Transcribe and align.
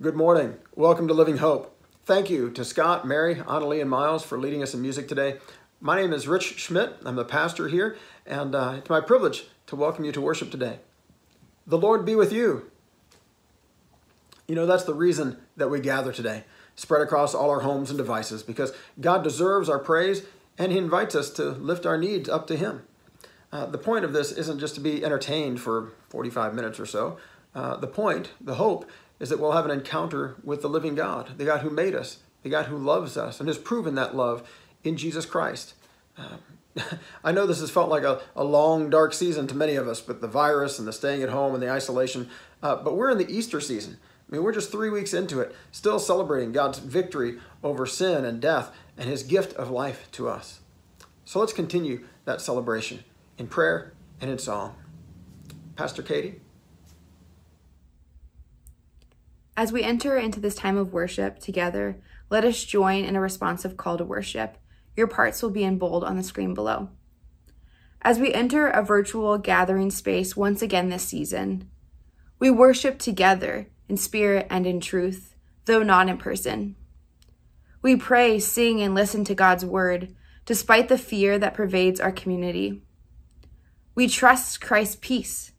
Good 0.00 0.14
morning. 0.14 0.54
Welcome 0.76 1.08
to 1.08 1.14
Living 1.14 1.38
Hope. 1.38 1.76
Thank 2.04 2.30
you 2.30 2.50
to 2.50 2.64
Scott, 2.64 3.04
Mary, 3.04 3.34
Annalie, 3.34 3.80
and 3.80 3.90
Miles 3.90 4.22
for 4.22 4.38
leading 4.38 4.62
us 4.62 4.72
in 4.72 4.80
music 4.80 5.08
today. 5.08 5.38
My 5.80 6.00
name 6.00 6.12
is 6.12 6.28
Rich 6.28 6.60
Schmidt. 6.60 6.94
I'm 7.04 7.16
the 7.16 7.24
pastor 7.24 7.66
here, 7.66 7.96
and 8.24 8.54
uh, 8.54 8.74
it's 8.78 8.88
my 8.88 9.00
privilege 9.00 9.46
to 9.66 9.74
welcome 9.74 10.04
you 10.04 10.12
to 10.12 10.20
worship 10.20 10.52
today. 10.52 10.78
The 11.66 11.76
Lord 11.76 12.06
be 12.06 12.14
with 12.14 12.32
you. 12.32 12.70
You 14.46 14.54
know, 14.54 14.66
that's 14.66 14.84
the 14.84 14.94
reason 14.94 15.38
that 15.56 15.68
we 15.68 15.80
gather 15.80 16.12
today, 16.12 16.44
spread 16.76 17.02
across 17.02 17.34
all 17.34 17.50
our 17.50 17.60
homes 17.62 17.90
and 17.90 17.98
devices, 17.98 18.44
because 18.44 18.72
God 19.00 19.24
deserves 19.24 19.68
our 19.68 19.80
praise 19.80 20.22
and 20.56 20.70
He 20.70 20.78
invites 20.78 21.16
us 21.16 21.28
to 21.30 21.50
lift 21.50 21.84
our 21.84 21.98
needs 21.98 22.28
up 22.28 22.46
to 22.46 22.56
Him. 22.56 22.84
Uh, 23.50 23.66
the 23.66 23.78
point 23.78 24.04
of 24.04 24.12
this 24.12 24.30
isn't 24.30 24.60
just 24.60 24.76
to 24.76 24.80
be 24.80 25.04
entertained 25.04 25.60
for 25.60 25.90
45 26.10 26.54
minutes 26.54 26.78
or 26.78 26.86
so. 26.86 27.18
Uh, 27.52 27.76
the 27.76 27.88
point, 27.88 28.30
the 28.40 28.54
hope, 28.54 28.88
is 29.20 29.28
that 29.28 29.40
we'll 29.40 29.52
have 29.52 29.64
an 29.64 29.70
encounter 29.70 30.36
with 30.44 30.62
the 30.62 30.68
living 30.68 30.94
God, 30.94 31.38
the 31.38 31.44
God 31.44 31.60
who 31.60 31.70
made 31.70 31.94
us, 31.94 32.18
the 32.42 32.50
God 32.50 32.66
who 32.66 32.78
loves 32.78 33.16
us 33.16 33.40
and 33.40 33.48
has 33.48 33.58
proven 33.58 33.94
that 33.94 34.16
love 34.16 34.48
in 34.84 34.96
Jesus 34.96 35.26
Christ. 35.26 35.74
Uh, 36.16 36.36
I 37.24 37.32
know 37.32 37.46
this 37.46 37.60
has 37.60 37.70
felt 37.70 37.90
like 37.90 38.04
a, 38.04 38.20
a 38.36 38.44
long, 38.44 38.90
dark 38.90 39.12
season 39.12 39.46
to 39.48 39.56
many 39.56 39.74
of 39.74 39.88
us 39.88 40.00
but 40.00 40.20
the 40.20 40.28
virus 40.28 40.78
and 40.78 40.86
the 40.86 40.92
staying 40.92 41.22
at 41.22 41.30
home 41.30 41.54
and 41.54 41.62
the 41.62 41.70
isolation, 41.70 42.28
uh, 42.62 42.76
but 42.76 42.96
we're 42.96 43.10
in 43.10 43.18
the 43.18 43.30
Easter 43.30 43.60
season. 43.60 43.98
I 44.28 44.34
mean, 44.34 44.42
we're 44.42 44.52
just 44.52 44.70
three 44.70 44.90
weeks 44.90 45.14
into 45.14 45.40
it, 45.40 45.54
still 45.72 45.98
celebrating 45.98 46.52
God's 46.52 46.78
victory 46.78 47.38
over 47.62 47.86
sin 47.86 48.24
and 48.24 48.40
death 48.40 48.70
and 48.96 49.08
his 49.08 49.22
gift 49.22 49.54
of 49.54 49.70
life 49.70 50.08
to 50.12 50.28
us. 50.28 50.60
So 51.24 51.40
let's 51.40 51.52
continue 51.52 52.04
that 52.24 52.40
celebration 52.40 53.04
in 53.38 53.48
prayer 53.48 53.92
and 54.20 54.30
in 54.30 54.38
song. 54.38 54.74
Pastor 55.76 56.02
Katie? 56.02 56.40
As 59.58 59.72
we 59.72 59.82
enter 59.82 60.16
into 60.16 60.38
this 60.38 60.54
time 60.54 60.76
of 60.76 60.92
worship 60.92 61.40
together, 61.40 62.00
let 62.30 62.44
us 62.44 62.62
join 62.62 63.04
in 63.04 63.16
a 63.16 63.20
responsive 63.20 63.76
call 63.76 63.98
to 63.98 64.04
worship. 64.04 64.56
Your 64.96 65.08
parts 65.08 65.42
will 65.42 65.50
be 65.50 65.64
in 65.64 65.78
bold 65.78 66.04
on 66.04 66.16
the 66.16 66.22
screen 66.22 66.54
below. 66.54 66.90
As 68.00 68.20
we 68.20 68.32
enter 68.32 68.68
a 68.68 68.84
virtual 68.84 69.36
gathering 69.36 69.90
space 69.90 70.36
once 70.36 70.62
again 70.62 70.90
this 70.90 71.02
season, 71.02 71.68
we 72.38 72.52
worship 72.52 73.00
together 73.00 73.66
in 73.88 73.96
spirit 73.96 74.46
and 74.48 74.64
in 74.64 74.78
truth, 74.78 75.34
though 75.64 75.82
not 75.82 76.08
in 76.08 76.18
person. 76.18 76.76
We 77.82 77.96
pray, 77.96 78.38
sing, 78.38 78.80
and 78.80 78.94
listen 78.94 79.24
to 79.24 79.34
God's 79.34 79.64
word, 79.64 80.14
despite 80.46 80.88
the 80.88 80.96
fear 80.96 81.36
that 81.36 81.54
pervades 81.54 81.98
our 81.98 82.12
community. 82.12 82.84
We 83.96 84.06
trust 84.06 84.60
Christ's 84.60 84.98
peace, 85.00 85.50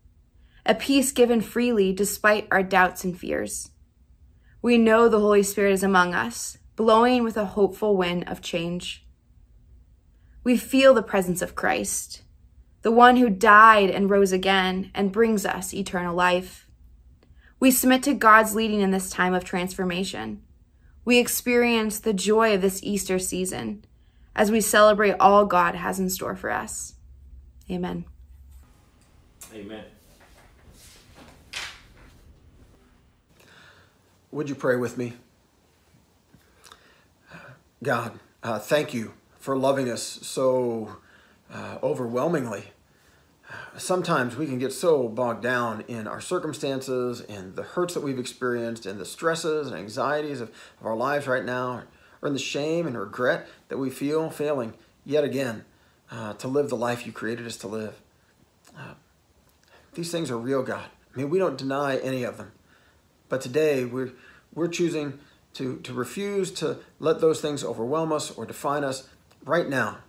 a 0.65 0.73
peace 0.73 1.11
given 1.11 1.41
freely 1.41 1.91
despite 1.91 2.47
our 2.49 2.63
doubts 2.63 3.03
and 3.03 3.19
fears. 3.19 3.71
We 4.61 4.77
know 4.77 5.07
the 5.07 5.19
Holy 5.19 5.43
Spirit 5.43 5.73
is 5.73 5.83
among 5.83 6.13
us, 6.13 6.57
blowing 6.75 7.23
with 7.23 7.37
a 7.37 7.45
hopeful 7.45 7.95
wind 7.95 8.27
of 8.27 8.41
change. 8.41 9.05
We 10.43 10.57
feel 10.57 10.93
the 10.93 11.01
presence 11.01 11.41
of 11.41 11.55
Christ, 11.55 12.23
the 12.81 12.91
one 12.91 13.17
who 13.17 13.29
died 13.29 13.89
and 13.89 14.09
rose 14.09 14.31
again 14.31 14.91
and 14.93 15.11
brings 15.11 15.45
us 15.45 15.73
eternal 15.73 16.15
life. 16.15 16.67
We 17.59 17.71
submit 17.71 18.03
to 18.03 18.13
God's 18.13 18.55
leading 18.55 18.81
in 18.81 18.91
this 18.91 19.09
time 19.09 19.33
of 19.33 19.43
transformation. 19.43 20.41
We 21.05 21.19
experience 21.19 21.99
the 21.99 22.13
joy 22.13 22.55
of 22.55 22.61
this 22.61 22.83
Easter 22.83 23.19
season 23.19 23.85
as 24.35 24.51
we 24.51 24.61
celebrate 24.61 25.15
all 25.19 25.45
God 25.45 25.75
has 25.75 25.99
in 25.99 26.09
store 26.09 26.35
for 26.35 26.49
us. 26.49 26.95
Amen. 27.69 28.05
Amen. 29.53 29.83
Would 34.31 34.47
you 34.47 34.55
pray 34.55 34.75
with 34.75 34.97
me? 34.97 35.13
God, 37.81 38.19
uh, 38.43 38.59
thank 38.59 38.93
you 38.93 39.13
for 39.39 39.57
loving 39.57 39.89
us 39.89 40.03
so 40.03 40.97
uh, 41.51 41.77
overwhelmingly. 41.81 42.65
Sometimes 43.77 44.35
we 44.35 44.45
can 44.45 44.59
get 44.59 44.71
so 44.71 45.07
bogged 45.07 45.41
down 45.41 45.81
in 45.87 46.07
our 46.07 46.21
circumstances 46.21 47.21
and 47.21 47.55
the 47.55 47.63
hurts 47.63 47.95
that 47.95 48.01
we've 48.01 48.19
experienced 48.19 48.85
and 48.85 48.99
the 48.99 49.05
stresses 49.05 49.67
and 49.67 49.75
anxieties 49.75 50.41
of, 50.41 50.49
of 50.79 50.85
our 50.85 50.95
lives 50.95 51.25
right 51.25 51.45
now, 51.45 51.83
or 52.21 52.27
in 52.27 52.33
the 52.33 52.39
shame 52.39 52.85
and 52.85 52.99
regret 52.99 53.47
that 53.69 53.79
we 53.79 53.89
feel 53.89 54.29
failing 54.29 54.73
yet 55.05 55.23
again 55.23 55.65
uh, 56.11 56.33
to 56.33 56.47
live 56.47 56.69
the 56.69 56.75
life 56.75 57.07
you 57.07 57.11
created 57.11 57.47
us 57.47 57.57
to 57.57 57.67
live. 57.67 57.99
Uh, 58.77 58.93
these 59.95 60.11
things 60.11 60.29
are 60.29 60.37
real, 60.37 60.61
God. 60.61 60.85
I 61.15 61.17
mean, 61.17 61.31
we 61.31 61.39
don't 61.39 61.57
deny 61.57 61.97
any 61.97 62.23
of 62.23 62.37
them. 62.37 62.51
But 63.29 63.41
today 63.41 63.85
we're, 63.85 64.11
we're 64.53 64.67
choosing 64.67 65.19
to, 65.53 65.77
to 65.77 65.93
refuse 65.93 66.51
to 66.51 66.79
let 66.99 67.21
those 67.21 67.41
things 67.41 67.63
overwhelm 67.63 68.11
us 68.11 68.31
or 68.31 68.45
define 68.45 68.83
us. 68.83 69.07
Right 69.45 69.69
now, 69.69 69.99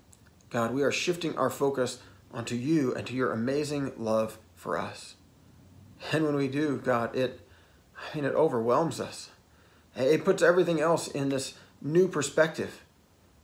God, 0.49 0.73
we 0.73 0.83
are 0.83 0.91
shifting 0.91 1.37
our 1.39 1.51
focus 1.51 1.99
onto 2.33 2.55
you 2.55 2.95
and 2.95 3.07
to 3.07 3.15
your 3.15 3.33
amazing 3.33 3.93
love 3.97 4.39
for 4.55 4.79
us. 4.79 5.15
And 6.13 6.25
when 6.25 6.35
we 6.35 6.49
do, 6.49 6.79
God, 6.79 7.15
it 7.15 7.41
I 7.97 8.17
mean 8.17 8.25
it 8.25 8.35
overwhelms 8.35 9.01
us. 9.01 9.31
It 9.95 10.25
puts 10.25 10.43
everything 10.43 10.81
else 10.81 11.09
in 11.09 11.29
this 11.29 11.55
new 11.83 12.09
perspective. 12.09 12.83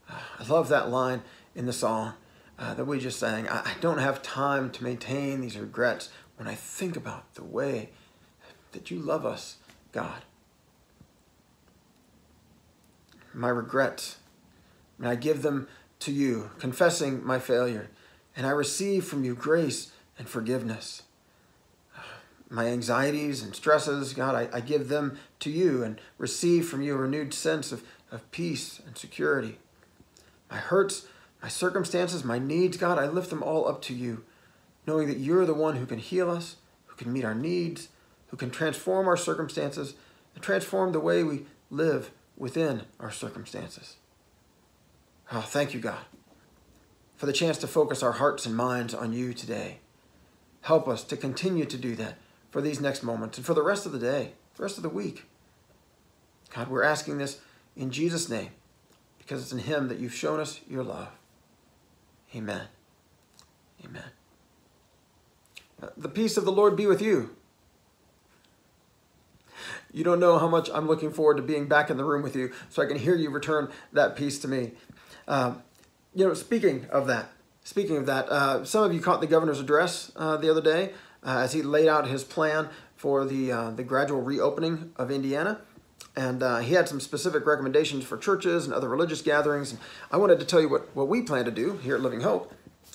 I 0.08 0.46
love 0.48 0.68
that 0.68 0.88
line 0.88 1.22
in 1.54 1.66
the 1.66 1.72
song 1.72 2.14
uh, 2.58 2.74
that 2.74 2.84
we 2.84 2.98
just 2.98 3.18
sang. 3.18 3.48
I, 3.48 3.58
I 3.58 3.74
don't 3.80 3.98
have 3.98 4.22
time 4.22 4.70
to 4.70 4.84
maintain 4.84 5.40
these 5.40 5.58
regrets 5.58 6.08
when 6.36 6.48
I 6.48 6.54
think 6.54 6.96
about 6.96 7.34
the 7.34 7.44
way 7.44 7.90
that 8.72 8.90
you 8.90 8.98
love 8.98 9.26
us 9.26 9.56
God. 9.92 10.22
My 13.32 13.48
regrets, 13.48 14.16
and 14.98 15.06
I 15.06 15.14
give 15.14 15.42
them 15.42 15.68
to 16.00 16.12
you, 16.12 16.50
confessing 16.58 17.24
my 17.24 17.38
failure, 17.38 17.90
and 18.36 18.46
I 18.46 18.50
receive 18.50 19.04
from 19.04 19.24
you 19.24 19.34
grace 19.34 19.92
and 20.18 20.28
forgiveness. 20.28 21.02
My 22.48 22.66
anxieties 22.66 23.42
and 23.42 23.54
stresses, 23.54 24.12
God, 24.12 24.34
I, 24.34 24.56
I 24.56 24.60
give 24.60 24.88
them 24.88 25.18
to 25.40 25.50
you 25.50 25.82
and 25.82 26.00
receive 26.16 26.68
from 26.68 26.80
you 26.80 26.94
a 26.94 26.98
renewed 26.98 27.34
sense 27.34 27.72
of, 27.72 27.82
of 28.12 28.30
peace 28.30 28.80
and 28.86 28.96
security. 28.96 29.58
My 30.50 30.58
hurts, 30.58 31.06
my 31.42 31.48
circumstances, 31.48 32.24
my 32.24 32.38
needs, 32.38 32.76
God, 32.76 32.98
I 32.98 33.06
lift 33.06 33.30
them 33.30 33.42
all 33.42 33.66
up 33.66 33.82
to 33.82 33.94
you, 33.94 34.24
knowing 34.86 35.08
that 35.08 35.18
you're 35.18 35.44
the 35.44 35.54
one 35.54 35.76
who 35.76 35.86
can 35.86 35.98
heal 35.98 36.30
us, 36.30 36.56
who 36.86 36.96
can 36.96 37.12
meet 37.12 37.24
our 37.24 37.34
needs, 37.34 37.88
who 38.28 38.36
can 38.36 38.50
transform 38.50 39.06
our 39.08 39.16
circumstances 39.16 39.94
and 40.34 40.42
transform 40.42 40.92
the 40.92 41.00
way 41.00 41.22
we 41.22 41.46
live 41.70 42.10
within 42.36 42.82
our 43.00 43.10
circumstances. 43.10 43.96
Oh, 45.32 45.40
thank 45.40 45.74
you, 45.74 45.80
God, 45.80 46.04
for 47.16 47.26
the 47.26 47.32
chance 47.32 47.58
to 47.58 47.66
focus 47.66 48.02
our 48.02 48.12
hearts 48.12 48.46
and 48.46 48.54
minds 48.54 48.94
on 48.94 49.12
you 49.12 49.32
today. 49.32 49.78
Help 50.62 50.86
us 50.88 51.02
to 51.04 51.16
continue 51.16 51.64
to 51.64 51.76
do 51.76 51.96
that 51.96 52.18
for 52.50 52.60
these 52.60 52.80
next 52.80 53.02
moments 53.02 53.38
and 53.38 53.46
for 53.46 53.54
the 53.54 53.62
rest 53.62 53.86
of 53.86 53.92
the 53.92 53.98
day, 53.98 54.32
the 54.56 54.62
rest 54.62 54.76
of 54.76 54.82
the 54.82 54.88
week. 54.88 55.24
God, 56.54 56.68
we're 56.68 56.82
asking 56.82 57.18
this 57.18 57.40
in 57.76 57.90
Jesus' 57.90 58.28
name 58.28 58.50
because 59.18 59.42
it's 59.42 59.52
in 59.52 59.58
Him 59.58 59.88
that 59.88 59.98
you've 59.98 60.14
shown 60.14 60.40
us 60.40 60.60
your 60.68 60.82
love. 60.82 61.08
Amen. 62.34 62.66
Amen. 63.84 64.10
Uh, 65.82 65.88
the 65.96 66.08
peace 66.08 66.36
of 66.36 66.44
the 66.44 66.52
Lord 66.52 66.76
be 66.76 66.86
with 66.86 67.02
you. 67.02 67.35
You 69.92 70.04
don't 70.04 70.20
know 70.20 70.38
how 70.38 70.48
much 70.48 70.68
I'm 70.72 70.86
looking 70.86 71.10
forward 71.10 71.36
to 71.36 71.42
being 71.42 71.68
back 71.68 71.90
in 71.90 71.96
the 71.96 72.04
room 72.04 72.22
with 72.22 72.36
you 72.36 72.52
so 72.68 72.82
I 72.82 72.86
can 72.86 72.98
hear 72.98 73.14
you 73.14 73.30
return 73.30 73.70
that 73.92 74.16
peace 74.16 74.38
to 74.40 74.48
me. 74.48 74.72
Um, 75.28 75.62
you 76.14 76.26
know, 76.26 76.34
speaking 76.34 76.86
of 76.90 77.06
that, 77.06 77.30
speaking 77.64 77.96
of 77.96 78.06
that, 78.06 78.28
uh, 78.28 78.64
some 78.64 78.84
of 78.84 78.92
you 78.92 79.00
caught 79.00 79.20
the 79.20 79.26
governor's 79.26 79.60
address 79.60 80.12
uh, 80.16 80.36
the 80.36 80.50
other 80.50 80.62
day 80.62 80.92
uh, 81.24 81.40
as 81.40 81.52
he 81.52 81.62
laid 81.62 81.88
out 81.88 82.08
his 82.08 82.24
plan 82.24 82.68
for 82.96 83.24
the, 83.24 83.52
uh, 83.52 83.70
the 83.70 83.84
gradual 83.84 84.22
reopening 84.22 84.92
of 84.96 85.10
Indiana. 85.10 85.60
And 86.16 86.42
uh, 86.42 86.58
he 86.58 86.72
had 86.72 86.88
some 86.88 87.00
specific 87.00 87.44
recommendations 87.44 88.04
for 88.04 88.16
churches 88.16 88.64
and 88.64 88.72
other 88.72 88.88
religious 88.88 89.20
gatherings. 89.20 89.72
And 89.72 89.80
I 90.10 90.16
wanted 90.16 90.40
to 90.40 90.46
tell 90.46 90.60
you 90.60 90.68
what, 90.68 90.94
what 90.96 91.08
we 91.08 91.20
plan 91.20 91.44
to 91.44 91.50
do 91.50 91.76
here 91.78 91.96
at 91.96 92.00
Living 92.00 92.22
Hope. 92.22 92.52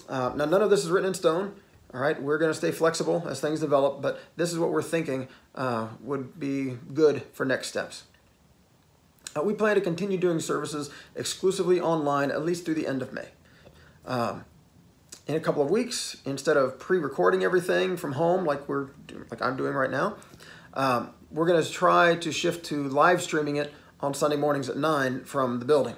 Uh, 0.10 0.32
now, 0.36 0.46
none 0.46 0.62
of 0.62 0.70
this 0.72 0.84
is 0.84 0.90
written 0.90 1.10
in 1.10 1.14
stone. 1.14 1.54
All 1.94 2.00
right, 2.00 2.22
we're 2.22 2.38
going 2.38 2.52
to 2.52 2.58
stay 2.58 2.72
flexible 2.72 3.26
as 3.28 3.42
things 3.42 3.60
develop, 3.60 4.02
but 4.02 4.20
this 4.38 4.54
is 4.54 4.58
what 4.58 4.72
we're 4.72 4.82
thinking 4.82 5.28
uh, 5.56 5.90
would 6.00 6.40
be 6.40 6.78
good 6.94 7.24
for 7.34 7.46
next 7.46 7.68
steps. 7.68 8.04
Uh, 9.36 9.42
we 9.42 9.54
plan 9.54 9.76
to 9.76 9.82
continue 9.82 10.18
doing 10.18 10.40
services 10.40 10.90
exclusively 11.16 11.82
online 11.82 12.32
at 12.32 12.46
least 12.46 12.64
through 12.64 12.76
the 12.76 12.88
end 12.88 13.02
of 13.02 13.12
May. 13.12 13.28
Um, 14.06 14.46
in 15.28 15.36
a 15.36 15.42
couple 15.42 15.62
of 15.62 15.70
weeks, 15.70 16.16
instead 16.26 16.56
of 16.56 16.80
pre-recording 16.80 17.44
everything 17.44 17.98
from 17.98 18.14
home 18.14 18.46
like 18.46 18.68
we're 18.70 18.88
like 19.30 19.42
I'm 19.42 19.58
doing 19.58 19.74
right 19.74 19.92
now, 19.92 20.16
um, 20.74 21.14
we're 21.30 21.46
going 21.46 21.62
to 21.62 21.70
try 21.70 22.16
to 22.16 22.32
shift 22.32 22.66
to 22.68 22.88
live 22.88 23.22
streaming 23.22 23.58
it 23.58 23.74
on 24.00 24.14
Sunday 24.14 24.38
mornings 24.38 24.70
at 24.70 24.78
nine 24.78 25.24
from 25.26 25.60
the 25.60 25.66
building. 25.66 25.96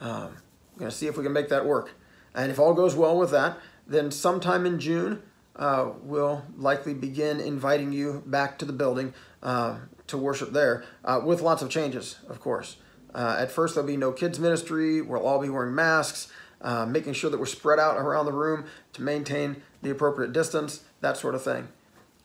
Um, 0.00 0.36
we're 0.74 0.80
going 0.80 0.90
to 0.90 0.96
see 0.96 1.06
if 1.06 1.16
we 1.16 1.22
can 1.22 1.32
make 1.34 1.50
that 1.50 1.66
work, 1.66 1.92
and 2.34 2.50
if 2.50 2.58
all 2.58 2.72
goes 2.74 2.94
well 2.94 3.16
with 3.18 3.30
that, 3.30 3.58
then 3.86 4.10
sometime 4.10 4.66
in 4.66 4.80
June 4.80 5.22
uh, 5.56 5.90
we'll 6.02 6.44
likely 6.56 6.94
begin 6.94 7.40
inviting 7.40 7.92
you 7.92 8.22
back 8.26 8.58
to 8.58 8.64
the 8.64 8.72
building 8.72 9.14
uh, 9.42 9.78
to 10.06 10.18
worship 10.18 10.52
there, 10.52 10.84
uh, 11.04 11.20
with 11.24 11.40
lots 11.40 11.62
of 11.62 11.70
changes, 11.70 12.16
of 12.28 12.40
course. 12.40 12.76
Uh, 13.14 13.36
at 13.38 13.50
first, 13.50 13.74
there'll 13.74 13.86
be 13.86 13.96
no 13.96 14.12
kids' 14.12 14.40
ministry. 14.40 15.00
We'll 15.00 15.24
all 15.24 15.40
be 15.40 15.48
wearing 15.48 15.74
masks, 15.74 16.28
uh, 16.60 16.84
making 16.84 17.12
sure 17.12 17.30
that 17.30 17.38
we're 17.38 17.46
spread 17.46 17.78
out 17.78 17.96
around 17.96 18.26
the 18.26 18.32
room 18.32 18.64
to 18.94 19.02
maintain 19.02 19.62
the 19.82 19.90
appropriate 19.90 20.32
distance, 20.32 20.82
that 21.00 21.16
sort 21.16 21.34
of 21.34 21.42
thing. 21.42 21.68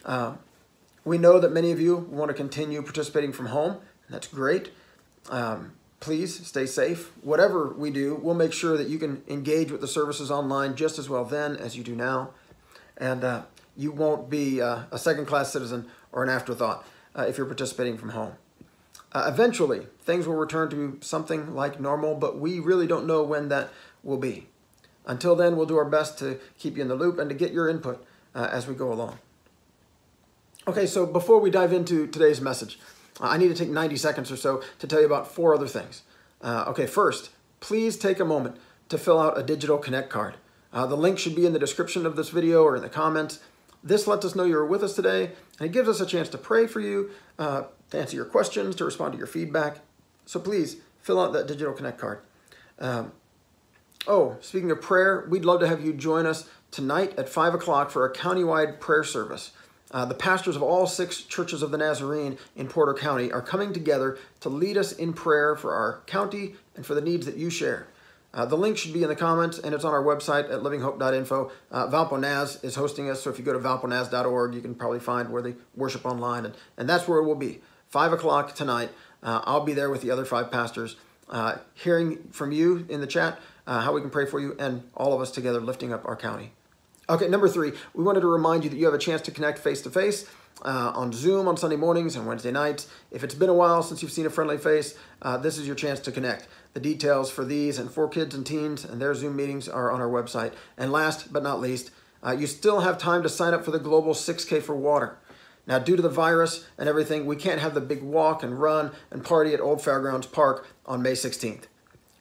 Uh, 0.03 0.35
we 1.05 1.17
know 1.17 1.39
that 1.39 1.51
many 1.51 1.71
of 1.71 1.79
you 1.79 1.95
want 1.95 2.29
to 2.29 2.33
continue 2.33 2.81
participating 2.81 3.31
from 3.31 3.47
home, 3.47 3.73
and 3.73 4.15
that's 4.15 4.27
great. 4.27 4.71
Um, 5.29 5.73
please 5.99 6.45
stay 6.47 6.65
safe. 6.65 7.11
Whatever 7.21 7.73
we 7.73 7.91
do, 7.91 8.15
we'll 8.15 8.35
make 8.35 8.53
sure 8.53 8.77
that 8.77 8.87
you 8.87 8.97
can 8.97 9.21
engage 9.27 9.71
with 9.71 9.81
the 9.81 9.87
services 9.87 10.31
online 10.31 10.75
just 10.75 10.97
as 10.97 11.09
well 11.09 11.25
then 11.25 11.55
as 11.55 11.77
you 11.77 11.83
do 11.83 11.95
now. 11.95 12.31
And 12.99 13.23
uh, 13.23 13.43
you 13.77 13.91
won't 13.91 14.29
be 14.29 14.61
uh, 14.61 14.83
a 14.91 14.99
second 14.99 15.25
class 15.25 15.51
citizen 15.51 15.87
or 16.11 16.23
an 16.23 16.29
afterthought 16.29 16.85
uh, 17.17 17.23
if 17.23 17.37
you're 17.37 17.47
participating 17.47 17.97
from 17.97 18.09
home. 18.09 18.33
Uh, 19.11 19.29
eventually, 19.31 19.87
things 20.01 20.27
will 20.27 20.35
return 20.35 20.69
to 20.69 20.97
something 21.01 21.55
like 21.55 21.79
normal, 21.79 22.13
but 22.13 22.37
we 22.37 22.59
really 22.59 22.85
don't 22.85 23.07
know 23.07 23.23
when 23.23 23.49
that 23.49 23.69
will 24.03 24.17
be. 24.17 24.47
Until 25.05 25.35
then, 25.35 25.55
we'll 25.55 25.65
do 25.65 25.77
our 25.77 25.85
best 25.85 26.19
to 26.19 26.39
keep 26.59 26.75
you 26.75 26.83
in 26.83 26.87
the 26.87 26.95
loop 26.95 27.17
and 27.17 27.29
to 27.29 27.35
get 27.35 27.51
your 27.51 27.67
input 27.67 28.05
uh, 28.35 28.49
as 28.51 28.67
we 28.67 28.75
go 28.75 28.93
along. 28.93 29.17
Okay, 30.67 30.85
so 30.85 31.05
before 31.05 31.39
we 31.39 31.49
dive 31.49 31.73
into 31.73 32.05
today's 32.05 32.39
message, 32.39 32.79
I 33.19 33.37
need 33.37 33.47
to 33.47 33.55
take 33.55 33.69
90 33.69 33.95
seconds 33.97 34.31
or 34.31 34.37
so 34.37 34.61
to 34.77 34.87
tell 34.87 34.99
you 34.99 35.05
about 35.05 35.27
four 35.27 35.55
other 35.55 35.67
things. 35.67 36.03
Uh, 36.41 36.65
okay, 36.67 36.85
first, 36.85 37.31
please 37.59 37.97
take 37.97 38.19
a 38.19 38.25
moment 38.25 38.57
to 38.89 38.97
fill 38.97 39.19
out 39.19 39.37
a 39.37 39.43
digital 39.43 39.77
Connect 39.77 40.09
card. 40.09 40.35
Uh, 40.71 40.85
the 40.85 40.97
link 40.97 41.17
should 41.17 41.35
be 41.35 41.45
in 41.45 41.53
the 41.53 41.59
description 41.59 42.05
of 42.05 42.15
this 42.15 42.29
video 42.29 42.63
or 42.63 42.75
in 42.75 42.81
the 42.81 42.89
comments. 42.89 43.39
This 43.83 44.07
lets 44.07 44.25
us 44.25 44.35
know 44.35 44.43
you're 44.43 44.65
with 44.65 44.83
us 44.83 44.95
today, 44.95 45.31
and 45.59 45.67
it 45.67 45.71
gives 45.71 45.87
us 45.87 45.99
a 45.99 46.05
chance 46.05 46.29
to 46.29 46.37
pray 46.37 46.67
for 46.67 46.79
you, 46.79 47.11
uh, 47.37 47.63
to 47.91 47.99
answer 47.99 48.15
your 48.15 48.25
questions, 48.25 48.75
to 48.75 48.85
respond 48.85 49.13
to 49.13 49.17
your 49.17 49.27
feedback. 49.27 49.79
So 50.25 50.39
please 50.39 50.77
fill 51.01 51.19
out 51.19 51.33
that 51.33 51.47
digital 51.47 51.73
Connect 51.73 51.97
card. 51.97 52.19
Um, 52.77 53.13
oh, 54.07 54.37
speaking 54.41 54.69
of 54.69 54.81
prayer, 54.81 55.25
we'd 55.29 55.45
love 55.45 55.59
to 55.61 55.67
have 55.67 55.83
you 55.83 55.93
join 55.93 56.25
us 56.25 56.49
tonight 56.71 57.17
at 57.17 57.29
5 57.29 57.55
o'clock 57.55 57.89
for 57.89 58.05
a 58.05 58.13
countywide 58.13 58.79
prayer 58.79 59.03
service. 59.03 59.51
Uh, 59.91 60.05
the 60.05 60.13
pastors 60.13 60.55
of 60.55 60.61
all 60.61 60.85
six 60.85 61.21
churches 61.21 61.63
of 61.63 61.71
the 61.71 61.77
Nazarene 61.77 62.37
in 62.55 62.67
Porter 62.67 62.93
County 62.93 63.31
are 63.31 63.41
coming 63.41 63.73
together 63.73 64.19
to 64.41 64.49
lead 64.49 64.77
us 64.77 64.91
in 64.91 65.13
prayer 65.13 65.55
for 65.55 65.73
our 65.73 66.01
county 66.05 66.55
and 66.75 66.85
for 66.85 66.93
the 66.93 67.01
needs 67.01 67.25
that 67.25 67.37
you 67.37 67.49
share. 67.49 67.87
Uh, 68.33 68.45
the 68.45 68.55
link 68.55 68.77
should 68.77 68.93
be 68.93 69.01
in 69.01 69.09
the 69.09 69.15
comments 69.15 69.57
and 69.57 69.73
it's 69.73 69.83
on 69.83 69.93
our 69.93 70.03
website 70.03 70.45
at 70.51 70.61
livinghope.info. 70.61 71.51
Uh, 71.71 71.87
Valpo 71.87 72.19
Naz 72.19 72.63
is 72.63 72.75
hosting 72.75 73.09
us, 73.09 73.21
so 73.21 73.29
if 73.29 73.39
you 73.39 73.45
go 73.45 73.53
to 73.53 73.59
valponaz.org, 73.59 74.53
you 74.53 74.61
can 74.61 74.75
probably 74.75 74.99
find 74.99 75.29
where 75.29 75.41
they 75.41 75.55
worship 75.75 76.05
online, 76.05 76.45
and, 76.45 76.55
and 76.77 76.87
that's 76.87 77.07
where 77.07 77.19
it 77.19 77.25
will 77.25 77.35
be. 77.35 77.61
5 77.87 78.13
o'clock 78.13 78.53
tonight. 78.53 78.89
Uh, 79.23 79.41
I'll 79.43 79.65
be 79.65 79.73
there 79.73 79.89
with 79.89 80.01
the 80.01 80.11
other 80.11 80.25
five 80.25 80.51
pastors, 80.51 80.95
uh, 81.29 81.57
hearing 81.73 82.29
from 82.31 82.51
you 82.51 82.85
in 82.87 83.01
the 83.01 83.07
chat 83.07 83.39
uh, 83.67 83.81
how 83.81 83.93
we 83.93 84.01
can 84.01 84.09
pray 84.09 84.25
for 84.25 84.39
you, 84.39 84.55
and 84.59 84.83
all 84.95 85.13
of 85.13 85.21
us 85.21 85.31
together 85.31 85.59
lifting 85.59 85.91
up 85.91 86.05
our 86.05 86.15
county. 86.15 86.53
Okay, 87.09 87.27
number 87.27 87.49
three, 87.49 87.73
we 87.93 88.03
wanted 88.03 88.21
to 88.21 88.27
remind 88.27 88.63
you 88.63 88.69
that 88.69 88.77
you 88.77 88.85
have 88.85 88.93
a 88.93 88.99
chance 88.99 89.21
to 89.23 89.31
connect 89.31 89.57
face 89.57 89.81
to 89.81 89.89
face 89.89 90.29
on 90.63 91.11
Zoom 91.11 91.47
on 91.47 91.57
Sunday 91.57 91.75
mornings 91.75 92.15
and 92.15 92.27
Wednesday 92.27 92.51
nights. 92.51 92.87
If 93.11 93.23
it's 93.23 93.35
been 93.35 93.49
a 93.49 93.53
while 93.53 93.81
since 93.83 94.01
you've 94.01 94.11
seen 94.11 94.25
a 94.25 94.29
friendly 94.29 94.57
face, 94.57 94.97
uh, 95.21 95.37
this 95.37 95.57
is 95.57 95.65
your 95.65 95.75
chance 95.75 95.99
to 96.01 96.11
connect. 96.11 96.47
The 96.73 96.79
details 96.79 97.31
for 97.31 97.43
these 97.43 97.79
and 97.79 97.91
for 97.91 98.07
kids 98.07 98.35
and 98.35 98.45
teens 98.45 98.85
and 98.85 99.01
their 99.01 99.15
Zoom 99.15 99.35
meetings 99.35 99.67
are 99.67 99.91
on 99.91 100.01
our 100.01 100.09
website. 100.09 100.53
And 100.77 100.91
last 100.91 101.33
but 101.33 101.43
not 101.43 101.59
least, 101.59 101.91
uh, 102.25 102.31
you 102.31 102.47
still 102.47 102.81
have 102.81 102.97
time 102.97 103.23
to 103.23 103.29
sign 103.29 103.53
up 103.53 103.65
for 103.65 103.71
the 103.71 103.79
Global 103.79 104.13
6K 104.13 104.61
for 104.61 104.75
Water. 104.75 105.17
Now, 105.65 105.79
due 105.79 105.95
to 105.95 106.01
the 106.01 106.09
virus 106.09 106.65
and 106.77 106.89
everything, 106.89 107.25
we 107.25 107.35
can't 107.35 107.61
have 107.61 107.73
the 107.73 107.81
big 107.81 108.01
walk 108.01 108.43
and 108.43 108.59
run 108.59 108.91
and 109.11 109.23
party 109.23 109.53
at 109.53 109.59
Old 109.59 109.81
Fairgrounds 109.81 110.27
Park 110.27 110.67
on 110.85 111.01
May 111.01 111.11
16th. 111.11 111.65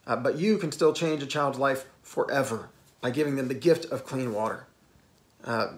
Uh, 0.05 0.15
but 0.15 0.37
you 0.37 0.57
can 0.57 0.71
still 0.71 0.93
change 0.93 1.23
a 1.23 1.27
child's 1.27 1.59
life 1.59 1.85
forever 2.01 2.69
by 3.01 3.11
giving 3.11 3.35
them 3.35 3.47
the 3.47 3.53
gift 3.53 3.85
of 3.85 4.05
clean 4.05 4.33
water. 4.33 4.67
Uh, 5.43 5.73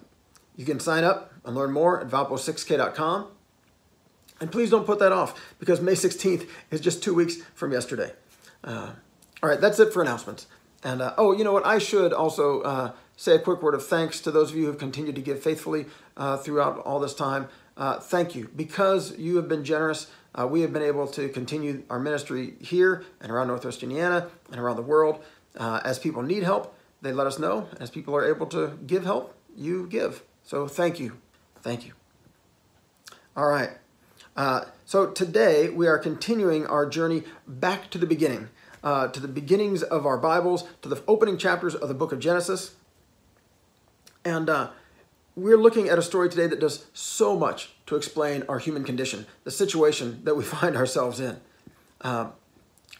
you 0.56 0.66
can 0.66 0.80
sign 0.80 1.04
up 1.04 1.34
and 1.46 1.56
learn 1.56 1.72
more 1.72 2.02
at 2.02 2.10
valpo6k.com. 2.10 3.28
And 4.40 4.52
please 4.52 4.70
don't 4.70 4.86
put 4.86 5.00
that 5.00 5.12
off 5.12 5.40
because 5.60 5.82
May 5.82 5.94
16th 5.94 6.48
is 6.72 6.82
just 6.82 7.04
two 7.04 7.14
weeks 7.14 7.38
from 7.54 7.72
yesterday. 7.72 8.12
Uh, 8.64 8.92
all 9.42 9.50
right, 9.50 9.60
that's 9.60 9.80
it 9.80 9.94
for 9.94 10.02
announcements. 10.02 10.48
And 10.84 11.02
uh, 11.02 11.14
oh, 11.18 11.32
you 11.34 11.44
know 11.44 11.54
what? 11.54 11.66
I 11.66 11.78
should 11.78 12.14
also 12.14 12.62
uh, 12.62 12.92
say 13.16 13.36
a 13.36 13.40
quick 13.40 13.62
word 13.62 13.76
of 13.76 13.86
thanks 13.86 14.20
to 14.22 14.32
those 14.32 14.52
of 14.52 14.58
you 14.58 14.64
who 14.64 14.68
have 14.70 14.80
continued 14.80 15.16
to 15.16 15.22
give 15.22 15.42
faithfully 15.42 15.86
uh, 16.18 16.38
throughout 16.38 16.80
all 16.80 17.00
this 17.00 17.14
time. 17.14 17.48
Uh, 17.78 18.00
thank 18.00 18.36
you. 18.36 18.50
Because 18.56 19.18
you 19.18 19.38
have 19.38 19.48
been 19.48 19.64
generous, 19.64 20.08
we 20.48 20.62
have 20.62 20.74
been 20.74 20.82
able 20.82 21.08
to 21.08 21.30
continue 21.30 21.84
our 21.90 22.00
ministry 22.00 22.54
here 22.60 23.04
and 23.20 23.32
around 23.32 23.48
Northwest 23.48 23.84
Indiana 23.84 24.28
and 24.52 24.60
around 24.60 24.76
the 24.76 24.82
world. 24.82 25.24
as 25.56 26.00
people 26.00 26.22
need 26.22 26.44
help, 26.44 26.76
they 27.02 27.12
let 27.12 27.28
us 27.28 27.40
know. 27.40 27.68
As 27.80 27.90
people 27.90 28.16
are 28.16 28.26
able 28.26 28.46
to 28.48 28.78
give 28.86 29.04
help, 29.04 29.36
you 29.56 29.88
give. 29.88 30.24
So 30.44 30.68
thank 30.68 31.00
you. 31.00 31.18
Thank 31.62 31.86
you. 31.86 31.94
All 33.36 33.48
right. 33.48 33.72
Uh, 34.36 34.66
so 34.86 35.08
today 35.08 35.70
we 35.70 35.88
are 35.88 35.98
continuing 35.98 36.66
our 36.66 36.86
journey 36.86 37.24
back 37.48 37.90
to 37.90 37.98
the 37.98 38.06
beginning, 38.06 38.50
uh, 38.84 39.08
to 39.10 39.20
the 39.20 39.28
beginnings 39.28 39.84
of 39.84 40.06
our 40.06 40.18
Bibles, 40.18 40.64
to 40.82 40.90
the 40.90 41.04
opening 41.08 41.38
chapters 41.38 41.76
of 41.76 41.88
the 41.90 41.94
book 41.94 42.14
of 42.14 42.20
Genesis. 42.20 42.76
And 44.24 44.50
uh, 44.50 44.70
we're 45.36 45.58
looking 45.58 45.90
at 45.90 45.98
a 45.98 46.02
story 46.02 46.30
today 46.30 46.48
that 46.48 46.60
does 46.60 46.86
so 46.94 47.38
much 47.38 47.74
to 47.88 47.96
explain 47.96 48.44
our 48.48 48.60
human 48.60 48.84
condition, 48.84 49.26
the 49.44 49.52
situation 49.52 50.22
that 50.24 50.36
we 50.36 50.44
find 50.60 50.78
ourselves 50.78 51.20
in. 51.20 51.38
Uh, 52.00 52.28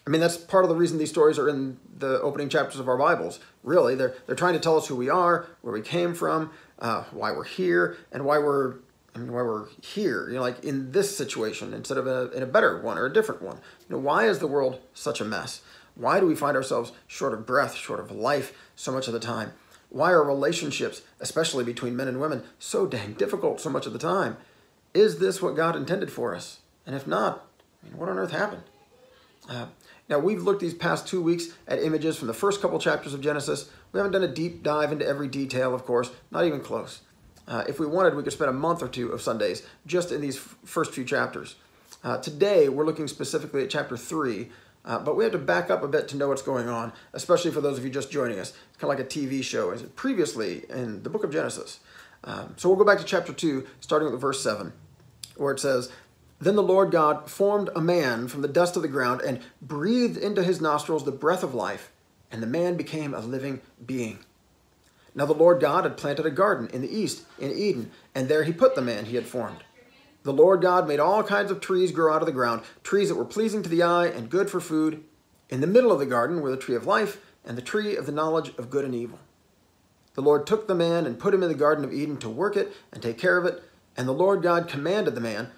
I 0.06 0.10
mean, 0.10 0.20
that's 0.20 0.38
part 0.38 0.66
of 0.66 0.70
the 0.70 0.76
reason 0.76 0.98
these 0.98 1.12
stories 1.12 1.40
are 1.40 1.48
in 1.48 1.78
the 1.98 2.20
opening 2.22 2.50
chapters 2.50 2.80
of 2.80 2.90
our 2.90 2.98
Bibles. 2.98 3.40
Really, 3.64 3.94
they're 3.94 4.16
they're 4.26 4.36
trying 4.36 4.54
to 4.54 4.60
tell 4.60 4.76
us 4.76 4.88
who 4.88 4.96
we 4.96 5.10
are, 5.10 5.48
where 5.62 5.74
we 5.74 5.82
came 5.82 6.16
from, 6.16 6.50
uh, 6.80 7.04
why 7.12 7.32
we're 7.32 7.44
here, 7.44 7.98
and 8.12 8.26
why 8.26 8.40
we're 8.40 8.78
I 9.14 9.20
mean, 9.20 9.32
why 9.32 9.42
we're 9.42 9.68
here. 9.82 10.28
You 10.30 10.36
know, 10.36 10.42
like 10.42 10.64
in 10.64 10.92
this 10.92 11.16
situation 11.16 11.74
instead 11.74 11.98
of 11.98 12.08
a, 12.08 12.32
in 12.32 12.44
a 12.44 12.48
better 12.48 12.80
one 12.80 12.98
or 12.98 13.06
a 13.06 13.14
different 13.14 13.42
one. 13.42 13.58
You 13.88 13.96
know, 13.96 14.00
why 14.00 14.28
is 14.28 14.40
the 14.40 14.48
world 14.48 14.80
such 14.94 15.22
a 15.22 15.26
mess? 15.26 15.62
Why 15.96 16.20
do 16.20 16.26
we 16.26 16.36
find 16.36 16.56
ourselves 16.56 16.94
short 17.08 17.34
of 17.34 17.46
breath, 17.46 17.76
short 17.76 18.00
of 18.00 18.12
life, 18.12 18.58
so 18.76 18.92
much 18.92 19.08
of 19.08 19.14
the 19.14 19.20
time? 19.20 19.54
Why 19.90 20.12
are 20.12 20.24
relationships, 20.24 21.02
especially 21.20 21.66
between 21.66 21.98
men 21.98 22.08
and 22.08 22.22
women, 22.22 22.44
so 22.60 22.88
dang 22.88 23.14
difficult 23.14 23.60
so 23.60 23.70
much 23.70 23.86
of 23.86 23.94
the 23.94 24.00
time? 24.00 24.38
Is 24.94 25.20
this 25.20 25.42
what 25.42 25.56
God 25.56 25.76
intended 25.76 26.12
for 26.12 26.34
us? 26.34 26.60
And 26.86 26.96
if 26.96 27.06
not, 27.06 27.46
I 27.84 27.88
mean, 27.90 27.98
what 27.98 28.08
on 28.08 28.18
earth 28.18 28.32
happened? 28.32 28.64
Uh, 29.50 29.66
now, 30.08 30.20
we've 30.20 30.44
looked 30.44 30.62
these 30.62 30.74
past 30.74 31.08
two 31.08 31.22
weeks 31.22 31.48
at 31.68 31.82
images 31.82 32.18
from 32.18 32.28
the 32.28 32.34
first 32.34 32.62
couple 32.62 32.80
chapters 32.80 33.14
of 33.14 33.22
Genesis. 33.22 33.70
We 33.92 33.98
haven't 34.00 34.12
done 34.12 34.24
a 34.24 34.28
deep 34.28 34.64
dive 34.64 34.92
into 34.92 35.08
every 35.08 35.28
detail, 35.28 35.74
of 35.74 35.86
course, 35.86 36.12
not 36.32 36.46
even 36.46 36.60
close. 36.60 37.02
Uh, 37.48 37.64
if 37.68 37.80
we 37.80 37.86
wanted, 37.86 38.16
we 38.16 38.24
could 38.24 38.34
spend 38.34 38.50
a 38.50 38.54
month 38.54 38.82
or 38.82 38.88
two 38.88 39.10
of 39.10 39.22
Sundays 39.22 39.64
just 39.86 40.12
in 40.12 40.22
these 40.22 40.38
f- 40.38 40.56
first 40.64 40.94
few 40.94 41.04
chapters. 41.04 41.56
Uh, 42.04 42.18
today, 42.18 42.70
we're 42.70 42.86
looking 42.86 43.08
specifically 43.08 43.64
at 43.64 43.70
chapter 43.70 43.98
3, 43.98 44.50
uh, 44.86 45.00
but 45.00 45.16
we 45.16 45.24
have 45.24 45.34
to 45.34 45.38
back 45.38 45.70
up 45.70 45.84
a 45.84 45.88
bit 45.88 46.08
to 46.08 46.18
know 46.18 46.30
what's 46.30 46.42
going 46.42 46.68
on, 46.68 46.92
especially 47.14 47.52
for 47.52 47.62
those 47.62 47.78
of 47.78 47.84
you 47.84 47.90
just 47.90 48.12
joining 48.12 48.40
us. 48.40 48.54
It's 48.70 48.78
kind 48.78 48.92
of 48.92 48.98
like 48.98 49.06
a 49.06 49.10
TV 49.10 49.44
show, 49.44 49.72
as 49.72 49.84
previously 49.84 50.64
in 50.70 51.04
the 51.04 51.10
book 51.10 51.24
of 51.24 51.32
Genesis. 51.32 51.80
Um, 52.24 52.54
so 52.58 52.70
we'll 52.70 52.78
go 52.78 52.86
back 52.86 53.00
to 53.00 53.06
chapter 53.06 53.34
2, 53.34 53.68
starting 53.80 54.12
with 54.12 54.20
verse 54.22 54.42
7, 54.42 54.74
where 55.36 55.54
it 55.54 55.60
says, 55.60 55.92
then 56.42 56.56
the 56.56 56.64
Lord 56.64 56.90
God 56.90 57.30
formed 57.30 57.70
a 57.76 57.82
man 57.82 58.28
from 58.28 58.42
the 58.42 58.48
dust 58.48 58.76
of 58.76 58.82
the 58.82 58.88
ground 58.88 59.22
and 59.22 59.40
breathed 59.62 60.18
into 60.18 60.42
his 60.42 60.60
nostrils 60.60 61.06
the 61.06 61.12
breath 61.12 61.44
of 61.44 61.54
life, 61.54 61.92
and 62.32 62.42
the 62.42 62.48
man 62.48 62.76
became 62.76 63.14
a 63.14 63.20
living 63.20 63.62
being. 63.86 64.18
Now 65.14 65.26
the 65.26 65.34
Lord 65.34 65.60
God 65.60 65.84
had 65.84 65.98
planted 65.98 66.26
a 66.26 66.32
garden 66.32 66.70
in 66.74 66.82
the 66.82 66.96
east, 66.96 67.24
in 67.38 67.52
Eden, 67.52 67.92
and 68.16 68.28
there 68.30 68.44
he 68.44 68.54
put 68.54 68.76
the 68.76 68.82
man 68.82 69.06
he 69.06 69.16
had 69.16 69.26
formed. 69.26 69.64
The 70.24 70.34
Lord 70.34 70.62
God 70.62 70.88
made 70.88 71.00
all 71.00 71.24
kinds 71.24 71.52
of 71.52 71.60
trees 71.60 71.92
grow 71.92 72.14
out 72.14 72.22
of 72.22 72.28
the 72.28 72.32
ground, 72.32 72.62
trees 72.84 73.10
that 73.10 73.16
were 73.16 73.26
pleasing 73.26 73.64
to 73.64 73.70
the 73.70 73.84
eye 73.84 74.08
and 74.08 74.30
good 74.30 74.50
for 74.50 74.60
food. 74.60 75.04
In 75.50 75.62
the 75.62 75.68
middle 75.68 75.92
of 75.92 76.00
the 76.00 76.06
garden 76.06 76.42
were 76.42 76.52
the 76.52 76.58
tree 76.58 76.76
of 76.76 76.86
life 76.86 77.20
and 77.44 77.58
the 77.58 77.62
tree 77.62 77.96
of 77.96 78.06
the 78.06 78.12
knowledge 78.12 78.50
of 78.58 78.70
good 78.70 78.86
and 78.86 78.94
evil. 78.96 79.20
The 80.14 80.22
Lord 80.22 80.46
took 80.46 80.68
the 80.68 80.76
man 80.76 81.06
and 81.06 81.20
put 81.20 81.34
him 81.34 81.42
in 81.42 81.50
the 81.50 81.56
Garden 81.56 81.84
of 81.84 81.94
Eden 81.94 82.18
to 82.18 82.30
work 82.30 82.56
it 82.56 82.74
and 82.92 83.02
take 83.02 83.18
care 83.18 83.38
of 83.38 83.46
it. 83.46 83.64
And 83.98 84.08
the 84.08 84.14
Lord 84.14 84.42
God 84.42 84.68
commanded 84.68 85.16
the 85.16 85.22
man, 85.22 85.50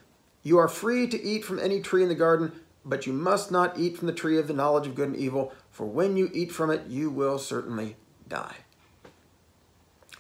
you 0.43 0.57
are 0.57 0.67
free 0.67 1.07
to 1.07 1.21
eat 1.21 1.45
from 1.45 1.59
any 1.59 1.81
tree 1.81 2.03
in 2.03 2.09
the 2.09 2.15
garden, 2.15 2.51
but 2.85 3.07
you 3.07 3.13
must 3.13 3.51
not 3.51 3.79
eat 3.79 3.97
from 3.97 4.07
the 4.07 4.13
tree 4.13 4.37
of 4.37 4.47
the 4.47 4.53
knowledge 4.53 4.87
of 4.87 4.95
good 4.95 5.09
and 5.09 5.17
evil, 5.17 5.53
for 5.71 5.85
when 5.85 6.17
you 6.17 6.29
eat 6.33 6.51
from 6.51 6.69
it, 6.69 6.87
you 6.87 7.09
will 7.09 7.39
certainly 7.39 7.95
die. 8.27 8.55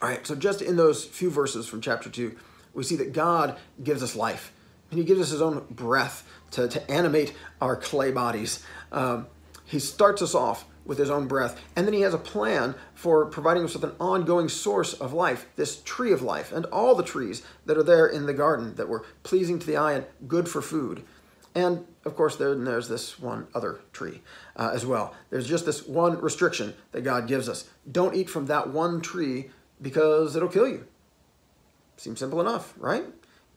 All 0.03 0.09
right, 0.09 0.27
so 0.27 0.35
just 0.35 0.61
in 0.61 0.75
those 0.75 1.05
few 1.05 1.29
verses 1.29 1.65
from 1.65 1.79
chapter 1.79 2.09
2, 2.09 2.35
we 2.73 2.83
see 2.83 2.97
that 2.97 3.13
God 3.13 3.57
gives 3.81 4.03
us 4.03 4.17
life, 4.17 4.51
and 4.91 4.99
He 4.99 5.05
gives 5.05 5.21
us 5.21 5.29
His 5.29 5.41
own 5.41 5.65
breath 5.69 6.29
to, 6.51 6.67
to 6.67 6.91
animate 6.91 7.33
our 7.61 7.77
clay 7.77 8.11
bodies. 8.11 8.61
Um, 8.91 9.27
he 9.63 9.79
starts 9.79 10.21
us 10.21 10.35
off 10.35 10.65
with 10.83 10.97
his 10.97 11.09
own 11.09 11.27
breath. 11.27 11.57
And 11.77 11.87
then 11.87 11.93
he 11.93 12.01
has 12.01 12.13
a 12.13 12.17
plan 12.17 12.75
for 12.93 13.25
providing 13.25 13.63
us 13.63 13.73
with 13.73 13.85
an 13.85 13.95
ongoing 13.97 14.49
source 14.49 14.93
of 14.93 15.13
life, 15.13 15.47
this 15.55 15.81
tree 15.83 16.11
of 16.11 16.21
life, 16.21 16.51
and 16.51 16.65
all 16.65 16.95
the 16.95 17.03
trees 17.03 17.41
that 17.65 17.77
are 17.77 17.83
there 17.83 18.05
in 18.05 18.25
the 18.25 18.33
garden 18.33 18.75
that 18.75 18.89
were 18.89 19.05
pleasing 19.23 19.57
to 19.57 19.65
the 19.65 19.77
eye 19.77 19.93
and 19.93 20.05
good 20.27 20.49
for 20.49 20.61
food. 20.61 21.03
And 21.55 21.85
of 22.03 22.17
course, 22.17 22.35
there, 22.35 22.53
there's 22.53 22.89
this 22.89 23.17
one 23.17 23.47
other 23.55 23.79
tree 23.93 24.21
uh, 24.57 24.71
as 24.73 24.85
well. 24.85 25.15
There's 25.29 25.47
just 25.47 25.65
this 25.65 25.87
one 25.87 26.19
restriction 26.19 26.73
that 26.91 27.05
God 27.05 27.27
gives 27.27 27.47
us 27.47 27.69
don't 27.89 28.15
eat 28.15 28.29
from 28.29 28.47
that 28.47 28.69
one 28.69 28.99
tree 28.99 29.49
because 29.83 30.35
it'll 30.35 30.49
kill 30.49 30.67
you. 30.67 30.87
Seems 31.97 32.19
simple 32.19 32.41
enough, 32.41 32.73
right? 32.77 33.05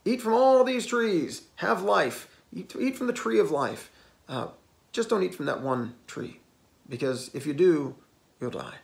Eat 0.04 0.20
from 0.20 0.34
all 0.34 0.62
these 0.62 0.84
trees, 0.84 1.42
have 1.56 1.82
life, 1.82 2.28
eat, 2.52 2.74
eat 2.78 2.96
from 2.96 3.06
the 3.06 3.12
tree 3.14 3.38
of 3.38 3.50
life. 3.50 3.90
Uh, 4.28 4.48
just 4.92 5.08
don't 5.08 5.22
eat 5.22 5.34
from 5.34 5.46
that 5.46 5.62
one 5.62 5.94
tree 6.06 6.40
because 6.88 7.30
if 7.32 7.46
you 7.46 7.54
do, 7.54 7.96
you'll 8.40 8.50
die. 8.50 8.74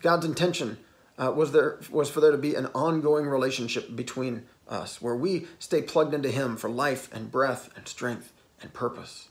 God's 0.00 0.26
intention 0.26 0.78
uh, 1.18 1.32
was 1.34 1.52
there 1.52 1.78
was 1.90 2.10
for 2.10 2.20
there 2.20 2.30
to 2.30 2.38
be 2.38 2.54
an 2.54 2.66
ongoing 2.74 3.26
relationship 3.26 3.94
between 3.96 4.44
us 4.68 5.00
where 5.00 5.16
we 5.16 5.46
stay 5.58 5.82
plugged 5.82 6.14
into 6.14 6.30
Him 6.30 6.56
for 6.56 6.68
life 6.68 7.12
and 7.12 7.30
breath 7.30 7.70
and 7.76 7.88
strength 7.88 8.32
and 8.60 8.72
purpose. 8.72 9.28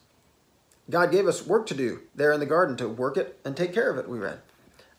God 0.90 1.12
gave 1.12 1.28
us 1.28 1.46
work 1.46 1.66
to 1.68 1.74
do 1.74 2.02
there 2.16 2.32
in 2.32 2.40
the 2.40 2.46
garden 2.46 2.76
to 2.78 2.90
work 2.90 3.18
it 3.18 3.40
and 3.46 3.56
take 3.56 3.74
care 3.74 3.90
of 3.90 3.98
it, 3.98 4.10
we 4.10 4.20
read. 4.20 4.40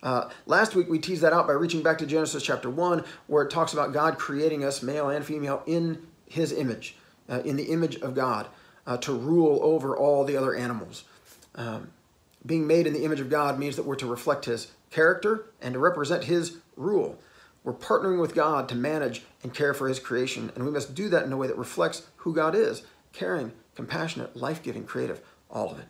Uh, 0.05 0.29
last 0.45 0.75
week 0.75 0.89
we 0.89 0.99
teased 0.99 1.23
that 1.23 1.33
out 1.33 1.47
by 1.47 1.55
reaching 1.55 1.83
back 1.83 1.97
to 1.97 2.07
Genesis 2.07 2.43
chapter 2.43 2.69
1, 2.69 3.03
where 3.27 3.43
it 3.43 3.51
talks 3.51 3.73
about 3.73 3.95
God 3.95 4.19
creating 4.19 4.63
us, 4.63 4.83
male 4.83 5.09
and 5.09 5.25
female, 5.25 5.63
in 5.67 6.07
His 6.27 6.53
image, 6.53 6.95
uh, 7.29 7.41
in 7.41 7.57
the 7.57 7.65
image 7.65 7.97
of 7.97 8.15
God, 8.15 8.47
uh, 8.87 8.99
to 8.99 9.15
rule 9.15 9.59
over 9.63 9.97
all 9.97 10.25
the 10.25 10.37
other 10.37 10.55
animals. 10.55 11.05
Um, 11.55 11.91
being 12.45 12.67
made 12.67 12.87
in 12.87 12.93
the 12.93 13.05
image 13.05 13.21
of 13.21 13.31
God 13.31 13.59
means 13.59 13.77
that 13.77 13.87
we're 13.87 13.97
to 13.97 14.07
reflect 14.07 14.45
His 14.45 14.73
character 14.91 15.47
and 15.63 15.73
to 15.73 15.81
represent 15.81 16.25
His 16.25 16.59
rule. 16.77 17.19
We're 17.65 17.73
partnering 17.73 18.21
with 18.21 18.35
God 18.35 18.69
to 18.69 18.75
manage 18.75 19.23
and 19.43 19.55
care 19.55 19.73
for 19.73 19.89
His 19.89 19.99
creation, 19.99 20.53
and 20.55 20.67
we 20.67 20.71
must 20.71 20.95
do 20.95 21.09
that 21.09 21.25
in 21.25 21.33
a 21.33 21.37
way 21.39 21.47
that 21.47 21.57
reflects 21.57 22.03
who 22.17 22.35
God 22.35 22.55
is 22.55 22.83
caring, 23.15 23.53
compassionate, 23.75 24.37
life 24.37 24.63
giving, 24.63 24.85
creative, 24.85 25.23
all 25.49 25.71
of 25.71 25.79
it. 25.79 25.87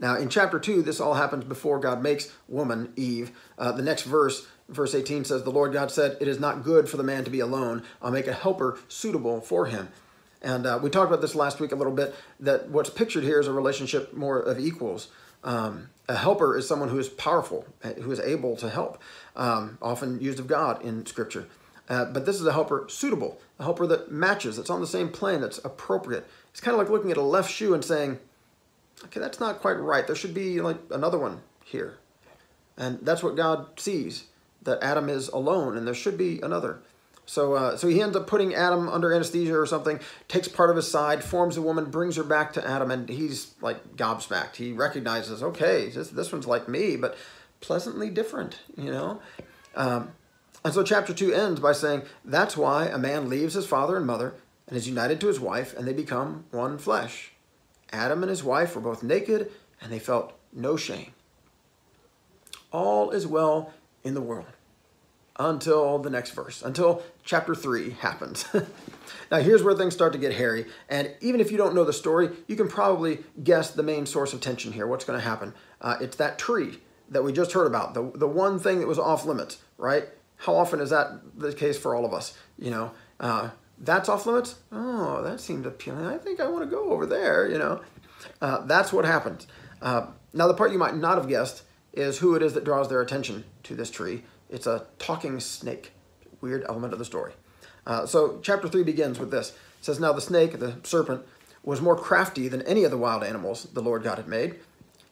Now, 0.00 0.16
in 0.16 0.30
chapter 0.30 0.58
2, 0.58 0.82
this 0.82 0.98
all 0.98 1.14
happens 1.14 1.44
before 1.44 1.78
God 1.78 2.02
makes 2.02 2.32
woman, 2.48 2.92
Eve. 2.96 3.32
Uh, 3.58 3.70
the 3.72 3.82
next 3.82 4.02
verse, 4.02 4.46
verse 4.68 4.94
18, 4.94 5.26
says, 5.26 5.42
The 5.42 5.50
Lord 5.50 5.74
God 5.74 5.90
said, 5.90 6.16
It 6.20 6.26
is 6.26 6.40
not 6.40 6.64
good 6.64 6.88
for 6.88 6.96
the 6.96 7.02
man 7.02 7.24
to 7.24 7.30
be 7.30 7.40
alone. 7.40 7.82
I'll 8.00 8.10
make 8.10 8.26
a 8.26 8.32
helper 8.32 8.78
suitable 8.88 9.42
for 9.42 9.66
him. 9.66 9.90
And 10.42 10.66
uh, 10.66 10.80
we 10.82 10.88
talked 10.88 11.10
about 11.10 11.20
this 11.20 11.34
last 11.34 11.60
week 11.60 11.72
a 11.72 11.76
little 11.76 11.92
bit 11.92 12.14
that 12.40 12.70
what's 12.70 12.88
pictured 12.88 13.24
here 13.24 13.40
is 13.40 13.46
a 13.46 13.52
relationship 13.52 14.14
more 14.14 14.40
of 14.40 14.58
equals. 14.58 15.08
Um, 15.44 15.90
a 16.08 16.16
helper 16.16 16.56
is 16.56 16.66
someone 16.66 16.88
who 16.88 16.98
is 16.98 17.08
powerful, 17.08 17.66
who 17.82 18.10
is 18.10 18.20
able 18.20 18.56
to 18.56 18.70
help, 18.70 19.00
um, 19.36 19.78
often 19.82 20.20
used 20.20 20.38
of 20.40 20.46
God 20.46 20.82
in 20.82 21.04
Scripture. 21.06 21.46
Uh, 21.88 22.04
but 22.06 22.24
this 22.24 22.36
is 22.36 22.46
a 22.46 22.52
helper 22.52 22.86
suitable, 22.88 23.40
a 23.58 23.64
helper 23.64 23.86
that 23.86 24.10
matches, 24.10 24.56
that's 24.56 24.70
on 24.70 24.80
the 24.80 24.86
same 24.86 25.08
plane, 25.08 25.40
that's 25.40 25.58
appropriate. 25.58 26.26
It's 26.52 26.60
kind 26.60 26.74
of 26.74 26.78
like 26.78 26.90
looking 26.90 27.10
at 27.10 27.16
a 27.16 27.22
left 27.22 27.50
shoe 27.50 27.74
and 27.74 27.84
saying, 27.84 28.18
okay, 29.04 29.20
that's 29.20 29.40
not 29.40 29.60
quite 29.60 29.78
right. 29.78 30.06
There 30.06 30.16
should 30.16 30.34
be 30.34 30.60
like 30.60 30.78
another 30.90 31.18
one 31.18 31.40
here. 31.64 31.98
And 32.76 32.98
that's 33.02 33.22
what 33.22 33.36
God 33.36 33.78
sees, 33.78 34.24
that 34.62 34.82
Adam 34.82 35.08
is 35.08 35.28
alone 35.28 35.76
and 35.76 35.86
there 35.86 35.94
should 35.94 36.16
be 36.16 36.40
another. 36.40 36.80
So, 37.26 37.54
uh, 37.54 37.76
so 37.76 37.86
he 37.86 38.02
ends 38.02 38.16
up 38.16 38.26
putting 38.26 38.54
Adam 38.54 38.88
under 38.88 39.12
anesthesia 39.12 39.56
or 39.56 39.64
something, 39.64 40.00
takes 40.26 40.48
part 40.48 40.68
of 40.68 40.74
his 40.74 40.90
side, 40.90 41.22
forms 41.22 41.56
a 41.56 41.62
woman, 41.62 41.84
brings 41.84 42.16
her 42.16 42.24
back 42.24 42.54
to 42.54 42.68
Adam, 42.68 42.90
and 42.90 43.08
he's 43.08 43.54
like 43.60 43.96
gobsmacked. 43.96 44.56
He 44.56 44.72
recognizes, 44.72 45.40
okay, 45.40 45.88
this, 45.90 46.08
this 46.08 46.32
one's 46.32 46.48
like 46.48 46.68
me, 46.68 46.96
but 46.96 47.16
pleasantly 47.60 48.10
different, 48.10 48.58
you 48.76 48.90
know? 48.90 49.20
Um, 49.76 50.10
and 50.64 50.74
so 50.74 50.82
chapter 50.82 51.14
2 51.14 51.32
ends 51.32 51.60
by 51.60 51.72
saying, 51.72 52.02
that's 52.24 52.56
why 52.56 52.86
a 52.86 52.98
man 52.98 53.28
leaves 53.28 53.54
his 53.54 53.66
father 53.66 53.96
and 53.96 54.06
mother 54.06 54.34
and 54.66 54.76
is 54.76 54.88
united 54.88 55.20
to 55.20 55.28
his 55.28 55.38
wife, 55.38 55.72
and 55.76 55.86
they 55.86 55.92
become 55.92 56.46
one 56.50 56.78
flesh. 56.78 57.30
Adam 57.90 58.22
and 58.22 58.30
his 58.30 58.44
wife 58.44 58.74
were 58.74 58.80
both 58.80 59.02
naked, 59.02 59.50
and 59.80 59.92
they 59.92 59.98
felt 59.98 60.32
no 60.52 60.76
shame. 60.76 61.12
All 62.72 63.10
is 63.10 63.26
well 63.26 63.72
in 64.04 64.14
the 64.14 64.20
world 64.20 64.46
until 65.40 65.98
the 65.98 66.10
next 66.10 66.32
verse, 66.32 66.62
until 66.62 67.02
chapter 67.24 67.54
3 67.54 67.90
happens. 67.90 68.44
now, 69.30 69.38
here's 69.38 69.62
where 69.62 69.74
things 69.74 69.94
start 69.94 70.12
to 70.12 70.18
get 70.18 70.34
hairy. 70.34 70.66
And 70.88 71.12
even 71.20 71.40
if 71.40 71.50
you 71.50 71.56
don't 71.56 71.74
know 71.74 71.84
the 71.84 71.94
story, 71.94 72.30
you 72.46 72.56
can 72.56 72.68
probably 72.68 73.20
guess 73.42 73.70
the 73.70 73.82
main 73.82 74.04
source 74.06 74.32
of 74.32 74.40
tension 74.40 74.72
here. 74.72 74.86
What's 74.86 75.04
going 75.04 75.18
to 75.18 75.24
happen? 75.24 75.54
Uh, 75.80 75.96
it's 76.00 76.16
that 76.16 76.38
tree 76.38 76.78
that 77.08 77.24
we 77.24 77.32
just 77.32 77.52
heard 77.52 77.66
about, 77.66 77.94
the, 77.94 78.12
the 78.14 78.28
one 78.28 78.58
thing 78.58 78.80
that 78.80 78.86
was 78.86 78.98
off 78.98 79.24
limits, 79.24 79.58
right? 79.78 80.04
How 80.36 80.54
often 80.54 80.80
is 80.80 80.90
that 80.90 81.20
the 81.36 81.52
case 81.52 81.78
for 81.78 81.94
all 81.94 82.04
of 82.04 82.14
us? 82.14 82.36
You 82.58 82.70
know, 82.70 82.92
uh, 83.18 83.50
that's 83.80 84.08
off 84.08 84.26
limits? 84.26 84.56
Oh, 84.70 85.22
that 85.22 85.40
seemed 85.40 85.66
appealing. 85.66 86.06
I 86.06 86.18
think 86.18 86.38
I 86.38 86.48
want 86.48 86.64
to 86.64 86.70
go 86.70 86.92
over 86.92 87.06
there, 87.06 87.48
you 87.48 87.58
know. 87.58 87.80
Uh, 88.40 88.66
that's 88.66 88.92
what 88.92 89.06
happens. 89.06 89.46
Uh, 89.80 90.06
now, 90.32 90.46
the 90.46 90.54
part 90.54 90.70
you 90.70 90.78
might 90.78 90.94
not 90.94 91.16
have 91.16 91.28
guessed 91.28 91.62
is 91.92 92.18
who 92.18 92.34
it 92.34 92.42
is 92.42 92.52
that 92.52 92.64
draws 92.64 92.88
their 92.88 93.00
attention 93.00 93.44
to 93.64 93.74
this 93.74 93.90
tree. 93.90 94.22
It's 94.50 94.66
a 94.66 94.86
talking 94.98 95.40
snake, 95.40 95.92
weird 96.40 96.64
element 96.68 96.92
of 96.92 96.98
the 96.98 97.04
story. 97.04 97.32
Uh, 97.86 98.06
so, 98.06 98.38
chapter 98.42 98.68
3 98.68 98.84
begins 98.84 99.18
with 99.18 99.30
this. 99.30 99.50
It 99.50 99.84
says, 99.84 99.98
Now 99.98 100.12
the 100.12 100.20
snake, 100.20 100.58
the 100.58 100.76
serpent, 100.82 101.24
was 101.62 101.80
more 101.80 101.96
crafty 101.96 102.48
than 102.48 102.62
any 102.62 102.84
of 102.84 102.90
the 102.90 102.98
wild 102.98 103.24
animals 103.24 103.64
the 103.72 103.82
Lord 103.82 104.02
God 104.02 104.18
had 104.18 104.28
made. 104.28 104.56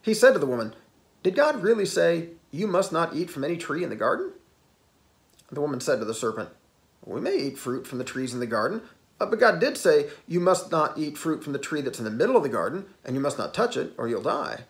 He 0.01 0.13
said 0.13 0.33
to 0.33 0.39
the 0.39 0.45
woman, 0.45 0.75
Did 1.23 1.35
God 1.35 1.63
really 1.63 1.85
say, 1.85 2.29
You 2.51 2.67
must 2.67 2.91
not 2.91 3.15
eat 3.15 3.31
from 3.31 3.43
any 3.43 3.57
tree 3.57 3.83
in 3.83 3.89
the 3.89 3.95
garden? 3.95 4.33
The 5.51 5.61
woman 5.61 5.79
said 5.79 5.99
to 5.99 6.05
the 6.05 6.13
serpent, 6.13 6.49
we 7.05 7.21
may 7.21 7.37
eat 7.37 7.57
fruit 7.57 7.87
from 7.87 7.97
the 7.97 8.03
trees 8.03 8.33
in 8.33 8.39
the 8.39 8.45
garden, 8.45 8.81
uh, 9.19 9.25
but 9.25 9.39
God 9.39 9.59
did 9.59 9.77
say, 9.77 10.07
You 10.27 10.39
must 10.39 10.71
not 10.71 10.97
eat 10.97 11.17
fruit 11.17 11.43
from 11.43 11.53
the 11.53 11.59
tree 11.59 11.81
that's 11.81 11.99
in 11.99 12.05
the 12.05 12.11
middle 12.11 12.37
of 12.37 12.43
the 12.43 12.49
garden, 12.49 12.85
and 13.03 13.15
you 13.15 13.21
must 13.21 13.37
not 13.37 13.53
touch 13.53 13.75
it, 13.75 13.93
or 13.97 14.07
you'll 14.07 14.21
die. 14.21 14.61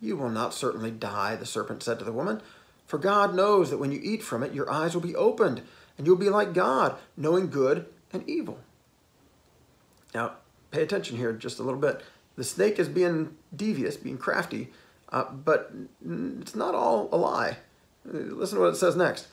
You 0.00 0.16
will 0.16 0.30
not 0.30 0.54
certainly 0.54 0.90
die, 0.90 1.36
the 1.36 1.46
serpent 1.46 1.82
said 1.82 1.98
to 1.98 2.04
the 2.04 2.12
woman, 2.12 2.40
for 2.86 2.98
God 2.98 3.34
knows 3.34 3.70
that 3.70 3.78
when 3.78 3.92
you 3.92 4.00
eat 4.02 4.22
from 4.22 4.42
it, 4.42 4.52
your 4.52 4.70
eyes 4.70 4.94
will 4.94 5.00
be 5.00 5.16
opened, 5.16 5.62
and 5.96 6.06
you'll 6.06 6.16
be 6.16 6.28
like 6.28 6.52
God, 6.52 6.96
knowing 7.16 7.48
good 7.48 7.86
and 8.12 8.28
evil. 8.28 8.58
Now, 10.14 10.32
pay 10.70 10.82
attention 10.82 11.16
here 11.16 11.32
just 11.32 11.58
a 11.58 11.62
little 11.62 11.80
bit. 11.80 12.02
The 12.36 12.44
snake 12.44 12.78
is 12.78 12.88
being 12.88 13.36
devious, 13.54 13.96
being 13.96 14.18
crafty, 14.18 14.72
uh, 15.10 15.30
but 15.30 15.72
it's 16.04 16.54
not 16.54 16.74
all 16.74 17.08
a 17.12 17.16
lie. 17.16 17.58
Uh, 18.06 18.18
listen 18.18 18.56
to 18.56 18.62
what 18.62 18.74
it 18.74 18.76
says 18.76 18.96
next. 18.96 19.28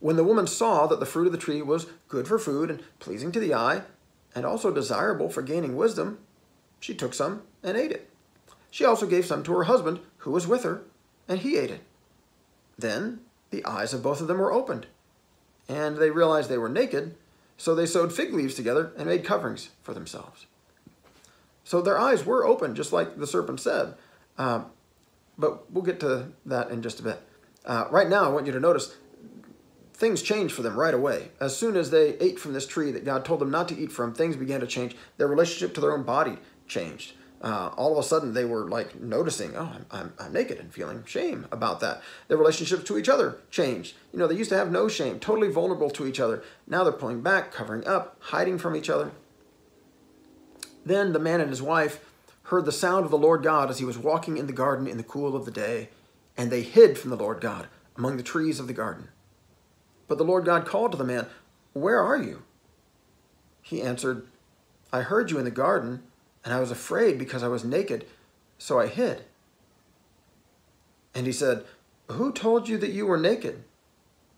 When 0.00 0.16
the 0.16 0.24
woman 0.24 0.46
saw 0.46 0.86
that 0.86 1.00
the 1.00 1.06
fruit 1.06 1.26
of 1.26 1.32
the 1.32 1.38
tree 1.38 1.62
was 1.62 1.86
good 2.08 2.28
for 2.28 2.38
food 2.38 2.70
and 2.70 2.82
pleasing 2.98 3.32
to 3.32 3.40
the 3.40 3.54
eye, 3.54 3.82
and 4.34 4.44
also 4.44 4.70
desirable 4.70 5.28
for 5.28 5.42
gaining 5.42 5.76
wisdom, 5.76 6.18
she 6.80 6.94
took 6.94 7.14
some 7.14 7.42
and 7.62 7.76
ate 7.76 7.92
it. 7.92 8.10
She 8.70 8.84
also 8.84 9.06
gave 9.06 9.24
some 9.24 9.42
to 9.44 9.52
her 9.52 9.64
husband, 9.64 10.00
who 10.18 10.32
was 10.32 10.46
with 10.46 10.64
her, 10.64 10.82
and 11.28 11.38
he 11.38 11.56
ate 11.56 11.70
it. 11.70 11.82
Then 12.76 13.20
the 13.50 13.64
eyes 13.64 13.94
of 13.94 14.02
both 14.02 14.20
of 14.20 14.26
them 14.26 14.38
were 14.38 14.52
opened, 14.52 14.86
and 15.68 15.96
they 15.96 16.10
realized 16.10 16.50
they 16.50 16.58
were 16.58 16.68
naked, 16.68 17.14
so 17.56 17.74
they 17.74 17.86
sewed 17.86 18.12
fig 18.12 18.34
leaves 18.34 18.54
together 18.54 18.92
and 18.98 19.06
made 19.06 19.24
coverings 19.24 19.70
for 19.82 19.94
themselves. 19.94 20.46
So 21.62 21.80
their 21.80 21.98
eyes 21.98 22.26
were 22.26 22.44
open, 22.44 22.74
just 22.74 22.92
like 22.92 23.16
the 23.16 23.26
serpent 23.26 23.60
said. 23.60 23.94
Um, 24.36 24.66
but 25.38 25.70
we'll 25.70 25.84
get 25.84 26.00
to 26.00 26.32
that 26.44 26.70
in 26.70 26.82
just 26.82 27.00
a 27.00 27.04
bit. 27.04 27.22
Uh, 27.64 27.86
right 27.90 28.08
now, 28.08 28.24
I 28.24 28.28
want 28.28 28.46
you 28.46 28.52
to 28.52 28.60
notice 28.60 28.96
things 29.94 30.22
changed 30.22 30.54
for 30.54 30.62
them 30.62 30.78
right 30.78 30.92
away. 30.92 31.30
As 31.40 31.56
soon 31.56 31.76
as 31.76 31.90
they 31.90 32.18
ate 32.18 32.38
from 32.38 32.52
this 32.52 32.66
tree 32.66 32.90
that 32.90 33.04
God 33.04 33.24
told 33.24 33.40
them 33.40 33.50
not 33.50 33.68
to 33.68 33.78
eat 33.78 33.92
from, 33.92 34.12
things 34.12 34.36
began 34.36 34.60
to 34.60 34.66
change. 34.66 34.96
Their 35.16 35.28
relationship 35.28 35.74
to 35.74 35.80
their 35.80 35.92
own 35.92 36.02
body 36.02 36.38
changed. 36.66 37.12
Uh, 37.40 37.70
all 37.76 37.92
of 37.92 37.98
a 37.98 38.08
sudden, 38.08 38.32
they 38.32 38.44
were 38.44 38.68
like 38.70 38.98
noticing, 39.00 39.54
oh, 39.54 39.70
I'm, 39.74 39.86
I'm, 39.90 40.12
I'm 40.18 40.32
naked 40.32 40.58
and 40.58 40.72
feeling 40.72 41.04
shame 41.04 41.46
about 41.52 41.80
that. 41.80 42.02
Their 42.26 42.38
relationships 42.38 42.84
to 42.84 42.96
each 42.96 43.08
other 43.08 43.36
changed. 43.50 43.94
You 44.12 44.18
know, 44.18 44.26
they 44.26 44.34
used 44.34 44.50
to 44.50 44.56
have 44.56 44.70
no 44.70 44.88
shame, 44.88 45.20
totally 45.20 45.50
vulnerable 45.50 45.90
to 45.90 46.06
each 46.06 46.20
other. 46.20 46.42
Now 46.66 46.84
they're 46.84 46.92
pulling 46.92 47.20
back, 47.20 47.52
covering 47.52 47.86
up, 47.86 48.16
hiding 48.18 48.58
from 48.58 48.74
each 48.74 48.88
other. 48.88 49.12
Then 50.86 51.12
the 51.12 51.18
man 51.18 51.40
and 51.40 51.50
his 51.50 51.62
wife 51.62 52.00
heard 52.44 52.64
the 52.64 52.72
sound 52.72 53.04
of 53.04 53.10
the 53.10 53.18
Lord 53.18 53.42
God 53.42 53.70
as 53.70 53.78
he 53.78 53.84
was 53.84 53.98
walking 53.98 54.38
in 54.38 54.46
the 54.46 54.52
garden 54.52 54.86
in 54.86 54.96
the 54.96 55.02
cool 55.02 55.36
of 55.36 55.44
the 55.44 55.50
day, 55.50 55.90
and 56.36 56.50
they 56.50 56.62
hid 56.62 56.98
from 56.98 57.10
the 57.10 57.16
Lord 57.16 57.40
God 57.40 57.68
among 57.96 58.16
the 58.16 58.22
trees 58.22 58.58
of 58.58 58.66
the 58.66 58.72
garden. 58.72 59.08
But 60.08 60.18
the 60.18 60.24
Lord 60.24 60.44
God 60.44 60.66
called 60.66 60.92
to 60.92 60.98
the 60.98 61.04
man, 61.04 61.26
Where 61.72 62.00
are 62.00 62.16
you? 62.16 62.42
He 63.62 63.80
answered, 63.82 64.26
I 64.92 65.00
heard 65.00 65.30
you 65.30 65.38
in 65.38 65.44
the 65.44 65.50
garden, 65.50 66.02
and 66.44 66.52
I 66.52 66.60
was 66.60 66.70
afraid 66.70 67.18
because 67.18 67.42
I 67.42 67.48
was 67.48 67.64
naked, 67.64 68.06
so 68.58 68.78
I 68.78 68.86
hid. 68.86 69.24
And 71.14 71.26
he 71.26 71.32
said, 71.32 71.64
Who 72.10 72.32
told 72.32 72.68
you 72.68 72.76
that 72.78 72.90
you 72.90 73.06
were 73.06 73.18
naked? 73.18 73.64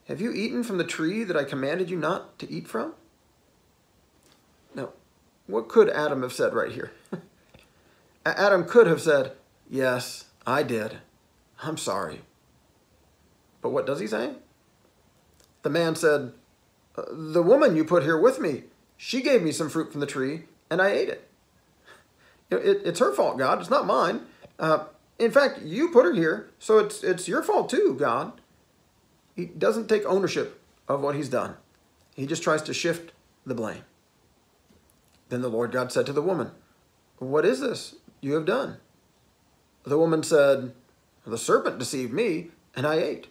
Have 0.09 0.21
you 0.21 0.33
eaten 0.33 0.63
from 0.63 0.79
the 0.79 0.85
tree 0.85 1.25
that 1.25 1.37
I 1.37 1.45
commanded 1.45 1.91
you 1.91 1.97
not 1.97 2.39
to 2.39 2.51
eat 2.51 2.69
from? 2.69 2.95
Now, 4.75 4.91
what 5.47 5.69
could 5.69 5.91
Adam 5.91 6.23
have 6.23 6.33
said 6.33 6.55
right 6.55 6.71
here? 6.71 6.93
Adam 8.27 8.65
could 8.65 8.87
have 8.87 9.01
said, 9.01 9.33
Yes, 9.69 10.27
I 10.47 10.63
did. 10.63 10.99
I'm 11.63 11.77
sorry. 11.77 12.21
But 13.63 13.71
what 13.71 13.87
does 13.87 13.99
he 13.99 14.07
say? 14.07 14.35
The 15.67 15.71
man 15.71 15.97
said, 15.97 16.33
uh, 16.97 17.03
The 17.11 17.43
woman 17.43 17.75
you 17.75 17.85
put 17.85 18.05
here 18.05 18.17
with 18.17 18.39
me, 18.39 18.63
she 18.97 19.21
gave 19.21 19.43
me 19.43 19.51
some 19.51 19.69
fruit 19.69 19.91
from 19.91 20.01
the 20.01 20.07
tree, 20.07 20.45
and 20.71 20.81
I 20.81 20.91
ate 20.91 21.09
it. 21.09 21.29
it 22.53 22.83
it's 22.85 23.01
her 23.01 23.13
fault, 23.13 23.37
God. 23.37 23.59
It's 23.59 23.69
not 23.69 23.85
mine. 23.85 24.27
Uh, 24.61 24.85
in 25.19 25.33
fact, 25.33 25.63
you 25.63 25.89
put 25.89 26.05
her 26.05 26.13
here, 26.13 26.51
so 26.61 26.79
it's, 26.79 27.03
it's 27.03 27.27
your 27.27 27.43
fault 27.43 27.69
too, 27.69 27.97
God. 27.99 28.41
He 29.35 29.47
doesn't 29.47 29.89
take 29.89 30.07
ownership 30.07 30.63
of 30.87 31.01
what 31.01 31.17
he's 31.17 31.29
done, 31.29 31.57
he 32.15 32.27
just 32.27 32.45
tries 32.45 32.63
to 32.63 32.73
shift 32.73 33.11
the 33.45 33.57
blame. 33.57 33.83
Then 35.31 35.43
the 35.43 35.51
Lord 35.51 35.73
God 35.73 35.91
said 35.91 36.07
to 36.07 36.13
the 36.13 36.23
woman, 36.23 36.53
What 37.19 37.45
is 37.45 37.59
this 37.59 37.97
you 38.21 38.35
have 38.35 38.47
done? 38.47 38.77
The 39.83 39.99
woman 39.99 40.23
said, 40.23 40.75
The 41.27 41.37
serpent 41.37 41.81
deceived 41.81 42.13
me, 42.13 42.51
and 42.77 42.87
I 42.87 43.01
ate. 43.01 43.27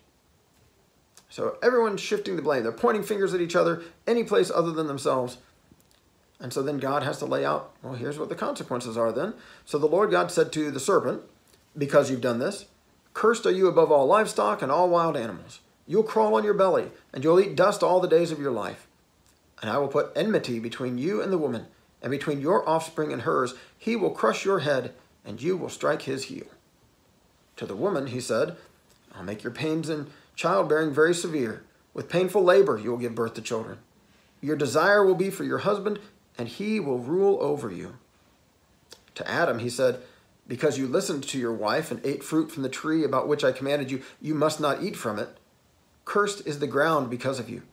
So 1.35 1.57
everyone's 1.61 1.99
shifting 1.99 2.37
the 2.37 2.41
blame. 2.41 2.63
They're 2.63 2.71
pointing 2.71 3.03
fingers 3.03 3.33
at 3.33 3.41
each 3.41 3.57
other, 3.57 3.81
any 4.07 4.23
place 4.23 4.49
other 4.49 4.71
than 4.71 4.87
themselves. 4.87 5.37
And 6.39 6.53
so 6.53 6.63
then 6.63 6.77
God 6.77 7.03
has 7.03 7.19
to 7.19 7.25
lay 7.25 7.43
out, 7.43 7.73
well, 7.83 7.95
here's 7.95 8.17
what 8.17 8.29
the 8.29 8.35
consequences 8.35 8.95
are 8.95 9.11
then. 9.11 9.33
So 9.65 9.77
the 9.77 9.85
Lord 9.85 10.11
God 10.11 10.31
said 10.31 10.53
to 10.53 10.71
the 10.71 10.79
serpent, 10.79 11.23
Because 11.77 12.09
you've 12.09 12.21
done 12.21 12.39
this, 12.39 12.67
cursed 13.13 13.45
are 13.45 13.51
you 13.51 13.67
above 13.67 13.91
all 13.91 14.07
livestock 14.07 14.61
and 14.61 14.71
all 14.71 14.87
wild 14.87 15.17
animals. 15.17 15.59
You'll 15.85 16.03
crawl 16.03 16.35
on 16.35 16.45
your 16.45 16.53
belly, 16.53 16.89
and 17.11 17.21
you'll 17.21 17.41
eat 17.41 17.57
dust 17.57 17.83
all 17.83 17.99
the 17.99 18.07
days 18.07 18.31
of 18.31 18.39
your 18.39 18.53
life. 18.53 18.87
And 19.61 19.69
I 19.69 19.77
will 19.77 19.89
put 19.89 20.13
enmity 20.15 20.59
between 20.59 20.97
you 20.97 21.21
and 21.21 21.33
the 21.33 21.37
woman, 21.37 21.65
and 22.01 22.11
between 22.11 22.39
your 22.39 22.67
offspring 22.67 23.11
and 23.11 23.23
hers. 23.23 23.55
He 23.77 23.97
will 23.97 24.11
crush 24.11 24.45
your 24.45 24.59
head, 24.59 24.93
and 25.25 25.41
you 25.41 25.57
will 25.57 25.67
strike 25.67 26.03
his 26.03 26.23
heel. 26.23 26.47
To 27.57 27.65
the 27.65 27.75
woman, 27.75 28.07
he 28.07 28.21
said, 28.21 28.55
I'll 29.13 29.23
make 29.23 29.43
your 29.43 29.51
pains 29.51 29.89
in 29.89 30.07
childbearing 30.35 30.93
very 30.93 31.13
severe. 31.13 31.63
With 31.93 32.09
painful 32.09 32.43
labor, 32.43 32.77
you 32.77 32.91
will 32.91 32.97
give 32.97 33.15
birth 33.15 33.33
to 33.35 33.41
children. 33.41 33.79
Your 34.41 34.55
desire 34.55 35.03
will 35.05 35.15
be 35.15 35.29
for 35.29 35.43
your 35.43 35.59
husband, 35.59 35.99
and 36.37 36.47
he 36.47 36.79
will 36.79 36.99
rule 36.99 37.37
over 37.41 37.71
you. 37.71 37.97
To 39.15 39.29
Adam, 39.29 39.59
he 39.59 39.69
said, 39.69 40.01
Because 40.47 40.77
you 40.77 40.87
listened 40.87 41.23
to 41.23 41.39
your 41.39 41.53
wife 41.53 41.89
and 41.89 42.05
ate 42.05 42.23
fruit 42.23 42.51
from 42.51 42.63
the 42.63 42.69
tree 42.69 43.03
about 43.03 43.27
which 43.27 43.43
I 43.43 43.53
commanded 43.53 43.89
you, 43.89 44.01
you 44.21 44.35
must 44.35 44.59
not 44.59 44.83
eat 44.83 44.95
from 44.95 45.17
it. 45.17 45.29
Cursed 46.03 46.45
is 46.45 46.59
the 46.59 46.67
ground 46.67 47.09
because 47.09 47.39
of 47.39 47.49
you. 47.49 47.63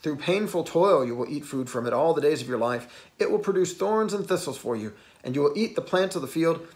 Through 0.00 0.16
painful 0.16 0.64
toil, 0.64 1.04
you 1.04 1.14
will 1.14 1.28
eat 1.28 1.44
food 1.44 1.68
from 1.68 1.86
it 1.86 1.92
all 1.92 2.14
the 2.14 2.20
days 2.20 2.40
of 2.40 2.48
your 2.48 2.58
life. 2.58 3.10
It 3.18 3.30
will 3.30 3.38
produce 3.38 3.74
thorns 3.74 4.12
and 4.12 4.26
thistles 4.26 4.56
for 4.56 4.76
you, 4.76 4.94
and 5.22 5.34
you 5.34 5.42
will 5.42 5.52
eat 5.56 5.74
the 5.74 5.82
plants 5.82 6.16
of 6.16 6.22
the 6.22 6.28
field. 6.28 6.66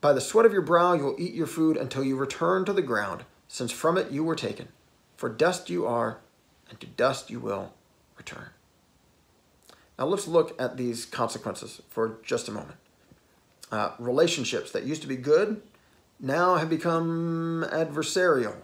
By 0.00 0.12
the 0.12 0.20
sweat 0.20 0.46
of 0.46 0.52
your 0.52 0.62
brow, 0.62 0.94
you 0.94 1.04
will 1.04 1.16
eat 1.20 1.34
your 1.34 1.46
food 1.46 1.76
until 1.76 2.02
you 2.04 2.16
return 2.16 2.64
to 2.64 2.72
the 2.72 2.82
ground, 2.82 3.24
since 3.46 3.70
from 3.70 3.96
it 3.96 4.10
you 4.10 4.24
were 4.24 4.34
taken. 4.34 4.68
For 5.22 5.28
dust 5.28 5.70
you 5.70 5.86
are, 5.86 6.18
and 6.68 6.80
to 6.80 6.86
dust 6.88 7.30
you 7.30 7.38
will 7.38 7.72
return. 8.18 8.48
Now 9.96 10.06
let's 10.06 10.26
look 10.26 10.60
at 10.60 10.76
these 10.76 11.06
consequences 11.06 11.80
for 11.88 12.18
just 12.24 12.48
a 12.48 12.50
moment. 12.50 12.74
Uh, 13.70 13.92
relationships 14.00 14.72
that 14.72 14.82
used 14.82 15.00
to 15.02 15.06
be 15.06 15.14
good 15.14 15.62
now 16.18 16.56
have 16.56 16.68
become 16.68 17.64
adversarial 17.70 18.56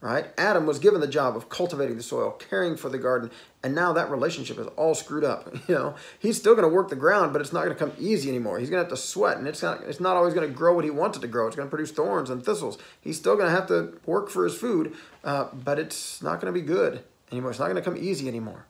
right? 0.00 0.26
Adam 0.38 0.66
was 0.66 0.78
given 0.78 1.00
the 1.00 1.08
job 1.08 1.36
of 1.36 1.48
cultivating 1.48 1.96
the 1.96 2.02
soil, 2.02 2.30
caring 2.30 2.76
for 2.76 2.88
the 2.88 2.98
garden, 2.98 3.30
and 3.62 3.74
now 3.74 3.92
that 3.92 4.10
relationship 4.10 4.58
is 4.58 4.66
all 4.76 4.94
screwed 4.94 5.24
up. 5.24 5.54
You 5.68 5.74
know, 5.74 5.94
he's 6.18 6.36
still 6.36 6.54
going 6.54 6.68
to 6.68 6.72
work 6.72 6.90
the 6.90 6.96
ground, 6.96 7.32
but 7.32 7.42
it's 7.42 7.52
not 7.52 7.64
going 7.64 7.76
to 7.76 7.78
come 7.78 7.92
easy 7.98 8.28
anymore. 8.28 8.58
He's 8.58 8.70
going 8.70 8.84
to 8.84 8.88
have 8.88 8.96
to 8.96 9.02
sweat, 9.02 9.36
and 9.36 9.48
it's 9.48 9.62
not 9.62 9.82
it's 9.82 9.98
not 9.98 10.16
always 10.16 10.32
going 10.32 10.48
to 10.48 10.54
grow 10.54 10.74
what 10.74 10.84
he 10.84 10.90
wants 10.90 11.18
it 11.18 11.22
to 11.22 11.26
grow. 11.26 11.46
It's 11.48 11.56
going 11.56 11.66
to 11.66 11.70
produce 11.70 11.90
thorns 11.90 12.30
and 12.30 12.44
thistles. 12.44 12.78
He's 13.00 13.16
still 13.16 13.34
going 13.34 13.48
to 13.48 13.54
have 13.54 13.66
to 13.68 13.98
work 14.06 14.30
for 14.30 14.44
his 14.44 14.54
food, 14.54 14.94
uh, 15.24 15.48
but 15.52 15.78
it's 15.80 16.22
not 16.22 16.40
going 16.40 16.52
to 16.54 16.60
be 16.60 16.64
good 16.64 17.02
anymore. 17.32 17.50
It's 17.50 17.58
not 17.58 17.66
going 17.66 17.76
to 17.76 17.82
come 17.82 17.96
easy 17.96 18.28
anymore. 18.28 18.66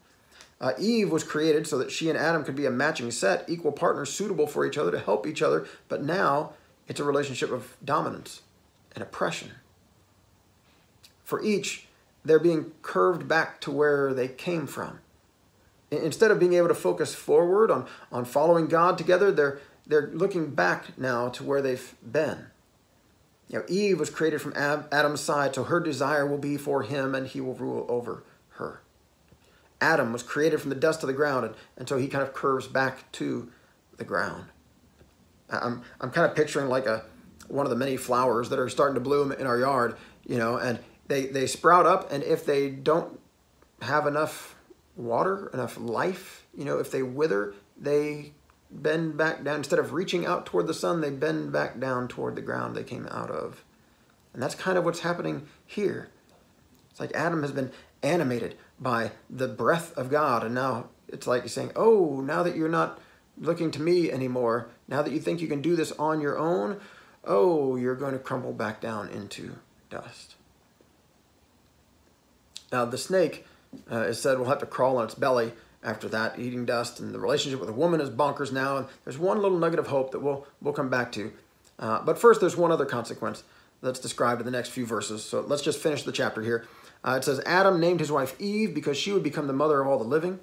Uh, 0.59 0.73
Eve 0.79 1.13
was 1.13 1.23
created 1.23 1.67
so 1.67 1.77
that 1.77 1.91
she 1.91 2.09
and 2.09 2.19
Adam 2.19 2.43
could 2.43 2.57
be 2.57 2.65
a 2.65 2.71
matching 2.71 3.11
set, 3.11 3.45
equal 3.47 3.73
partners, 3.73 4.11
suitable 4.11 4.47
for 4.47 4.65
each 4.65 4.79
other 4.79 4.91
to 4.91 4.99
help 4.99 5.27
each 5.27 5.43
other. 5.43 5.67
But 5.89 6.03
now 6.03 6.55
it's 6.89 7.01
a 7.01 7.05
relationship 7.05 7.51
of 7.51 7.77
dominance 7.85 8.41
and 8.95 9.03
oppression 9.03 9.53
for 11.27 11.43
each, 11.43 11.87
they're 12.25 12.39
being 12.39 12.71
curved 12.83 13.27
back 13.27 13.61
to 13.63 13.71
where 13.71 14.15
they 14.15 14.29
came 14.29 14.69
from. 14.69 15.01
Instead 15.91 16.31
of 16.31 16.39
being 16.39 16.55
able 16.55 16.69
to 16.69 16.75
focus 16.75 17.15
forward 17.15 17.69
on, 17.71 17.87
on 18.13 18.25
following 18.25 18.69
God 18.69 18.97
together, 18.97 19.33
they're, 19.33 19.59
they're 19.87 20.09
looking 20.13 20.55
back 20.55 20.97
now 20.97 21.29
to 21.31 21.43
where 21.43 21.61
they've 21.61 21.95
been. 22.01 22.47
You 23.49 23.59
know, 23.59 23.65
Eve 23.69 23.99
was 23.99 24.09
created 24.09 24.41
from 24.41 24.53
Adam's 24.57 25.21
side, 25.21 25.55
so 25.55 25.65
her 25.65 25.81
desire 25.81 26.27
will 26.27 26.39
be 26.39 26.57
for 26.57 26.85
him 26.85 27.15
and 27.15 27.27
he 27.27 27.41
will 27.41 27.55
rule 27.55 27.87
over 27.89 28.23
her. 28.51 28.81
Adam 29.81 30.13
was 30.13 30.23
created 30.23 30.61
from 30.61 30.71
the 30.71 30.77
dust 30.77 31.03
of 31.03 31.09
the 31.09 31.13
ground, 31.13 31.45
and, 31.45 31.55
and 31.77 31.89
so 31.89 31.99
he 31.99 32.07
kind 32.07 32.23
of 32.23 32.33
curves 32.33 32.69
back 32.69 33.11
to 33.13 33.51
the 33.97 34.05
ground. 34.05 34.45
I'm, 35.51 35.83
I'm 36.01 36.11
kind 36.11 36.29
of 36.29 36.37
picturing 36.37 36.69
like 36.69 36.87
a 36.87 37.05
one 37.49 37.67
of 37.67 37.71
the 37.71 37.77
many 37.77 37.97
flowers 37.97 38.49
that 38.49 38.59
are 38.59 38.69
starting 38.69 38.95
to 38.95 39.01
bloom 39.01 39.33
in 39.33 39.47
our 39.47 39.59
yard, 39.59 39.97
you 40.25 40.39
know, 40.39 40.57
and 40.57 40.79
they 41.09 41.27
they 41.27 41.47
sprout 41.47 41.87
up 41.87 42.11
and 42.13 42.23
if 42.23 42.45
they 42.45 42.71
don't 42.71 43.21
have 43.83 44.07
enough 44.07 44.57
water 44.97 45.51
enough 45.53 45.79
life 45.79 46.47
you 46.57 46.65
know 46.65 46.79
if 46.79 46.91
they 46.91 47.03
wither 47.03 47.55
they 47.79 48.33
bend 48.71 49.17
back 49.17 49.45
down. 49.45 49.57
Instead 49.57 49.79
of 49.79 49.93
reaching 49.93 50.27
out 50.27 50.47
toward 50.47 50.67
the 50.67 50.75
sun 50.75 51.01
they 51.01 51.11
bend 51.11 51.53
back 51.53 51.79
down 51.79 52.09
toward 52.09 52.35
the 52.35 52.43
ground 52.43 52.75
they 52.75 52.83
came 52.83 53.07
out 53.11 53.31
of. 53.31 53.65
And 54.33 54.43
that's 54.43 54.55
kind 54.55 54.77
of 54.77 54.85
what's 54.85 55.01
happening 55.01 55.47
here. 55.65 56.09
It's 56.91 57.01
like 57.01 57.15
adam 57.15 57.43
has 57.43 57.53
been 57.53 57.73
animated 58.03 58.57
by 58.79 59.13
the 59.29 59.49
breath 59.49 59.97
of 59.97 60.11
god 60.11 60.45
and 60.45 60.55
now 60.55 60.89
it's 61.09 61.27
like 61.27 61.43
he's 61.43 61.53
saying 61.53 61.73
oh 61.75 62.21
now 62.21 62.43
that 62.43 62.57
you're 62.57 62.69
not 62.69 62.99
looking 63.39 63.71
to 63.71 63.81
me 63.81 64.11
anymore 64.11 64.69
now 64.87 65.03
that 65.03 65.13
you 65.13 65.19
think 65.19 65.41
you 65.41 65.49
can 65.49 65.63
do 65.63 65.75
this 65.75 65.93
on 65.93 66.21
your 66.21 66.39
own 66.39 66.79
oh 67.25 67.77
you're 67.77 67.95
going 67.95 68.13
to 68.13 68.19
crumble 68.19 68.53
back 68.53 68.81
down 68.81 69.09
into 69.09 69.57
dust 69.89 70.35
now, 72.73 72.85
the 72.85 72.99
snake 72.99 73.47
uh, 73.91 74.03
is 74.03 74.21
said 74.21 74.39
will 74.39 74.47
have 74.47 74.59
to 74.59 74.67
crawl 74.67 74.99
on 74.99 75.05
its 75.05 75.15
belly 75.15 75.53
after 75.83 76.09
that, 76.09 76.39
eating 76.39 76.65
dust, 76.65 76.99
and 76.99 77.15
the 77.15 77.19
relationship 77.19 77.61
with 77.61 77.69
a 77.69 77.73
woman 77.73 78.01
is 78.01 78.11
bonkers 78.11 78.53
now. 78.53 78.79
And 78.79 78.87
there's 79.05 79.19
one 79.19 79.41
little 79.41 79.59
nugget 79.59 79.79
of 79.79 79.87
hope 79.87 80.11
that 80.11 80.21
we'll, 80.21 80.47
we'll 80.61 80.75
come 80.75 80.89
back 80.89 81.13
to. 81.13 81.33
Uh, 81.79 82.03
but 82.03 82.19
first, 82.19 82.41
there's 82.41 82.57
one 82.57 82.73
other 82.73 82.87
consequence 82.87 83.45
that's 83.83 84.01
described 84.01 84.41
in 84.41 84.47
the 84.47 84.51
next 84.51 84.71
few 84.71 84.87
verses. 84.87 85.23
So 85.25 85.41
let's 85.41 85.63
just 85.63 85.81
finish 85.81 86.03
the 86.03 86.13
chapter 86.13 86.43
here. 86.43 86.67
Uh, 87.05 87.13
it 87.13 87.25
says, 87.25 87.41
Adam 87.47 87.79
named 87.79 88.01
his 88.01 88.11
wife 88.11 88.35
Eve 88.41 88.75
because 88.75 88.97
she 88.97 89.13
would 89.13 89.23
become 89.23 89.47
the 89.47 89.53
mother 89.53 89.81
of 89.81 89.87
all 89.87 89.99
the 89.99 90.05
living. 90.05 90.41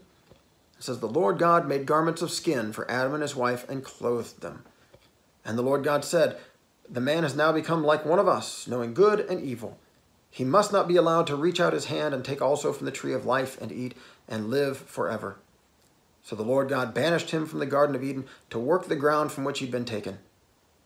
It 0.77 0.83
says, 0.83 0.99
The 0.99 1.07
Lord 1.07 1.39
God 1.39 1.67
made 1.67 1.85
garments 1.85 2.21
of 2.21 2.31
skin 2.31 2.71
for 2.71 2.89
Adam 2.89 3.13
and 3.13 3.21
his 3.21 3.35
wife 3.35 3.67
and 3.67 3.83
clothed 3.83 4.41
them. 4.41 4.63
And 5.43 5.57
the 5.57 5.63
Lord 5.63 5.83
God 5.83 6.05
said, 6.05 6.37
The 6.87 7.01
man 7.01 7.23
has 7.23 7.35
now 7.35 7.51
become 7.51 7.83
like 7.83 8.05
one 8.05 8.19
of 8.19 8.29
us, 8.29 8.65
knowing 8.67 8.93
good 8.93 9.19
and 9.19 9.41
evil. 9.41 9.77
He 10.33 10.43
must 10.43 10.73
not 10.73 10.87
be 10.87 10.95
allowed 10.95 11.27
to 11.27 11.35
reach 11.35 11.59
out 11.59 11.73
his 11.73 11.85
hand 11.85 12.15
and 12.15 12.25
take 12.25 12.41
also 12.41 12.73
from 12.73 12.85
the 12.85 12.91
tree 12.91 13.13
of 13.13 13.23
life 13.23 13.61
and 13.61 13.71
eat 13.71 13.93
and 14.27 14.49
live 14.49 14.79
forever. 14.79 15.37
So 16.23 16.35
the 16.35 16.41
Lord 16.41 16.69
God 16.69 16.91
banished 16.91 17.29
him 17.29 17.45
from 17.45 17.59
the 17.59 17.67
Garden 17.67 17.95
of 17.95 18.03
Eden 18.03 18.25
to 18.49 18.57
work 18.57 18.87
the 18.87 18.95
ground 18.95 19.31
from 19.31 19.43
which 19.43 19.59
he'd 19.59 19.69
been 19.69 19.85
taken. 19.85 20.17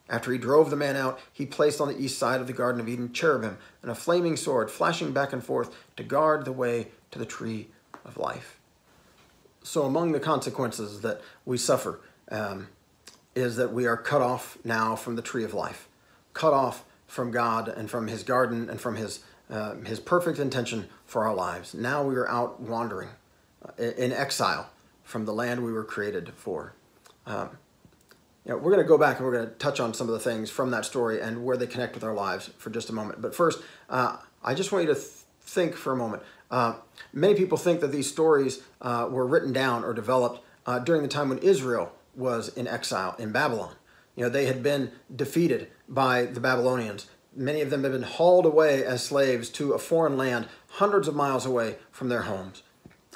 After 0.09 0.33
he 0.33 0.37
drove 0.37 0.69
the 0.69 0.75
man 0.75 0.97
out, 0.97 1.17
he 1.31 1.45
placed 1.45 1.79
on 1.79 1.87
the 1.87 1.97
east 1.97 2.19
side 2.19 2.41
of 2.41 2.47
the 2.47 2.51
Garden 2.51 2.81
of 2.81 2.89
Eden 2.89 3.13
cherubim 3.13 3.57
and 3.81 3.89
a 3.89 3.95
flaming 3.95 4.35
sword 4.35 4.69
flashing 4.69 5.13
back 5.13 5.31
and 5.31 5.41
forth 5.41 5.73
to 5.95 6.03
guard 6.03 6.43
the 6.43 6.51
way 6.51 6.89
to 7.11 7.17
the 7.17 7.25
tree 7.25 7.69
of 8.03 8.17
life. 8.17 8.59
So, 9.63 9.83
among 9.83 10.11
the 10.11 10.19
consequences 10.19 10.99
that 11.01 11.21
we 11.45 11.57
suffer 11.57 12.01
um, 12.29 12.67
is 13.33 13.55
that 13.55 13.71
we 13.71 13.85
are 13.85 13.95
cut 13.95 14.21
off 14.21 14.57
now 14.65 14.97
from 14.97 15.15
the 15.15 15.21
tree 15.21 15.45
of 15.45 15.53
life, 15.53 15.87
cut 16.33 16.51
off 16.51 16.83
from 17.07 17.31
God 17.31 17.69
and 17.69 17.89
from 17.89 18.07
his 18.07 18.23
garden 18.23 18.69
and 18.69 18.81
from 18.81 18.97
his 18.97 19.21
uh, 19.49 19.75
his 19.85 19.99
perfect 19.99 20.39
intention 20.39 20.87
for 21.05 21.25
our 21.25 21.33
lives. 21.33 21.73
Now 21.73 22.03
we 22.03 22.15
are 22.15 22.29
out 22.29 22.59
wandering 22.59 23.09
uh, 23.63 23.81
in 23.81 24.11
exile 24.11 24.69
from 25.03 25.25
the 25.25 25.33
land 25.33 25.63
we 25.63 25.71
were 25.71 25.83
created 25.83 26.33
for. 26.35 26.73
Um, 27.25 27.57
you 28.45 28.51
know, 28.51 28.57
we're 28.57 28.71
going 28.71 28.83
to 28.83 28.87
go 28.87 28.97
back 28.97 29.17
and 29.17 29.25
we're 29.25 29.33
going 29.33 29.47
to 29.47 29.55
touch 29.55 29.79
on 29.79 29.93
some 29.93 30.07
of 30.07 30.13
the 30.13 30.19
things 30.19 30.49
from 30.49 30.71
that 30.71 30.85
story 30.85 31.21
and 31.21 31.43
where 31.43 31.57
they 31.57 31.67
connect 31.67 31.95
with 31.95 32.03
our 32.03 32.13
lives 32.13 32.49
for 32.57 32.69
just 32.69 32.89
a 32.89 32.93
moment. 32.93 33.21
But 33.21 33.35
first, 33.35 33.61
uh, 33.89 34.17
I 34.43 34.53
just 34.53 34.71
want 34.71 34.87
you 34.87 34.93
to 34.93 34.99
th- 34.99 35.13
think 35.41 35.75
for 35.75 35.93
a 35.93 35.95
moment. 35.95 36.23
Uh, 36.49 36.75
many 37.13 37.35
people 37.35 37.57
think 37.57 37.81
that 37.81 37.91
these 37.91 38.09
stories 38.09 38.63
uh, 38.81 39.07
were 39.09 39.25
written 39.25 39.51
down 39.51 39.83
or 39.83 39.93
developed 39.93 40.43
during 40.83 41.01
the 41.01 41.07
time 41.07 41.29
when 41.29 41.37
Israel 41.37 41.93
was 42.13 42.49
in 42.49 42.67
exile 42.67 43.15
in 43.17 43.31
Babylon. 43.31 43.73
You 44.17 44.23
know, 44.23 44.29
they 44.29 44.47
had 44.47 44.63
been 44.63 44.91
defeated 45.15 45.69
by 45.87 46.25
the 46.25 46.39
Babylonians 46.41 47.07
Many 47.35 47.61
of 47.61 47.69
them 47.69 47.83
have 47.83 47.93
been 47.93 48.03
hauled 48.03 48.45
away 48.45 48.83
as 48.83 49.03
slaves 49.03 49.49
to 49.49 49.73
a 49.73 49.79
foreign 49.79 50.17
land, 50.17 50.47
hundreds 50.69 51.07
of 51.07 51.15
miles 51.15 51.45
away 51.45 51.77
from 51.91 52.09
their 52.09 52.23
homes. 52.23 52.63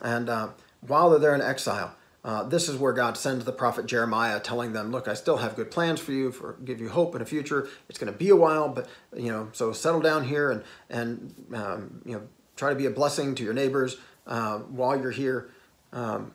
And 0.02 0.30
uh, 0.30 0.50
while 0.82 1.10
they're 1.10 1.20
there 1.20 1.36
in 1.36 1.42
exile, 1.42 1.96
Uh, 2.24 2.44
this 2.44 2.70
is 2.70 2.78
where 2.78 2.94
God 2.94 3.18
sends 3.18 3.46
the 3.46 3.52
prophet 3.52 3.88
Jeremiah, 3.88 4.40
telling 4.40 4.74
them, 4.74 4.92
"Look, 4.92 5.08
I 5.08 5.16
still 5.16 5.38
have 5.38 5.56
good 5.56 5.72
plans 5.72 6.00
for 6.00 6.12
you, 6.12 6.32
for 6.32 6.56
give 6.64 6.80
you 6.80 6.90
hope 6.90 7.16
in 7.16 7.22
a 7.22 7.26
future. 7.26 7.68
It's 7.90 7.98
going 7.98 8.14
to 8.14 8.18
be 8.26 8.30
a 8.30 8.36
while, 8.36 8.70
but 8.70 8.88
you 9.16 9.32
know, 9.32 9.50
so 9.54 9.74
settle 9.74 10.02
down 10.02 10.26
here 10.26 10.52
and 10.52 10.64
and 10.90 11.34
um, 11.54 12.02
you 12.06 12.14
know, 12.14 12.22
try 12.56 12.70
to 12.70 12.76
be 12.76 12.86
a 12.86 12.92
blessing 12.92 13.36
to 13.36 13.44
your 13.44 13.56
neighbors 13.56 13.98
uh, 14.28 14.60
while 14.70 14.96
you're 15.02 15.18
here. 15.26 15.50
Um, 15.94 16.34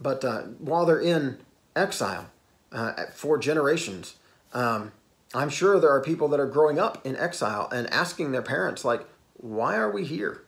but 0.00 0.24
uh, 0.24 0.42
while 0.58 0.84
they're 0.84 1.00
in 1.16 1.38
exile 1.76 2.26
uh, 2.72 3.06
for 3.14 3.38
generations, 3.38 4.16
um, 4.52 4.90
I'm 5.34 5.48
sure 5.48 5.78
there 5.78 5.90
are 5.90 6.02
people 6.02 6.28
that 6.28 6.40
are 6.40 6.46
growing 6.46 6.78
up 6.78 7.04
in 7.06 7.16
exile 7.16 7.68
and 7.72 7.88
asking 7.92 8.32
their 8.32 8.42
parents, 8.42 8.84
like, 8.84 9.06
"Why 9.34 9.76
are 9.76 9.90
we 9.90 10.04
here? 10.04 10.42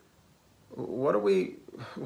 What 0.70 1.14
are 1.14 1.20
we? 1.20 1.56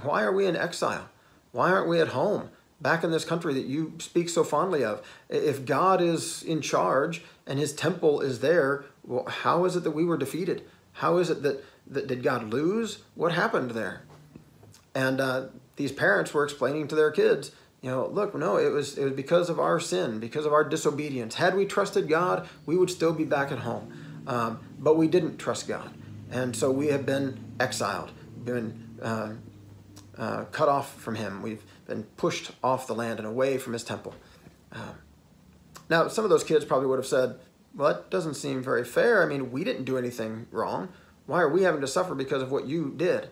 Why 0.02 0.22
are 0.22 0.32
we 0.32 0.46
in 0.46 0.56
exile? 0.56 1.08
Why 1.52 1.70
aren't 1.70 1.88
we 1.88 2.00
at 2.00 2.08
home?" 2.08 2.50
back 2.80 3.02
in 3.02 3.10
this 3.10 3.24
country 3.24 3.54
that 3.54 3.66
you 3.66 3.94
speak 3.98 4.28
so 4.28 4.44
fondly 4.44 4.84
of. 4.84 5.02
If 5.28 5.64
God 5.64 6.00
is 6.00 6.42
in 6.42 6.60
charge 6.60 7.22
and 7.46 7.58
his 7.58 7.72
temple 7.72 8.20
is 8.20 8.40
there, 8.40 8.84
well, 9.04 9.26
how 9.26 9.64
is 9.64 9.76
it 9.76 9.84
that 9.84 9.92
we 9.92 10.04
were 10.04 10.16
defeated? 10.16 10.64
How 10.92 11.18
is 11.18 11.30
it 11.30 11.42
that, 11.42 11.64
that 11.86 12.06
did 12.06 12.22
God 12.22 12.50
lose? 12.52 13.02
What 13.14 13.32
happened 13.32 13.72
there? 13.72 14.02
And 14.94 15.20
uh, 15.20 15.46
these 15.76 15.92
parents 15.92 16.32
were 16.32 16.44
explaining 16.44 16.88
to 16.88 16.94
their 16.94 17.10
kids, 17.10 17.52
you 17.86 17.92
know, 17.92 18.08
look, 18.08 18.34
no, 18.34 18.56
it 18.56 18.72
was 18.72 18.98
it 18.98 19.04
was 19.04 19.12
because 19.12 19.48
of 19.48 19.60
our 19.60 19.78
sin, 19.78 20.18
because 20.18 20.44
of 20.44 20.52
our 20.52 20.64
disobedience. 20.64 21.36
Had 21.36 21.54
we 21.54 21.64
trusted 21.64 22.08
God, 22.08 22.48
we 22.66 22.76
would 22.76 22.90
still 22.90 23.12
be 23.12 23.22
back 23.22 23.52
at 23.52 23.60
home. 23.60 23.92
Um, 24.26 24.58
but 24.76 24.96
we 24.96 25.06
didn't 25.06 25.38
trust 25.38 25.68
God, 25.68 25.88
and 26.32 26.56
so 26.56 26.68
we 26.72 26.88
have 26.88 27.06
been 27.06 27.38
exiled, 27.60 28.10
been 28.44 28.98
uh, 29.00 29.34
uh, 30.18 30.46
cut 30.46 30.68
off 30.68 31.00
from 31.00 31.14
Him. 31.14 31.42
We've 31.42 31.62
been 31.86 32.02
pushed 32.16 32.50
off 32.60 32.88
the 32.88 32.94
land 32.96 33.20
and 33.20 33.28
away 33.28 33.56
from 33.56 33.72
his 33.72 33.84
temple. 33.84 34.16
Um, 34.72 34.96
now, 35.88 36.08
some 36.08 36.24
of 36.24 36.30
those 36.30 36.42
kids 36.42 36.64
probably 36.64 36.88
would 36.88 36.98
have 36.98 37.06
said, 37.06 37.38
Well, 37.72 37.94
that 37.94 38.10
doesn't 38.10 38.34
seem 38.34 38.64
very 38.64 38.84
fair. 38.84 39.22
I 39.22 39.26
mean, 39.26 39.52
we 39.52 39.62
didn't 39.62 39.84
do 39.84 39.96
anything 39.96 40.48
wrong. 40.50 40.88
Why 41.26 41.40
are 41.40 41.48
we 41.48 41.62
having 41.62 41.82
to 41.82 41.86
suffer 41.86 42.16
because 42.16 42.42
of 42.42 42.50
what 42.50 42.66
you 42.66 42.92
did? 42.96 43.28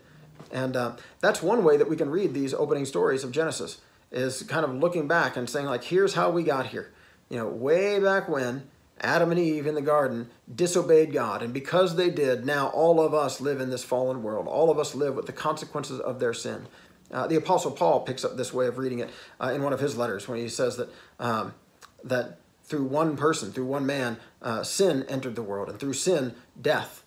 And 0.53 0.77
uh, 0.77 0.93
that's 1.21 1.43
one 1.43 1.65
way 1.65 1.77
that 1.77 1.89
we 1.89 1.97
can 1.97 2.09
read 2.09 2.35
these 2.35 2.55
opening 2.55 2.85
stories 2.85 3.25
of 3.25 3.33
Genesis, 3.33 3.81
is 4.15 4.43
kind 4.45 4.65
of 4.65 4.75
looking 4.75 5.07
back 5.07 5.37
and 5.37 5.51
saying, 5.51 5.67
like, 5.67 5.85
here's 5.85 6.15
how 6.15 6.31
we 6.31 6.43
got 6.43 6.69
here. 6.69 6.93
You 7.29 7.39
know, 7.39 7.49
way 7.49 8.01
back 8.01 8.29
when 8.29 8.69
Adam 9.01 9.31
and 9.31 9.41
Eve 9.41 9.67
in 9.67 9.75
the 9.75 9.83
garden 9.83 10.31
disobeyed 10.55 11.13
God. 11.13 11.43
And 11.43 11.53
because 11.53 11.97
they 11.97 12.11
did, 12.11 12.47
now 12.47 12.69
all 12.69 13.01
of 13.01 13.13
us 13.13 13.41
live 13.41 13.61
in 13.61 13.71
this 13.71 13.85
fallen 13.85 14.23
world. 14.23 14.47
All 14.47 14.71
of 14.71 14.79
us 14.79 14.95
live 14.95 15.17
with 15.17 15.27
the 15.27 15.33
consequences 15.33 16.01
of 16.01 16.21
their 16.21 16.33
sin. 16.33 16.67
Uh, 17.11 17.27
the 17.27 17.37
Apostle 17.37 17.73
Paul 17.73 18.01
picks 18.01 18.25
up 18.25 18.37
this 18.37 18.55
way 18.55 18.67
of 18.67 18.79
reading 18.79 19.01
it 19.01 19.11
uh, 19.41 19.53
in 19.55 19.63
one 19.63 19.73
of 19.73 19.81
his 19.81 19.97
letters 19.97 20.27
when 20.27 20.39
he 20.39 20.49
says 20.49 20.77
that 20.77 20.89
um, 21.19 21.55
that 22.03 22.39
through 22.65 22.85
one 22.85 23.17
person, 23.17 23.53
through 23.53 23.67
one 23.67 23.85
man, 23.85 24.17
uh, 24.41 24.63
sin 24.63 25.05
entered 25.09 25.37
the 25.37 25.43
world, 25.43 25.69
and 25.69 25.79
through 25.79 25.93
sin, 25.93 26.35
death. 26.61 27.05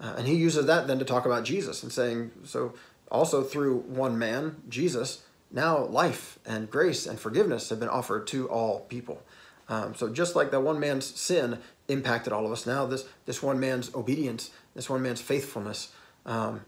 Uh, 0.00 0.14
and 0.16 0.26
he 0.26 0.34
uses 0.34 0.66
that 0.66 0.86
then 0.86 0.98
to 0.98 1.04
talk 1.04 1.26
about 1.26 1.44
Jesus 1.44 1.82
and 1.82 1.92
saying, 1.92 2.30
so 2.44 2.72
also 3.10 3.42
through 3.42 3.78
one 3.80 4.18
man, 4.18 4.62
Jesus, 4.68 5.22
now 5.52 5.78
life 5.78 6.38
and 6.46 6.70
grace 6.70 7.06
and 7.06 7.18
forgiveness 7.18 7.68
have 7.70 7.80
been 7.80 7.88
offered 7.88 8.26
to 8.28 8.48
all 8.48 8.80
people. 8.80 9.22
Um, 9.68 9.94
so 9.94 10.08
just 10.08 10.34
like 10.34 10.50
that 10.50 10.60
one 10.60 10.80
man's 10.80 11.06
sin 11.06 11.58
impacted 11.88 12.32
all 12.32 12.46
of 12.46 12.52
us, 12.52 12.66
now 12.66 12.86
this 12.86 13.06
this 13.26 13.42
one 13.42 13.60
man's 13.60 13.94
obedience, 13.94 14.50
this 14.74 14.90
one 14.90 15.02
man's 15.02 15.20
faithfulness, 15.20 15.92
um, 16.26 16.62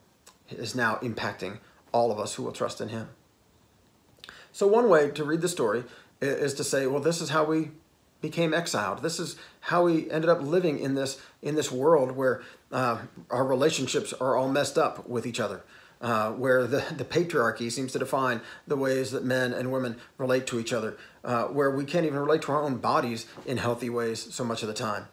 is 0.49 0.75
now 0.75 0.97
impacting 0.97 1.59
all 1.93 2.11
of 2.11 2.19
us 2.19 2.35
who 2.35 2.43
will 2.43 2.53
trust 2.53 2.81
in 2.81 2.89
him. 2.89 3.09
So, 4.53 4.67
one 4.67 4.89
way 4.89 5.11
to 5.11 5.25
read 5.25 5.41
the 5.41 5.49
story 5.49 5.85
is 6.21 6.55
to 6.55 6.65
say, 6.65 6.87
well, 6.87 7.01
this 7.01 7.21
is 7.21 7.31
how 7.31 7.45
we 7.45 7.71
became 8.21 8.55
exiled. 8.55 9.03
This 9.03 9.19
is 9.19 9.37
how 9.61 9.85
we 9.85 10.11
ended 10.11 10.31
up 10.31 10.41
living 10.41 10.79
in 10.79 10.95
this 10.95 11.21
in 11.43 11.55
this 11.55 11.73
world 11.73 12.13
where 12.13 12.43
uh, 12.71 12.99
our 13.31 13.45
relationships 13.45 14.13
are 14.15 14.37
all 14.37 14.49
messed 14.49 14.79
up 14.79 15.09
with 15.09 15.27
each 15.27 15.41
other, 15.41 15.63
uh, 16.03 16.33
where 16.33 16.67
the, 16.67 16.85
the 16.97 17.05
patriarchy 17.05 17.71
seems 17.71 17.93
to 17.93 17.99
define 17.99 18.41
the 18.67 18.77
ways 18.77 19.13
that 19.13 19.25
men 19.25 19.53
and 19.53 19.73
women 19.73 19.97
relate 20.19 20.47
to 20.49 20.59
each 20.59 20.73
other, 20.73 20.99
uh, 21.25 21.45
where 21.45 21.71
we 21.71 21.85
can't 21.85 22.05
even 22.05 22.19
relate 22.19 22.43
to 22.43 22.53
our 22.53 22.63
own 22.63 22.77
bodies 22.77 23.27
in 23.47 23.57
healthy 23.57 23.89
ways 23.89 24.35
so 24.35 24.45
much 24.45 24.63
of 24.63 24.69
the 24.69 24.75
time, 24.75 25.07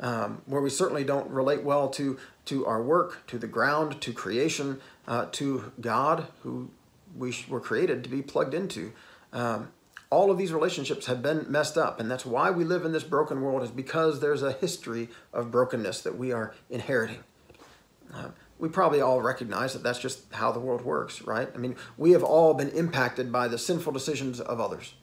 um, 0.00 0.42
where 0.46 0.60
we 0.60 0.68
certainly 0.68 1.04
don't 1.04 1.30
relate 1.30 1.62
well 1.62 1.88
to 1.88 2.18
to 2.44 2.66
our 2.66 2.82
work, 2.82 3.24
to 3.28 3.38
the 3.38 3.46
ground, 3.46 4.00
to 4.00 4.12
creation, 4.12 4.80
uh, 5.06 5.26
to 5.30 5.70
God, 5.80 6.26
who 6.42 6.68
we 7.16 7.32
were 7.48 7.60
created 7.60 8.02
to 8.02 8.10
be 8.10 8.20
plugged 8.20 8.52
into. 8.52 8.92
Um, 9.32 9.70
all 10.10 10.30
of 10.30 10.38
these 10.38 10.52
relationships 10.52 11.06
have 11.06 11.22
been 11.22 11.46
messed 11.48 11.78
up, 11.78 12.00
and 12.00 12.10
that's 12.10 12.26
why 12.26 12.50
we 12.50 12.64
live 12.64 12.84
in 12.84 12.92
this 12.92 13.04
broken 13.04 13.40
world, 13.40 13.62
is 13.62 13.70
because 13.70 14.20
there's 14.20 14.42
a 14.42 14.52
history 14.52 15.08
of 15.32 15.50
brokenness 15.52 16.00
that 16.02 16.18
we 16.18 16.32
are 16.32 16.52
inheriting. 16.68 17.20
Uh, 18.12 18.28
we 18.62 18.68
probably 18.68 19.00
all 19.00 19.20
recognize 19.20 19.72
that 19.72 19.82
that's 19.82 19.98
just 19.98 20.32
how 20.34 20.52
the 20.52 20.60
world 20.60 20.82
works, 20.82 21.22
right? 21.22 21.48
I 21.52 21.58
mean, 21.58 21.74
we 21.98 22.12
have 22.12 22.22
all 22.22 22.54
been 22.54 22.68
impacted 22.68 23.32
by 23.32 23.48
the 23.48 23.58
sinful 23.58 23.92
decisions 23.92 24.40
of 24.40 24.60
others, 24.60 24.94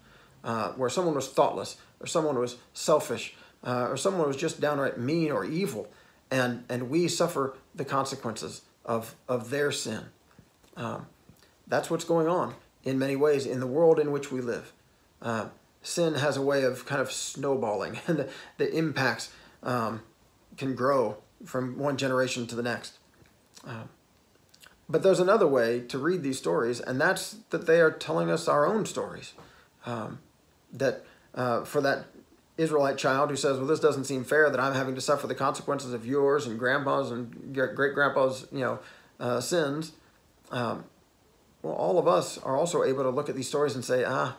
uh, 0.46 0.70
where 0.72 0.90
someone 0.90 1.14
was 1.14 1.28
thoughtless, 1.28 1.76
or 2.00 2.08
someone 2.08 2.40
was 2.40 2.56
selfish, 2.72 3.36
uh, 3.66 3.88
or 3.90 3.98
someone 3.98 4.26
was 4.26 4.38
just 4.38 4.62
downright 4.62 4.98
mean 4.98 5.30
or 5.30 5.44
evil, 5.44 5.92
and 6.32 6.64
and 6.70 6.90
we 6.90 7.10
suffer 7.10 7.58
the 7.76 7.84
consequences 7.84 8.62
of, 8.86 9.16
of 9.28 9.50
their 9.50 9.74
sin. 9.74 10.06
Um, 10.78 11.08
that's 11.68 11.90
what's 11.90 12.06
going 12.06 12.30
on 12.30 12.56
in 12.86 12.98
many 12.98 13.18
ways 13.18 13.46
in 13.46 13.60
the 13.60 13.68
world 13.68 14.00
in 14.00 14.14
which 14.14 14.32
we 14.32 14.40
live. 14.40 14.72
Uh, 15.22 15.48
sin 15.82 16.14
has 16.14 16.38
a 16.38 16.42
way 16.42 16.64
of 16.64 16.86
kind 16.86 17.02
of 17.02 17.12
snowballing, 17.12 18.00
and 18.08 18.20
the, 18.20 18.30
the 18.58 18.74
impacts 18.74 19.34
um, 19.64 20.02
can 20.56 20.76
grow 20.76 21.18
from 21.44 21.78
one 21.78 21.98
generation 21.98 22.48
to 22.48 22.56
the 22.56 22.64
next. 22.64 22.99
Uh, 23.68 23.84
but 24.90 25.04
there's 25.04 25.20
another 25.20 25.48
way 25.48 25.82
to 25.82 26.00
read 26.00 26.24
these 26.24 26.38
stories, 26.38 26.80
and 26.80 27.00
that's 27.00 27.38
that 27.52 27.68
they 27.68 27.80
are 27.80 27.92
telling 27.92 28.32
us 28.32 28.48
our 28.48 28.66
own 28.66 28.86
stories. 28.86 29.34
Um, 29.86 30.20
that 30.74 31.06
uh, 31.36 31.64
for 31.64 31.82
that 31.82 32.06
Israelite 32.58 32.98
child 32.98 33.30
who 33.30 33.36
says, 33.36 33.58
"Well, 33.58 33.68
this 33.68 33.80
doesn't 33.80 34.06
seem 34.06 34.24
fair 34.24 34.50
that 34.50 34.60
I'm 34.60 34.74
having 34.74 34.96
to 34.96 35.02
suffer 35.02 35.28
the 35.28 35.36
consequences 35.36 35.94
of 35.94 36.06
yours 36.06 36.48
and 36.48 36.58
grandpa's 36.58 37.12
and 37.12 37.54
great 37.54 37.94
grandpa's, 37.94 38.48
you 38.52 38.60
know, 38.60 38.80
uh, 39.20 39.40
sins." 39.40 39.94
Um, 40.52 40.86
well, 41.62 41.76
all 41.76 42.00
of 42.00 42.08
us 42.08 42.38
are 42.40 42.58
also 42.58 42.84
able 42.84 43.04
to 43.04 43.10
look 43.10 43.30
at 43.30 43.36
these 43.36 43.48
stories 43.48 43.76
and 43.76 43.86
say, 43.86 44.04
"Ah, 44.04 44.38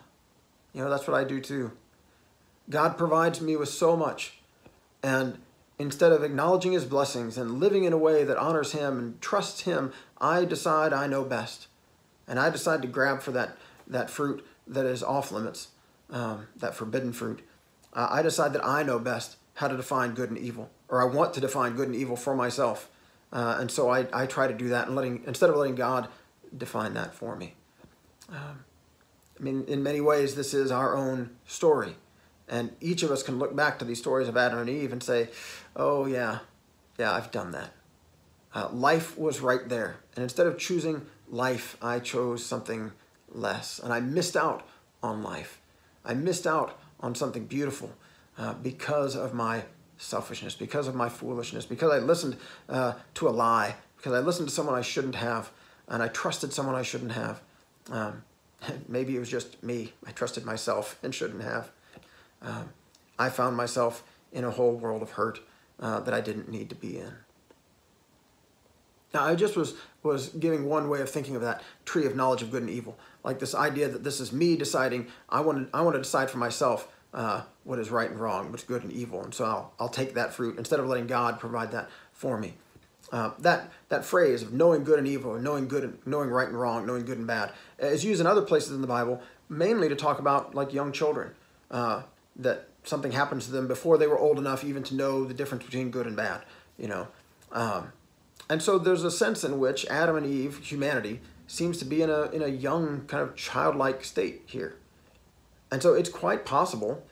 you 0.73 0.83
know, 0.83 0.89
that's 0.89 1.07
what 1.07 1.15
I 1.15 1.23
do 1.23 1.39
too." 1.39 1.71
God 2.69 2.97
provides 2.97 3.39
me 3.39 3.55
with 3.55 3.69
so 3.69 3.95
much, 3.95 4.39
and 5.01 5.37
instead 5.81 6.11
of 6.11 6.23
acknowledging 6.23 6.71
His 6.71 6.85
blessings 6.85 7.37
and 7.37 7.59
living 7.59 7.83
in 7.83 7.93
a 7.93 7.97
way 7.97 8.23
that 8.23 8.37
honors 8.37 8.71
Him 8.71 8.99
and 8.99 9.21
trusts 9.21 9.61
Him, 9.61 9.91
I 10.19 10.45
decide 10.45 10.93
I 10.93 11.07
know 11.07 11.23
best, 11.23 11.67
and 12.27 12.39
I 12.39 12.49
decide 12.49 12.81
to 12.81 12.87
grab 12.87 13.21
for 13.21 13.31
that 13.31 13.57
that 13.87 14.09
fruit 14.09 14.45
that 14.67 14.85
is 14.85 15.03
off 15.03 15.31
limits, 15.31 15.69
um, 16.09 16.47
that 16.55 16.75
forbidden 16.75 17.11
fruit 17.11 17.41
uh, 17.93 18.07
I 18.09 18.21
decide 18.21 18.53
that 18.53 18.65
I 18.65 18.83
know 18.83 18.99
best 18.99 19.37
how 19.55 19.67
to 19.67 19.75
define 19.75 20.13
good 20.13 20.29
and 20.29 20.39
evil, 20.39 20.69
or 20.87 21.01
I 21.01 21.05
want 21.05 21.33
to 21.35 21.41
define 21.41 21.75
good 21.75 21.87
and 21.87 21.95
evil 21.95 22.15
for 22.15 22.35
myself. 22.35 22.89
Uh, 23.31 23.57
and 23.59 23.71
so 23.71 23.89
I, 23.89 24.07
I 24.13 24.25
try 24.25 24.47
to 24.47 24.53
do 24.53 24.69
that 24.69 24.87
and 24.87 24.95
letting 24.95 25.23
instead 25.25 25.49
of 25.49 25.55
letting 25.55 25.75
God 25.75 26.07
define 26.55 26.93
that 26.95 27.13
for 27.13 27.35
me. 27.35 27.55
Um, 28.29 28.65
I 29.39 29.43
mean, 29.43 29.65
in 29.67 29.83
many 29.83 30.01
ways, 30.01 30.35
this 30.35 30.53
is 30.53 30.71
our 30.71 30.95
own 30.95 31.31
story. 31.45 31.95
And 32.51 32.75
each 32.81 33.01
of 33.01 33.11
us 33.11 33.23
can 33.23 33.39
look 33.39 33.55
back 33.55 33.79
to 33.79 33.85
these 33.85 33.99
stories 33.99 34.27
of 34.27 34.35
Adam 34.35 34.59
and 34.59 34.69
Eve 34.69 34.91
and 34.91 35.01
say, 35.01 35.29
oh, 35.73 36.05
yeah, 36.05 36.39
yeah, 36.99 37.13
I've 37.13 37.31
done 37.31 37.51
that. 37.53 37.71
Uh, 38.53 38.67
life 38.73 39.17
was 39.17 39.39
right 39.39 39.67
there. 39.69 39.95
And 40.15 40.23
instead 40.23 40.45
of 40.45 40.57
choosing 40.57 41.05
life, 41.29 41.77
I 41.81 41.99
chose 41.99 42.45
something 42.45 42.91
less. 43.29 43.79
And 43.79 43.93
I 43.93 44.01
missed 44.01 44.35
out 44.35 44.67
on 45.01 45.23
life. 45.23 45.61
I 46.03 46.13
missed 46.13 46.45
out 46.45 46.77
on 46.99 47.15
something 47.15 47.45
beautiful 47.45 47.93
uh, 48.37 48.53
because 48.55 49.15
of 49.15 49.33
my 49.33 49.63
selfishness, 49.97 50.53
because 50.53 50.89
of 50.89 50.95
my 50.95 51.07
foolishness, 51.07 51.65
because 51.65 51.91
I 51.91 51.99
listened 51.99 52.35
uh, 52.67 52.93
to 53.13 53.29
a 53.29 53.31
lie, 53.31 53.75
because 53.95 54.11
I 54.11 54.19
listened 54.19 54.49
to 54.49 54.53
someone 54.53 54.75
I 54.75 54.81
shouldn't 54.81 55.15
have, 55.15 55.51
and 55.87 56.03
I 56.03 56.09
trusted 56.09 56.51
someone 56.51 56.75
I 56.75 56.81
shouldn't 56.81 57.13
have. 57.13 57.41
Um, 57.89 58.23
maybe 58.89 59.15
it 59.15 59.19
was 59.19 59.29
just 59.29 59.63
me. 59.63 59.93
I 60.05 60.11
trusted 60.11 60.43
myself 60.43 60.99
and 61.01 61.15
shouldn't 61.15 61.43
have. 61.43 61.71
Um, 62.41 62.69
I 63.19 63.29
found 63.29 63.55
myself 63.55 64.03
in 64.31 64.43
a 64.43 64.51
whole 64.51 64.73
world 64.73 65.01
of 65.01 65.11
hurt 65.11 65.39
uh, 65.79 65.99
that 66.01 66.13
I 66.13 66.21
didn't 66.21 66.49
need 66.49 66.69
to 66.69 66.75
be 66.75 66.97
in. 66.97 67.13
Now, 69.13 69.25
I 69.25 69.35
just 69.35 69.55
was 69.55 69.73
was 70.03 70.29
giving 70.29 70.65
one 70.65 70.89
way 70.89 71.01
of 71.01 71.09
thinking 71.09 71.35
of 71.35 71.41
that 71.41 71.61
tree 71.85 72.05
of 72.05 72.15
knowledge 72.15 72.41
of 72.41 72.49
good 72.49 72.61
and 72.61 72.71
evil, 72.71 72.97
like 73.23 73.39
this 73.39 73.53
idea 73.53 73.87
that 73.89 74.03
this 74.03 74.19
is 74.19 74.31
me 74.31 74.55
deciding. 74.55 75.07
I 75.29 75.41
want 75.41 75.71
to 75.71 75.77
I 75.77 75.81
want 75.81 75.95
to 75.95 76.01
decide 76.01 76.29
for 76.29 76.37
myself 76.37 76.87
uh, 77.13 77.43
what 77.63 77.77
is 77.77 77.89
right 77.89 78.09
and 78.09 78.19
wrong, 78.19 78.51
what's 78.51 78.63
good 78.63 78.83
and 78.83 78.91
evil, 78.91 79.23
and 79.23 79.33
so 79.33 79.45
I'll 79.45 79.73
I'll 79.79 79.89
take 79.89 80.13
that 80.13 80.33
fruit 80.33 80.57
instead 80.57 80.79
of 80.79 80.87
letting 80.87 81.07
God 81.07 81.39
provide 81.39 81.71
that 81.71 81.89
for 82.13 82.37
me. 82.37 82.53
Uh, 83.11 83.31
that 83.39 83.69
that 83.89 84.05
phrase 84.05 84.41
of 84.41 84.53
knowing 84.53 84.85
good 84.85 84.97
and 84.97 85.07
evil, 85.07 85.37
knowing 85.37 85.67
good, 85.67 85.83
and, 85.83 85.97
knowing 86.05 86.29
right 86.29 86.47
and 86.47 86.57
wrong, 86.57 86.87
knowing 86.87 87.03
good 87.03 87.17
and 87.17 87.27
bad, 87.27 87.51
is 87.79 88.05
used 88.05 88.21
in 88.21 88.27
other 88.27 88.41
places 88.41 88.71
in 88.71 88.79
the 88.79 88.87
Bible, 88.87 89.21
mainly 89.49 89.89
to 89.89 89.95
talk 89.95 90.19
about 90.19 90.55
like 90.55 90.73
young 90.73 90.93
children, 90.93 91.31
uh, 91.69 92.03
that 92.41 92.67
something 92.83 93.11
happens 93.11 93.45
to 93.45 93.51
them 93.51 93.67
before 93.67 93.97
they 93.97 94.07
were 94.07 94.17
old 94.17 94.37
enough 94.37 94.63
even 94.63 94.83
to 94.83 94.95
know 94.95 95.23
the 95.23 95.33
difference 95.33 95.63
between 95.63 95.91
good 95.91 96.07
and 96.07 96.15
bad, 96.15 96.41
you 96.77 96.87
know. 96.87 97.07
Um, 97.51 97.91
and 98.49 98.61
so 98.61 98.77
there's 98.77 99.03
a 99.03 99.11
sense 99.11 99.43
in 99.43 99.59
which 99.59 99.85
Adam 99.85 100.15
and 100.15 100.25
Eve, 100.25 100.57
humanity, 100.57 101.21
seems 101.47 101.77
to 101.77 101.85
be 101.85 102.01
in 102.01 102.09
a, 102.09 102.23
in 102.31 102.41
a 102.41 102.47
young, 102.47 103.05
kind 103.07 103.23
of 103.23 103.35
childlike 103.35 104.03
state 104.03 104.41
here. 104.45 104.75
And 105.71 105.81
so 105.81 105.93
it's 105.93 106.09
quite 106.09 106.45
possible 106.45 107.03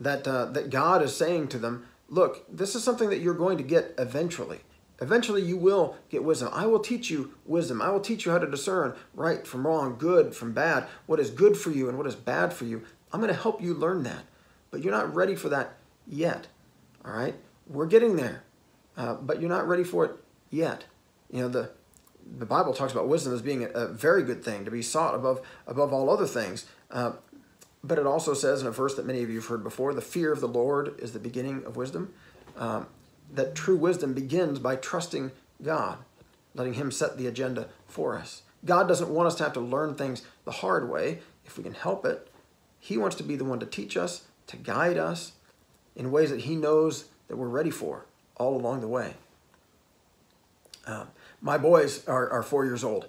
that, 0.00 0.26
uh, 0.26 0.46
that 0.46 0.70
God 0.70 1.02
is 1.02 1.16
saying 1.16 1.48
to 1.48 1.58
them, 1.58 1.86
look, 2.08 2.44
this 2.48 2.74
is 2.74 2.82
something 2.82 3.10
that 3.10 3.18
you're 3.18 3.34
going 3.34 3.58
to 3.58 3.64
get 3.64 3.94
eventually. 3.98 4.60
Eventually, 5.00 5.42
you 5.42 5.56
will 5.56 5.96
get 6.08 6.24
wisdom. 6.24 6.48
I 6.52 6.66
will 6.66 6.80
teach 6.80 7.10
you 7.10 7.34
wisdom. 7.46 7.80
I 7.80 7.90
will 7.90 8.00
teach 8.00 8.26
you 8.26 8.32
how 8.32 8.38
to 8.38 8.50
discern 8.50 8.94
right 9.14 9.46
from 9.46 9.66
wrong, 9.66 9.96
good 9.96 10.34
from 10.34 10.52
bad, 10.52 10.86
what 11.06 11.20
is 11.20 11.30
good 11.30 11.56
for 11.56 11.70
you 11.70 11.88
and 11.88 11.96
what 11.96 12.06
is 12.08 12.16
bad 12.16 12.52
for 12.52 12.64
you. 12.64 12.82
I'm 13.12 13.20
going 13.20 13.32
to 13.32 13.40
help 13.40 13.62
you 13.62 13.74
learn 13.74 14.02
that. 14.02 14.24
But 14.70 14.82
you're 14.82 14.92
not 14.92 15.14
ready 15.14 15.34
for 15.34 15.48
that 15.48 15.74
yet. 16.06 16.48
All 17.04 17.12
right? 17.12 17.34
We're 17.66 17.86
getting 17.86 18.16
there. 18.16 18.44
Uh, 18.96 19.14
but 19.14 19.40
you're 19.40 19.48
not 19.48 19.68
ready 19.68 19.84
for 19.84 20.04
it 20.04 20.12
yet. 20.50 20.84
You 21.30 21.42
know, 21.42 21.48
the, 21.48 21.70
the 22.38 22.46
Bible 22.46 22.74
talks 22.74 22.92
about 22.92 23.08
wisdom 23.08 23.32
as 23.32 23.42
being 23.42 23.64
a, 23.64 23.68
a 23.68 23.86
very 23.88 24.22
good 24.22 24.42
thing 24.42 24.64
to 24.64 24.70
be 24.70 24.82
sought 24.82 25.14
above, 25.14 25.40
above 25.66 25.92
all 25.92 26.10
other 26.10 26.26
things. 26.26 26.66
Uh, 26.90 27.12
but 27.84 27.98
it 27.98 28.06
also 28.06 28.34
says 28.34 28.60
in 28.60 28.66
a 28.66 28.72
verse 28.72 28.94
that 28.96 29.06
many 29.06 29.22
of 29.22 29.30
you 29.30 29.36
have 29.36 29.46
heard 29.46 29.62
before 29.62 29.94
the 29.94 30.00
fear 30.00 30.32
of 30.32 30.40
the 30.40 30.48
Lord 30.48 30.98
is 30.98 31.12
the 31.12 31.18
beginning 31.18 31.64
of 31.64 31.76
wisdom. 31.76 32.12
Um, 32.56 32.86
that 33.32 33.54
true 33.54 33.76
wisdom 33.76 34.14
begins 34.14 34.58
by 34.58 34.76
trusting 34.76 35.30
God, 35.62 35.98
letting 36.54 36.74
Him 36.74 36.90
set 36.90 37.16
the 37.16 37.26
agenda 37.26 37.68
for 37.86 38.16
us. 38.16 38.42
God 38.64 38.88
doesn't 38.88 39.10
want 39.10 39.28
us 39.28 39.36
to 39.36 39.44
have 39.44 39.52
to 39.52 39.60
learn 39.60 39.94
things 39.94 40.22
the 40.44 40.50
hard 40.50 40.90
way 40.90 41.20
if 41.44 41.56
we 41.56 41.62
can 41.62 41.74
help 41.74 42.04
it. 42.04 42.28
He 42.80 42.96
wants 42.96 43.16
to 43.16 43.22
be 43.22 43.36
the 43.36 43.44
one 43.44 43.60
to 43.60 43.66
teach 43.66 43.96
us, 43.96 44.24
to 44.48 44.56
guide 44.56 44.98
us 44.98 45.32
in 45.96 46.10
ways 46.10 46.30
that 46.30 46.40
He 46.40 46.56
knows 46.56 47.06
that 47.28 47.36
we're 47.36 47.48
ready 47.48 47.70
for 47.70 48.06
all 48.36 48.56
along 48.56 48.80
the 48.80 48.88
way. 48.88 49.14
Uh, 50.86 51.04
my 51.40 51.58
boys 51.58 52.06
are, 52.08 52.28
are 52.30 52.42
four 52.42 52.64
years 52.64 52.82
old, 52.82 53.06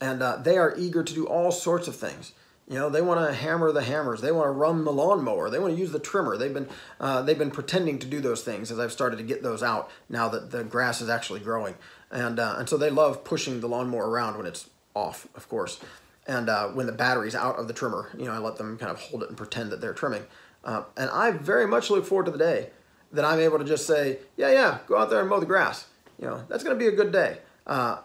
and 0.00 0.22
uh, 0.22 0.36
they 0.36 0.56
are 0.56 0.74
eager 0.76 1.04
to 1.04 1.14
do 1.14 1.26
all 1.26 1.52
sorts 1.52 1.86
of 1.86 1.94
things. 1.94 2.32
You 2.68 2.74
know, 2.74 2.90
they 2.90 3.00
want 3.00 3.26
to 3.26 3.34
hammer 3.34 3.72
the 3.72 3.82
hammers. 3.82 4.20
They 4.20 4.30
want 4.30 4.46
to 4.46 4.50
run 4.50 4.84
the 4.84 4.92
lawnmower. 4.92 5.48
They 5.48 5.58
want 5.58 5.74
to 5.74 5.80
use 5.80 5.90
the 5.90 5.98
trimmer. 5.98 6.36
They've 6.36 6.52
been 6.52 6.68
uh, 7.00 7.22
they've 7.22 7.38
been 7.38 7.50
pretending 7.50 7.98
to 8.00 8.06
do 8.06 8.20
those 8.20 8.42
things 8.42 8.70
as 8.70 8.78
I've 8.78 8.92
started 8.92 9.16
to 9.16 9.22
get 9.22 9.42
those 9.42 9.62
out 9.62 9.90
now 10.08 10.28
that 10.28 10.50
the 10.50 10.64
grass 10.64 11.00
is 11.00 11.08
actually 11.08 11.40
growing, 11.40 11.76
and 12.10 12.38
uh, 12.38 12.56
and 12.58 12.68
so 12.68 12.76
they 12.76 12.90
love 12.90 13.24
pushing 13.24 13.60
the 13.60 13.68
lawnmower 13.68 14.08
around 14.08 14.36
when 14.36 14.44
it's 14.44 14.68
off, 14.94 15.26
of 15.34 15.48
course, 15.48 15.80
and 16.26 16.50
uh, 16.50 16.68
when 16.68 16.84
the 16.86 16.92
battery's 16.92 17.34
out 17.34 17.58
of 17.58 17.68
the 17.68 17.74
trimmer. 17.74 18.10
You 18.18 18.26
know, 18.26 18.32
I 18.32 18.38
let 18.38 18.56
them 18.56 18.76
kind 18.76 18.90
of 18.90 19.00
hold 19.00 19.22
it 19.22 19.30
and 19.30 19.36
pretend 19.36 19.72
that 19.72 19.80
they're 19.80 19.94
trimming, 19.94 20.24
uh, 20.64 20.84
and 20.96 21.10
I 21.10 21.30
very 21.30 21.66
much 21.66 21.90
look 21.90 22.04
forward 22.04 22.26
to 22.26 22.30
the 22.30 22.38
day 22.38 22.70
that 23.12 23.24
I'm 23.24 23.40
able 23.40 23.58
to 23.58 23.64
just 23.64 23.86
say, 23.86 24.18
yeah, 24.36 24.52
yeah, 24.52 24.78
go 24.86 24.96
out 24.98 25.10
there 25.10 25.20
and 25.20 25.28
mow 25.28 25.40
the 25.40 25.46
grass. 25.46 25.86
You 26.20 26.26
know, 26.26 26.44
that's 26.48 26.64
going 26.64 26.76
to 26.76 26.78
be 26.78 26.88
a 26.88 26.96
good 26.96 27.12
day, 27.12 27.38
uh, 27.66 27.98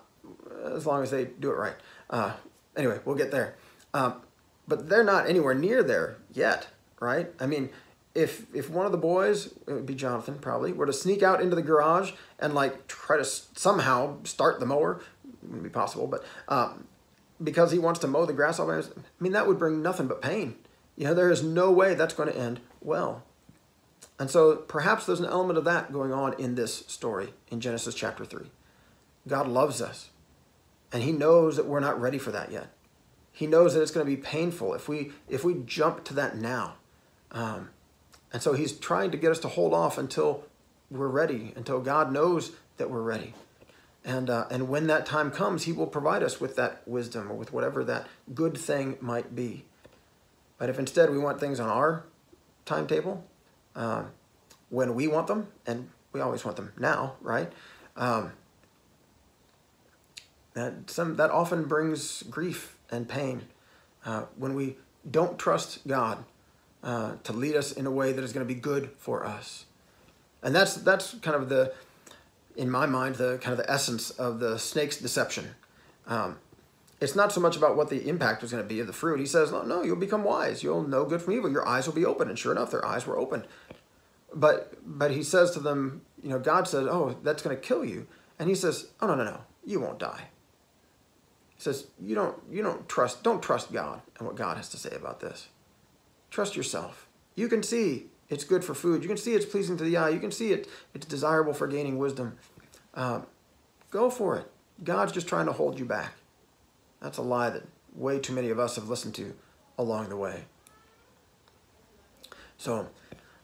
as 0.65 0.85
long 0.85 1.03
as 1.03 1.11
they 1.11 1.25
do 1.25 1.49
it 1.49 1.55
right. 1.55 1.75
Uh, 2.09 2.33
anyway, 2.77 2.99
we'll 3.05 3.15
get 3.15 3.31
there. 3.31 3.55
Um, 3.93 4.21
but 4.67 4.87
they're 4.87 5.03
not 5.03 5.27
anywhere 5.29 5.53
near 5.53 5.83
there 5.83 6.17
yet, 6.31 6.67
right? 6.99 7.31
I 7.39 7.47
mean, 7.47 7.69
if 8.15 8.45
if 8.53 8.69
one 8.69 8.85
of 8.85 8.91
the 8.91 8.97
boys, 8.97 9.47
it 9.67 9.73
would 9.73 9.85
be 9.85 9.95
Jonathan 9.95 10.37
probably, 10.39 10.71
were 10.71 10.85
to 10.85 10.93
sneak 10.93 11.23
out 11.23 11.41
into 11.41 11.55
the 11.55 11.61
garage 11.61 12.11
and 12.39 12.53
like 12.53 12.87
try 12.87 13.17
to 13.17 13.25
somehow 13.25 14.17
start 14.23 14.59
the 14.59 14.65
mower, 14.65 15.01
wouldn't 15.41 15.63
be 15.63 15.69
possible, 15.69 16.07
but 16.07 16.23
um, 16.47 16.87
because 17.43 17.71
he 17.71 17.79
wants 17.79 17.99
to 18.01 18.07
mow 18.07 18.25
the 18.25 18.33
grass 18.33 18.59
off, 18.59 18.69
I 18.69 18.83
mean 19.19 19.33
that 19.33 19.47
would 19.47 19.57
bring 19.57 19.81
nothing 19.81 20.07
but 20.07 20.21
pain. 20.21 20.55
You 20.95 21.07
know, 21.07 21.13
there 21.13 21.31
is 21.31 21.43
no 21.43 21.71
way 21.71 21.95
that's 21.95 22.13
going 22.13 22.31
to 22.31 22.37
end 22.37 22.59
well. 22.81 23.23
And 24.19 24.29
so 24.29 24.55
perhaps 24.55 25.05
there's 25.05 25.19
an 25.19 25.25
element 25.25 25.57
of 25.57 25.65
that 25.65 25.91
going 25.91 26.13
on 26.13 26.33
in 26.39 26.55
this 26.55 26.85
story 26.87 27.33
in 27.49 27.59
Genesis 27.59 27.95
chapter 27.95 28.25
3. 28.25 28.45
God 29.27 29.47
loves 29.47 29.81
us, 29.81 30.09
and 30.91 31.01
He 31.01 31.11
knows 31.11 31.55
that 31.55 31.65
we're 31.65 31.79
not 31.79 31.99
ready 31.99 32.17
for 32.17 32.31
that 32.31 32.51
yet. 32.51 32.67
He 33.31 33.47
knows 33.47 33.73
that 33.73 33.81
it's 33.81 33.91
going 33.91 34.05
to 34.05 34.15
be 34.15 34.21
painful 34.21 34.75
if 34.75 34.87
we 34.87 35.11
if 35.27 35.43
we 35.43 35.55
jump 35.65 36.03
to 36.05 36.13
that 36.13 36.37
now. 36.37 36.75
Um, 37.31 37.69
and 38.33 38.41
so 38.41 38.53
he's 38.53 38.73
trying 38.73 39.11
to 39.11 39.17
get 39.17 39.31
us 39.31 39.39
to 39.39 39.47
hold 39.47 39.73
off 39.73 39.97
until 39.97 40.43
we're 40.89 41.07
ready, 41.07 41.53
until 41.55 41.79
God 41.79 42.11
knows 42.11 42.51
that 42.77 42.89
we're 42.89 43.01
ready. 43.01 43.35
And, 44.03 44.29
uh, 44.29 44.47
and 44.49 44.67
when 44.67 44.87
that 44.87 45.05
time 45.05 45.31
comes, 45.31 45.63
he 45.63 45.71
will 45.71 45.87
provide 45.87 46.23
us 46.23 46.41
with 46.41 46.55
that 46.55 46.85
wisdom 46.87 47.31
or 47.31 47.35
with 47.35 47.53
whatever 47.53 47.83
that 47.85 48.07
good 48.33 48.57
thing 48.57 48.97
might 48.99 49.35
be. 49.35 49.65
But 50.57 50.69
if 50.69 50.79
instead 50.79 51.09
we 51.09 51.17
want 51.17 51.39
things 51.39 51.59
on 51.59 51.69
our 51.69 52.05
timetable, 52.65 53.25
um, 53.75 54.11
when 54.69 54.95
we 54.95 55.07
want 55.07 55.27
them, 55.27 55.47
and 55.65 55.89
we 56.11 56.21
always 56.21 56.45
want 56.45 56.57
them 56.57 56.71
now, 56.79 57.15
right? 57.21 57.51
Um, 57.95 58.33
that 60.53 60.89
some 60.89 61.15
that 61.17 61.31
often 61.31 61.65
brings 61.65 62.23
grief 62.23 62.77
and 62.91 63.07
pain 63.07 63.43
uh, 64.05 64.23
when 64.37 64.53
we 64.53 64.77
don't 65.09 65.37
trust 65.37 65.85
God 65.87 66.23
uh, 66.83 67.13
to 67.23 67.33
lead 67.33 67.55
us 67.55 67.71
in 67.71 67.85
a 67.85 67.91
way 67.91 68.11
that 68.11 68.23
is 68.23 68.33
going 68.33 68.45
to 68.45 68.53
be 68.53 68.59
good 68.59 68.91
for 68.97 69.25
us. 69.25 69.65
And 70.41 70.53
that's 70.53 70.75
that's 70.75 71.15
kind 71.15 71.35
of 71.35 71.49
the, 71.49 71.73
in 72.55 72.69
my 72.69 72.85
mind, 72.85 73.15
the 73.15 73.37
kind 73.41 73.57
of 73.57 73.65
the 73.65 73.71
essence 73.71 74.11
of 74.11 74.39
the 74.39 74.57
snake's 74.57 74.97
deception. 74.97 75.55
Um, 76.05 76.37
it's 77.03 77.15
not 77.15 77.33
so 77.33 77.41
much 77.41 77.57
about 77.57 77.75
what 77.75 77.89
the 77.89 78.07
impact 78.07 78.43
is 78.43 78.51
going 78.51 78.63
to 78.63 78.69
be 78.69 78.79
of 78.79 78.87
the 78.87 78.93
fruit. 78.93 79.19
He 79.19 79.25
says, 79.25 79.51
no, 79.51 79.63
no, 79.63 79.83
you'll 79.83 79.97
become 79.97 80.23
wise. 80.23 80.63
You'll 80.63 80.87
know 80.87 81.05
good 81.05 81.21
from 81.21 81.33
evil. 81.33 81.51
Your 81.51 81.67
eyes 81.67 81.87
will 81.87 81.93
be 81.93 82.05
open. 82.05 82.29
And 82.29 82.39
sure 82.39 82.53
enough, 82.53 82.71
their 82.71 82.85
eyes 82.85 83.05
were 83.05 83.17
open. 83.17 83.45
But 84.33 84.75
but 84.85 85.11
he 85.11 85.23
says 85.23 85.51
to 85.51 85.59
them, 85.59 86.01
you 86.23 86.29
know, 86.29 86.39
God 86.39 86.67
says, 86.67 86.87
oh, 86.87 87.17
that's 87.23 87.43
going 87.43 87.55
to 87.55 87.61
kill 87.61 87.85
you. 87.85 88.07
And 88.39 88.49
he 88.49 88.55
says, 88.55 88.87
oh, 89.01 89.07
no, 89.07 89.15
no, 89.15 89.25
no, 89.25 89.41
you 89.65 89.79
won't 89.79 89.99
die 89.99 90.23
He 91.55 91.61
says 91.61 91.87
you 92.01 92.15
don't 92.15 92.37
you 92.51 92.63
don't 92.63 92.87
trust 92.89 93.23
don't 93.23 93.43
trust 93.43 93.71
God 93.73 94.01
and 94.17 94.27
what 94.27 94.37
God 94.37 94.57
has 94.57 94.69
to 94.69 94.77
say 94.77 94.95
about 94.95 95.19
this. 95.19 95.49
Trust 96.31 96.55
yourself. 96.55 97.07
You 97.35 97.47
can 97.49 97.63
see 97.63 98.07
it's 98.29 98.43
good 98.45 98.63
for 98.63 98.73
food. 98.73 99.03
You 99.03 99.09
can 99.09 99.17
see 99.17 99.33
it's 99.35 99.45
pleasing 99.45 99.77
to 99.77 99.83
the 99.83 99.97
eye. 99.97 100.09
You 100.09 100.19
can 100.19 100.31
see 100.31 100.53
it 100.53 100.67
it's 100.93 101.05
desirable 101.05 101.53
for 101.53 101.67
gaining 101.67 101.97
wisdom. 101.97 102.37
Um, 102.95 103.27
go 103.91 104.09
for 104.09 104.37
it. 104.37 104.51
God's 104.83 105.11
just 105.11 105.27
trying 105.27 105.47
to 105.47 105.53
hold 105.53 105.79
you 105.79 105.85
back. 105.85 106.13
That's 107.03 107.17
a 107.17 107.21
lie 107.21 107.49
that 107.49 107.63
way 107.93 108.17
too 108.17 108.33
many 108.33 108.49
of 108.49 108.57
us 108.57 108.77
have 108.77 108.87
listened 108.87 109.13
to 109.15 109.33
along 109.77 110.07
the 110.07 110.15
way. 110.15 110.45
So, 112.57 112.87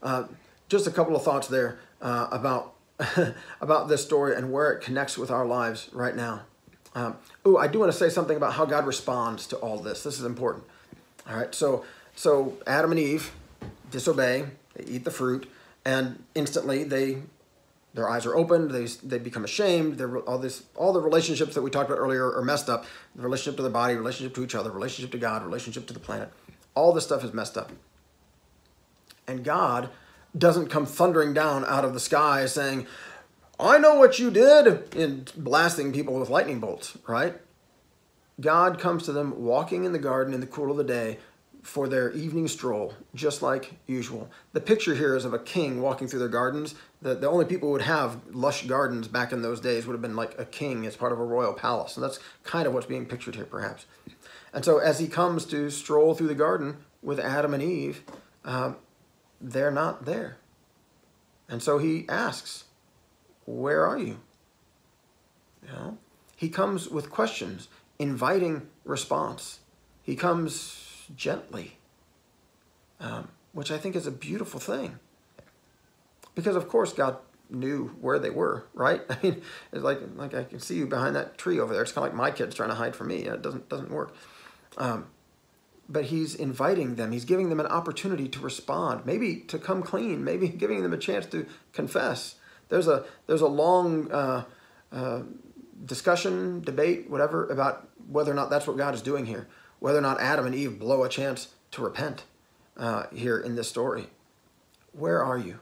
uh, 0.01 0.23
just 0.69 0.87
a 0.87 0.91
couple 0.91 1.13
of 1.15 1.23
thoughts 1.23 1.47
there 1.47 1.77
uh, 2.01 2.29
about 2.31 2.73
about 3.61 3.89
this 3.89 4.03
story 4.03 4.33
and 4.35 4.51
where 4.51 4.71
it 4.71 4.81
connects 4.81 5.17
with 5.17 5.29
our 5.29 5.45
lives 5.45 5.89
right 5.91 6.15
now. 6.15 6.43
Um, 6.95 7.17
oh, 7.45 7.57
I 7.57 7.67
do 7.67 7.79
want 7.79 7.91
to 7.91 7.97
say 7.97 8.09
something 8.09 8.37
about 8.37 8.53
how 8.53 8.65
God 8.65 8.87
responds 8.87 9.45
to 9.47 9.57
all 9.57 9.77
this. 9.79 10.03
This 10.03 10.17
is 10.17 10.25
important. 10.25 10.63
All 11.29 11.35
right, 11.35 11.53
so 11.53 11.83
so 12.15 12.57
Adam 12.65 12.91
and 12.91 12.99
Eve 12.99 13.33
disobey, 13.91 14.45
they 14.73 14.85
eat 14.85 15.03
the 15.03 15.11
fruit, 15.11 15.49
and 15.83 16.23
instantly 16.33 16.85
they 16.85 17.23
their 17.93 18.09
eyes 18.09 18.25
are 18.25 18.35
opened. 18.35 18.71
They 18.71 18.85
they 18.85 19.17
become 19.17 19.43
ashamed. 19.43 19.97
They're, 19.97 20.19
all 20.19 20.37
this 20.37 20.63
all 20.75 20.93
the 20.93 21.01
relationships 21.01 21.55
that 21.55 21.61
we 21.61 21.69
talked 21.69 21.89
about 21.89 21.99
earlier 21.99 22.31
are 22.33 22.43
messed 22.43 22.69
up. 22.69 22.85
The 23.15 23.23
relationship 23.23 23.57
to 23.57 23.63
the 23.63 23.69
body, 23.69 23.95
relationship 23.95 24.35
to 24.35 24.43
each 24.43 24.55
other, 24.55 24.71
relationship 24.71 25.11
to 25.11 25.17
God, 25.17 25.43
relationship 25.43 25.87
to 25.87 25.93
the 25.93 25.99
planet. 25.99 26.31
All 26.75 26.93
this 26.93 27.03
stuff 27.03 27.23
is 27.23 27.33
messed 27.33 27.57
up. 27.57 27.71
And 29.27 29.43
God 29.43 29.89
doesn't 30.37 30.67
come 30.69 30.85
thundering 30.85 31.33
down 31.33 31.65
out 31.65 31.83
of 31.83 31.93
the 31.93 31.99
sky 31.99 32.45
saying, 32.45 32.85
I 33.59 33.77
know 33.77 33.95
what 33.95 34.19
you 34.19 34.31
did 34.31 34.95
in 34.95 35.27
blasting 35.35 35.91
people 35.91 36.19
with 36.19 36.29
lightning 36.29 36.59
bolts, 36.59 36.97
right? 37.07 37.35
God 38.39 38.79
comes 38.79 39.03
to 39.03 39.11
them 39.11 39.43
walking 39.43 39.83
in 39.83 39.91
the 39.91 39.99
garden 39.99 40.33
in 40.33 40.39
the 40.39 40.47
cool 40.47 40.71
of 40.71 40.77
the 40.77 40.83
day 40.83 41.17
for 41.61 41.87
their 41.87 42.11
evening 42.11 42.47
stroll, 42.47 42.93
just 43.13 43.41
like 43.41 43.73
usual. 43.85 44.29
The 44.53 44.61
picture 44.61 44.95
here 44.95 45.15
is 45.15 45.25
of 45.25 45.33
a 45.33 45.39
king 45.39 45.81
walking 45.81 46.07
through 46.07 46.19
their 46.19 46.29
gardens. 46.29 46.75
The, 47.01 47.15
the 47.15 47.29
only 47.29 47.45
people 47.45 47.67
who 47.67 47.73
would 47.73 47.81
have 47.81 48.21
lush 48.31 48.65
gardens 48.65 49.07
back 49.07 49.31
in 49.33 49.41
those 49.41 49.59
days 49.59 49.85
would 49.85 49.93
have 49.93 50.01
been 50.01 50.15
like 50.15 50.39
a 50.39 50.45
king 50.45 50.85
as 50.85 50.95
part 50.95 51.11
of 51.11 51.19
a 51.19 51.23
royal 51.23 51.53
palace. 51.53 51.95
And 51.95 52.03
that's 52.03 52.19
kind 52.43 52.65
of 52.65 52.73
what's 52.73 52.85
being 52.85 53.05
pictured 53.05 53.35
here, 53.35 53.45
perhaps. 53.45 53.85
And 54.53 54.63
so 54.63 54.77
as 54.77 54.99
he 54.99 55.07
comes 55.07 55.45
to 55.47 55.69
stroll 55.69 56.15
through 56.15 56.27
the 56.27 56.35
garden 56.35 56.77
with 57.01 57.19
Adam 57.19 57.53
and 57.53 57.61
Eve, 57.61 58.03
uh, 58.45 58.73
they're 59.41 59.71
not 59.71 60.05
there. 60.05 60.37
And 61.47 61.61
so 61.61 61.77
he 61.77 62.05
asks, 62.07 62.65
where 63.45 63.85
are 63.85 63.97
you? 63.97 64.19
You 65.63 65.73
know? 65.73 65.97
He 66.35 66.49
comes 66.49 66.87
with 66.87 67.09
questions, 67.09 67.67
inviting 67.97 68.67
response. 68.85 69.59
He 70.01 70.15
comes 70.15 70.88
gently, 71.15 71.77
um, 72.99 73.29
which 73.53 73.71
I 73.71 73.77
think 73.77 73.95
is 73.95 74.07
a 74.07 74.11
beautiful 74.11 74.59
thing. 74.59 74.99
Because 76.35 76.55
of 76.55 76.67
course 76.67 76.93
God 76.93 77.17
knew 77.49 77.95
where 77.99 78.19
they 78.19 78.29
were, 78.29 78.65
right? 78.73 79.01
I 79.09 79.17
mean, 79.21 79.41
it's 79.71 79.83
like 79.83 79.99
like 80.15 80.33
I 80.33 80.43
can 80.43 80.59
see 80.59 80.75
you 80.75 80.85
behind 80.85 81.15
that 81.15 81.37
tree 81.37 81.59
over 81.59 81.73
there. 81.73 81.83
It's 81.83 81.91
kind 81.91 82.07
of 82.07 82.13
like 82.13 82.17
my 82.17 82.31
kids 82.31 82.55
trying 82.55 82.69
to 82.69 82.75
hide 82.75 82.95
from 82.95 83.07
me. 83.07 83.23
It 83.23 83.41
doesn't 83.41 83.69
doesn't 83.69 83.91
work. 83.91 84.13
Um, 84.77 85.07
but 85.89 86.05
he's 86.05 86.35
inviting 86.35 86.95
them. 86.95 87.11
He's 87.11 87.25
giving 87.25 87.49
them 87.49 87.59
an 87.59 87.65
opportunity 87.65 88.27
to 88.29 88.39
respond, 88.39 89.05
maybe 89.05 89.37
to 89.47 89.57
come 89.57 89.81
clean, 89.81 90.23
maybe 90.23 90.47
giving 90.63 90.83
them 90.83 90.93
a 90.93 90.97
chance 90.97 91.25
to 91.27 91.47
confess. 91.73 92.35
There's 92.69 92.87
a 92.87 93.05
there's 93.25 93.41
a 93.41 93.47
long 93.47 94.11
uh, 94.11 94.43
uh, 94.91 95.21
discussion, 95.83 96.61
debate, 96.61 97.09
whatever 97.09 97.47
about 97.47 97.89
whether 98.07 98.31
or 98.31 98.35
not 98.35 98.49
that's 98.49 98.67
what 98.67 98.77
God 98.77 98.93
is 98.93 99.01
doing 99.01 99.25
here, 99.25 99.47
whether 99.79 99.97
or 99.97 100.01
not 100.01 100.19
Adam 100.19 100.45
and 100.45 100.55
Eve 100.55 100.79
blow 100.79 101.03
a 101.03 101.09
chance 101.09 101.49
to 101.71 101.81
repent 101.81 102.23
uh, 102.77 103.05
here 103.13 103.39
in 103.39 103.55
this 103.55 103.69
story. 103.69 104.07
Where 104.93 105.23
are 105.23 105.37
you? 105.37 105.59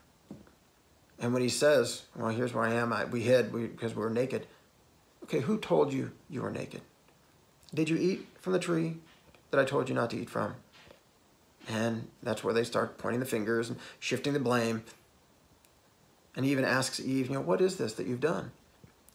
And 1.19 1.33
when 1.33 1.41
he 1.41 1.49
says, 1.49 2.03
"Well, 2.15 2.29
here's 2.29 2.53
where 2.53 2.63
I 2.63 2.73
am. 2.73 2.93
I, 2.93 3.05
we 3.05 3.21
hid 3.21 3.51
because 3.51 3.93
we, 3.93 3.99
we 3.99 4.03
were 4.03 4.09
naked." 4.09 4.45
Okay, 5.23 5.41
who 5.41 5.57
told 5.57 5.91
you 5.91 6.11
you 6.29 6.41
were 6.41 6.51
naked? 6.51 6.81
Did 7.73 7.89
you 7.89 7.97
eat 7.97 8.27
from 8.39 8.53
the 8.53 8.59
tree 8.59 8.97
that 9.51 9.59
I 9.59 9.65
told 9.65 9.89
you 9.89 9.95
not 9.95 10.09
to 10.11 10.17
eat 10.17 10.29
from? 10.29 10.55
And 11.67 12.07
that's 12.23 12.43
where 12.43 12.53
they 12.53 12.63
start 12.63 12.97
pointing 12.97 13.19
the 13.19 13.25
fingers 13.25 13.69
and 13.69 13.77
shifting 13.99 14.33
the 14.33 14.39
blame. 14.39 14.83
And 16.35 16.45
he 16.45 16.51
even 16.51 16.63
asks 16.63 16.99
Eve, 16.99 17.27
you 17.27 17.33
know, 17.33 17.41
what 17.41 17.59
is 17.59 17.75
this 17.75 17.93
that 17.93 18.07
you've 18.07 18.21
done? 18.21 18.51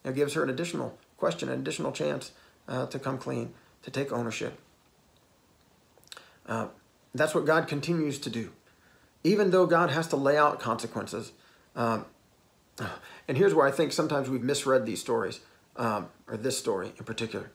It 0.04 0.14
gives 0.14 0.34
her 0.34 0.42
an 0.42 0.50
additional 0.50 0.98
question, 1.16 1.48
an 1.48 1.60
additional 1.60 1.92
chance 1.92 2.32
uh, 2.68 2.86
to 2.86 2.98
come 2.98 3.16
clean, 3.16 3.54
to 3.82 3.90
take 3.90 4.12
ownership. 4.12 4.58
Uh, 6.46 6.68
that's 7.14 7.34
what 7.34 7.44
God 7.44 7.68
continues 7.68 8.18
to 8.20 8.30
do. 8.30 8.52
Even 9.24 9.50
though 9.50 9.66
God 9.66 9.90
has 9.90 10.08
to 10.08 10.16
lay 10.16 10.36
out 10.36 10.60
consequences. 10.60 11.32
Um, 11.76 12.06
and 13.28 13.36
here's 13.36 13.54
where 13.54 13.66
I 13.66 13.70
think 13.70 13.92
sometimes 13.92 14.28
we've 14.28 14.42
misread 14.42 14.86
these 14.86 15.00
stories, 15.00 15.40
um, 15.76 16.08
or 16.26 16.36
this 16.36 16.58
story 16.58 16.92
in 16.98 17.04
particular. 17.04 17.50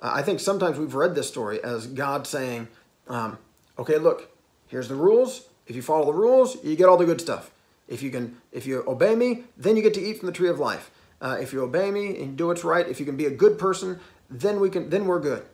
I 0.00 0.22
think 0.22 0.40
sometimes 0.40 0.78
we've 0.78 0.94
read 0.94 1.14
this 1.14 1.28
story 1.28 1.62
as 1.64 1.86
God 1.86 2.26
saying, 2.26 2.68
um, 3.08 3.38
okay, 3.78 3.98
look, 3.98 4.30
here's 4.66 4.88
the 4.88 4.94
rules. 4.94 5.48
If 5.66 5.74
you 5.74 5.82
follow 5.82 6.06
the 6.06 6.12
rules, 6.12 6.62
you 6.62 6.76
get 6.76 6.86
all 6.86 6.98
the 6.98 7.06
good 7.06 7.20
stuff. 7.20 7.50
If 7.88 8.02
you 8.02 8.10
can, 8.10 8.36
if 8.52 8.66
you 8.66 8.84
obey 8.86 9.14
me, 9.14 9.44
then 9.56 9.76
you 9.76 9.82
get 9.82 9.94
to 9.94 10.00
eat 10.02 10.18
from 10.18 10.26
the 10.26 10.32
tree 10.32 10.48
of 10.48 10.58
life. 10.58 10.90
Uh, 11.20 11.38
if 11.40 11.52
you 11.52 11.62
obey 11.62 11.90
me 11.90 12.20
and 12.20 12.36
do 12.36 12.48
what's 12.48 12.62
right, 12.62 12.86
if 12.86 13.00
you 13.00 13.06
can 13.06 13.16
be 13.16 13.26
a 13.26 13.30
good 13.30 13.58
person, 13.58 14.00
then 14.28 14.60
we 14.60 14.68
can, 14.68 14.90
then 14.90 15.06
we're 15.06 15.20
good. 15.20 15.46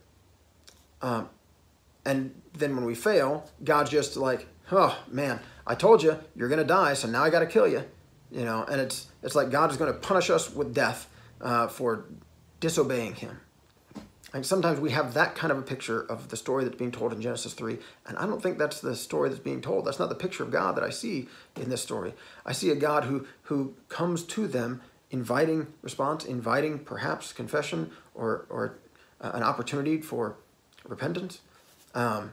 Um, 1.00 1.28
and 2.04 2.34
then 2.54 2.74
when 2.76 2.84
we 2.84 2.94
fail, 2.94 3.48
God's 3.62 3.90
just 3.90 4.16
like, 4.16 4.46
oh 4.70 4.98
man, 5.10 5.40
I 5.66 5.74
told 5.74 6.02
you 6.02 6.18
you're 6.34 6.48
gonna 6.48 6.64
die, 6.64 6.94
so 6.94 7.08
now 7.08 7.22
I 7.22 7.30
got 7.30 7.40
to 7.40 7.46
kill 7.46 7.68
you, 7.68 7.84
you 8.30 8.44
know. 8.44 8.64
And 8.64 8.80
it's 8.80 9.08
it's 9.22 9.34
like 9.34 9.50
God 9.50 9.70
is 9.70 9.76
to 9.76 9.92
punish 9.92 10.30
us 10.30 10.52
with 10.54 10.74
death 10.74 11.08
uh, 11.40 11.68
for 11.68 12.04
disobeying 12.60 13.14
Him. 13.14 13.40
And 14.34 14.46
sometimes 14.46 14.80
we 14.80 14.90
have 14.92 15.12
that 15.14 15.34
kind 15.34 15.50
of 15.50 15.58
a 15.58 15.62
picture 15.62 16.00
of 16.00 16.28
the 16.28 16.36
story 16.36 16.64
that's 16.64 16.76
being 16.76 16.90
told 16.90 17.12
in 17.12 17.20
Genesis 17.20 17.52
3. 17.52 17.76
And 18.06 18.16
I 18.16 18.26
don't 18.26 18.42
think 18.42 18.56
that's 18.56 18.80
the 18.80 18.96
story 18.96 19.28
that's 19.28 19.42
being 19.42 19.60
told. 19.60 19.84
That's 19.84 19.98
not 19.98 20.08
the 20.08 20.14
picture 20.14 20.42
of 20.42 20.50
God 20.50 20.74
that 20.76 20.84
I 20.84 20.88
see 20.88 21.28
in 21.60 21.68
this 21.68 21.82
story. 21.82 22.14
I 22.46 22.52
see 22.52 22.70
a 22.70 22.74
God 22.74 23.04
who, 23.04 23.26
who 23.42 23.74
comes 23.90 24.22
to 24.24 24.46
them 24.46 24.80
inviting 25.10 25.66
response, 25.82 26.24
inviting 26.24 26.78
perhaps 26.78 27.34
confession 27.34 27.90
or, 28.14 28.46
or 28.48 28.78
uh, 29.20 29.32
an 29.34 29.42
opportunity 29.42 30.00
for 30.00 30.36
repentance. 30.88 31.42
Um, 31.94 32.32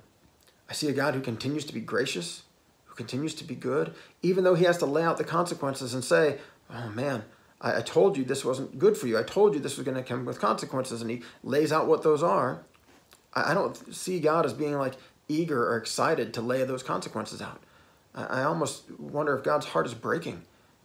I 0.70 0.74
see 0.74 0.88
a 0.88 0.94
God 0.94 1.16
who 1.16 1.22
continues 1.22 1.66
to 1.66 1.74
be 1.74 1.82
gracious, 1.82 2.44
who 2.86 2.96
continues 2.96 3.34
to 3.36 3.44
be 3.44 3.56
good, 3.56 3.94
even 4.22 4.44
though 4.44 4.56
he 4.56 4.66
has 4.66 4.78
to 4.80 4.86
lay 4.86 5.04
out 5.04 5.18
the 5.18 5.24
consequences 5.24 5.94
and 5.94 6.04
say, 6.04 6.38
oh 6.70 6.90
man, 6.90 7.24
I, 7.62 7.78
I 7.78 7.82
told 7.82 8.18
you 8.18 8.24
this 8.24 8.46
wasn't 8.46 8.78
good 8.78 8.98
for 8.98 9.08
you. 9.08 9.18
I 9.18 9.24
told 9.24 9.54
you 9.54 9.60
this 9.60 9.78
was 9.78 9.86
going 9.86 9.98
to 9.98 10.04
come 10.04 10.26
with 10.26 10.40
consequences. 10.40 11.02
And 11.02 11.10
he 11.10 11.22
lays 11.44 11.72
out 11.72 11.88
what 11.88 12.04
those 12.04 12.24
are. 12.24 12.64
I, 13.34 13.52
I 13.52 13.54
don't 13.54 13.94
see 13.94 14.20
God 14.20 14.46
as 14.46 14.54
being 14.54 14.78
like 14.78 14.96
eager 15.28 15.68
or 15.68 15.78
excited 15.78 16.34
to 16.34 16.42
lay 16.42 16.64
those 16.64 16.84
consequences 16.84 17.42
out. 17.42 17.62
I, 18.14 18.42
I 18.42 18.44
almost 18.44 18.90
wonder 19.00 19.38
if 19.38 19.44
God's 19.44 19.68
heart 19.68 19.86
is 19.86 19.94
breaking 19.94 20.44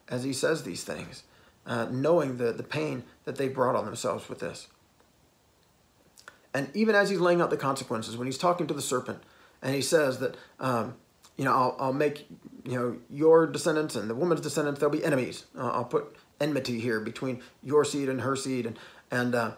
as 0.08 0.24
he 0.24 0.32
says 0.32 0.62
these 0.62 0.84
things, 0.84 1.22
uh, 1.66 1.86
knowing 1.90 2.36
the, 2.36 2.52
the 2.52 2.62
pain 2.62 3.04
that 3.24 3.36
they 3.36 3.48
brought 3.48 3.74
on 3.74 3.86
themselves 3.86 4.28
with 4.28 4.40
this. 4.40 4.68
And 6.54 6.70
even 6.72 6.94
as 6.94 7.10
he's 7.10 7.18
laying 7.18 7.40
out 7.40 7.50
the 7.50 7.56
consequences, 7.56 8.16
when 8.16 8.26
he's 8.26 8.38
talking 8.38 8.68
to 8.68 8.74
the 8.74 8.80
serpent, 8.80 9.20
and 9.60 9.74
he 9.74 9.82
says 9.82 10.20
that, 10.20 10.36
um, 10.60 10.94
you 11.36 11.44
know, 11.44 11.52
I'll, 11.52 11.76
I'll 11.80 11.92
make, 11.92 12.28
you 12.64 12.78
know, 12.78 12.96
your 13.10 13.46
descendants 13.48 13.96
and 13.96 14.08
the 14.08 14.14
woman's 14.14 14.40
descendants, 14.40 14.78
they'll 14.78 14.88
be 14.88 15.04
enemies. 15.04 15.46
Uh, 15.58 15.70
I'll 15.70 15.84
put 15.84 16.16
enmity 16.40 16.78
here 16.78 17.00
between 17.00 17.42
your 17.62 17.84
seed 17.84 18.08
and 18.08 18.20
her 18.20 18.36
seed, 18.36 18.66
and 18.66 18.78
and 19.10 19.34
uh, 19.34 19.52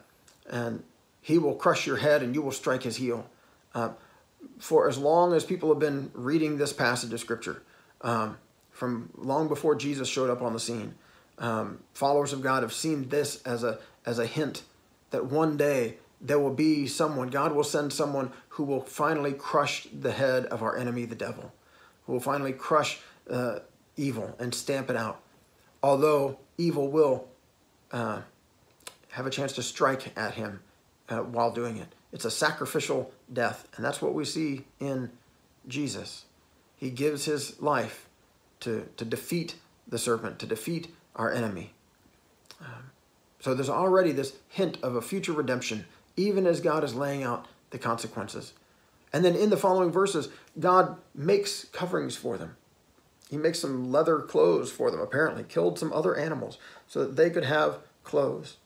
and 0.48 0.82
he 1.20 1.38
will 1.38 1.54
crush 1.54 1.86
your 1.86 1.96
head, 1.98 2.22
and 2.22 2.34
you 2.34 2.40
will 2.40 2.52
strike 2.52 2.82
his 2.82 2.96
heel. 2.96 3.28
Uh, 3.74 3.90
for 4.58 4.88
as 4.88 4.96
long 4.96 5.34
as 5.34 5.44
people 5.44 5.68
have 5.68 5.78
been 5.78 6.10
reading 6.14 6.56
this 6.56 6.72
passage 6.72 7.12
of 7.12 7.20
scripture, 7.20 7.62
um, 8.00 8.38
from 8.70 9.10
long 9.16 9.48
before 9.48 9.74
Jesus 9.74 10.08
showed 10.08 10.30
up 10.30 10.40
on 10.40 10.52
the 10.54 10.60
scene, 10.60 10.94
um, 11.38 11.80
followers 11.92 12.32
of 12.32 12.40
God 12.40 12.62
have 12.62 12.72
seen 12.72 13.08
this 13.08 13.42
as 13.42 13.64
a 13.64 13.78
as 14.06 14.18
a 14.18 14.26
hint 14.26 14.62
that 15.10 15.26
one 15.26 15.56
day 15.56 15.96
there 16.20 16.38
will 16.38 16.54
be 16.54 16.86
someone. 16.86 17.28
God 17.28 17.52
will 17.52 17.64
send 17.64 17.92
someone 17.92 18.32
who 18.50 18.64
will 18.64 18.82
finally 18.82 19.32
crush 19.32 19.86
the 19.92 20.12
head 20.12 20.46
of 20.46 20.62
our 20.62 20.76
enemy, 20.76 21.04
the 21.04 21.14
devil, 21.14 21.52
who 22.06 22.12
will 22.12 22.20
finally 22.20 22.52
crush 22.52 23.00
uh, 23.30 23.60
evil 23.96 24.34
and 24.38 24.54
stamp 24.54 24.90
it 24.90 24.96
out. 24.96 25.20
Although 25.82 26.38
evil 26.58 26.88
will 26.88 27.28
uh, 27.92 28.22
have 29.10 29.26
a 29.26 29.30
chance 29.30 29.52
to 29.52 29.62
strike 29.62 30.16
at 30.16 30.34
him 30.34 30.60
uh, 31.08 31.18
while 31.18 31.50
doing 31.50 31.76
it. 31.76 31.88
It's 32.12 32.24
a 32.24 32.30
sacrificial 32.30 33.12
death, 33.32 33.68
and 33.76 33.84
that's 33.84 34.00
what 34.00 34.14
we 34.14 34.24
see 34.24 34.64
in 34.80 35.10
Jesus. 35.68 36.24
He 36.76 36.90
gives 36.90 37.24
his 37.24 37.60
life 37.60 38.08
to, 38.60 38.88
to 38.96 39.04
defeat 39.04 39.56
the 39.86 39.98
serpent, 39.98 40.38
to 40.38 40.46
defeat 40.46 40.94
our 41.14 41.32
enemy. 41.32 41.72
Um, 42.60 42.90
so 43.40 43.54
there's 43.54 43.70
already 43.70 44.12
this 44.12 44.34
hint 44.48 44.78
of 44.82 44.96
a 44.96 45.02
future 45.02 45.32
redemption, 45.32 45.84
even 46.16 46.46
as 46.46 46.60
God 46.60 46.84
is 46.84 46.94
laying 46.94 47.22
out 47.22 47.46
the 47.70 47.78
consequences. 47.78 48.52
And 49.12 49.24
then 49.24 49.34
in 49.34 49.50
the 49.50 49.56
following 49.56 49.90
verses, 49.90 50.28
God 50.58 50.96
makes 51.14 51.64
coverings 51.66 52.16
for 52.16 52.36
them. 52.36 52.56
He 53.30 53.36
makes 53.36 53.58
some 53.58 53.90
leather 53.90 54.20
clothes 54.20 54.70
for 54.70 54.90
them, 54.90 55.00
apparently, 55.00 55.42
killed 55.42 55.78
some 55.78 55.92
other 55.92 56.16
animals 56.16 56.58
so 56.86 57.00
that 57.00 57.16
they 57.16 57.30
could 57.30 57.44
have 57.44 57.78
clothes. 58.04 58.56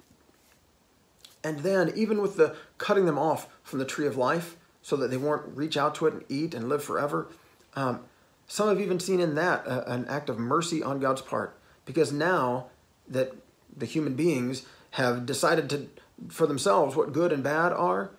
And 1.43 1.61
then, 1.61 1.93
even 1.97 2.21
with 2.21 2.37
the 2.37 2.55
cutting 2.77 3.07
them 3.07 3.19
off 3.19 3.49
from 3.63 3.79
the 3.79 3.85
tree 3.87 4.07
of 4.07 4.17
life 4.17 4.57
so 4.83 4.97
that 4.97 5.11
they 5.11 5.17
won't 5.17 5.57
reach 5.57 5.77
out 5.77 5.95
to 5.97 6.07
it 6.07 6.15
and 6.15 6.25
eat 6.29 6.53
and 6.53 6.69
live 6.69 6.85
forever, 6.85 7.29
um, 7.75 8.01
some 8.47 8.69
have 8.69 8.81
even 8.81 9.01
seen 9.01 9.21
in 9.21 9.35
that 9.37 9.67
uh, 9.67 9.85
an 9.87 10.07
act 10.09 10.29
of 10.29 10.39
mercy 10.39 10.83
on 10.83 11.01
God's 11.01 11.23
part. 11.23 11.57
Because 11.87 12.13
now 12.13 12.67
that 13.09 13.33
the 13.75 13.87
human 13.87 14.15
beings 14.15 14.67
have 14.93 15.25
decided 15.25 15.71
to, 15.71 15.87
for 16.28 16.46
themselves 16.46 16.96
what 16.96 17.12
good 17.12 17.33
and 17.33 17.42
bad 17.42 17.72
are, 17.72 18.11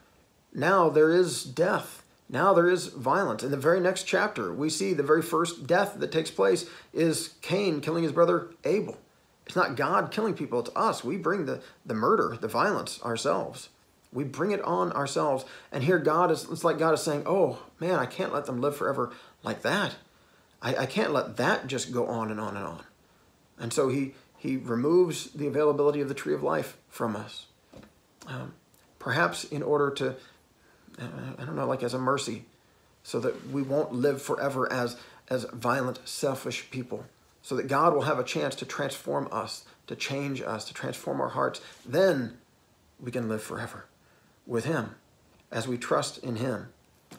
now 0.54 0.90
there 0.90 1.12
is 1.12 1.44
death 1.44 2.02
now 2.32 2.54
there 2.54 2.70
is 2.70 2.88
violence. 2.88 3.44
In 3.44 3.52
the 3.52 3.58
very 3.58 3.82
next 3.82 4.04
chapter, 4.04 4.54
we 4.54 4.70
see 4.70 4.94
the 4.94 5.04
very 5.04 5.22
first 5.22 5.68
death 5.68 5.96
that 5.98 6.14
takes 6.14 6.32
place 6.32 6.66
is 6.94 7.34
Cain 7.42 7.82
killing 7.82 8.04
his 8.04 8.14
brother 8.14 8.48
Abel. 8.64 8.98
It's 9.46 9.56
not 9.56 9.76
God 9.76 10.12
killing 10.12 10.34
people, 10.34 10.62
it's 10.62 10.70
us. 10.74 11.04
We 11.04 11.18
bring 11.18 11.46
the, 11.46 11.62
the 11.86 11.94
murder, 11.94 12.38
the 12.40 12.48
violence 12.48 13.02
ourselves. 13.04 13.68
We 14.14 14.24
bring 14.24 14.52
it 14.52 14.62
on 14.62 14.94
ourselves. 14.94 15.44
And 15.74 15.84
here 15.84 16.00
God 16.00 16.32
is, 16.32 16.48
it's 16.50 16.64
like 16.64 16.80
God 16.80 16.94
is 16.94 17.04
saying, 17.04 17.24
oh 17.26 17.64
man, 17.82 18.00
I 18.00 18.06
can't 18.06 18.34
let 18.34 18.46
them 18.46 18.62
live 18.62 18.78
forever 18.78 19.12
like 19.44 19.62
that. 19.64 19.96
I, 20.62 20.76
I 20.78 20.86
can't 20.86 21.12
let 21.12 21.36
that 21.36 21.68
just 21.68 21.92
go 21.92 22.08
on 22.08 22.32
and 22.32 22.40
on 22.40 22.56
and 22.56 22.66
on. 22.66 22.84
And 23.60 23.74
so 23.74 23.90
he, 23.90 24.14
he 24.38 24.56
removes 24.56 25.32
the 25.32 25.48
availability 25.48 26.00
of 26.00 26.08
the 26.08 26.14
tree 26.14 26.34
of 26.34 26.44
life 26.44 26.78
from 26.88 27.18
us. 27.18 27.48
Um, 28.28 28.54
perhaps 29.00 29.44
in 29.46 29.64
order 29.64 29.90
to 29.92 30.16
I 31.00 31.46
don't 31.46 31.56
know, 31.56 31.68
like 31.68 31.84
as 31.84 31.94
a 31.94 32.00
mercy, 32.00 32.46
so 33.04 33.20
that 33.20 33.50
we 33.50 33.62
won't 33.62 33.94
live 33.94 34.22
forever 34.22 34.72
as, 34.72 34.98
as 35.30 35.46
violent, 35.54 36.00
selfish 36.06 36.70
people, 36.70 37.06
so 37.42 37.56
that 37.56 37.68
God 37.68 37.94
will 37.94 38.04
have 38.04 38.20
a 38.20 38.24
chance 38.24 38.56
to 38.56 38.66
transform 38.66 39.28
us, 39.32 39.66
to 39.88 39.96
change 39.96 40.42
us, 40.42 40.66
to 40.66 40.74
transform 40.74 41.22
our 41.22 41.30
hearts. 41.30 41.62
Then 41.86 42.38
we 43.00 43.12
can 43.12 43.30
live 43.30 43.42
forever 43.42 43.86
with 44.46 44.66
Him 44.66 44.96
as 45.52 45.68
we 45.68 45.78
trust 45.78 46.20
in 46.20 46.38
Him, 46.38 46.70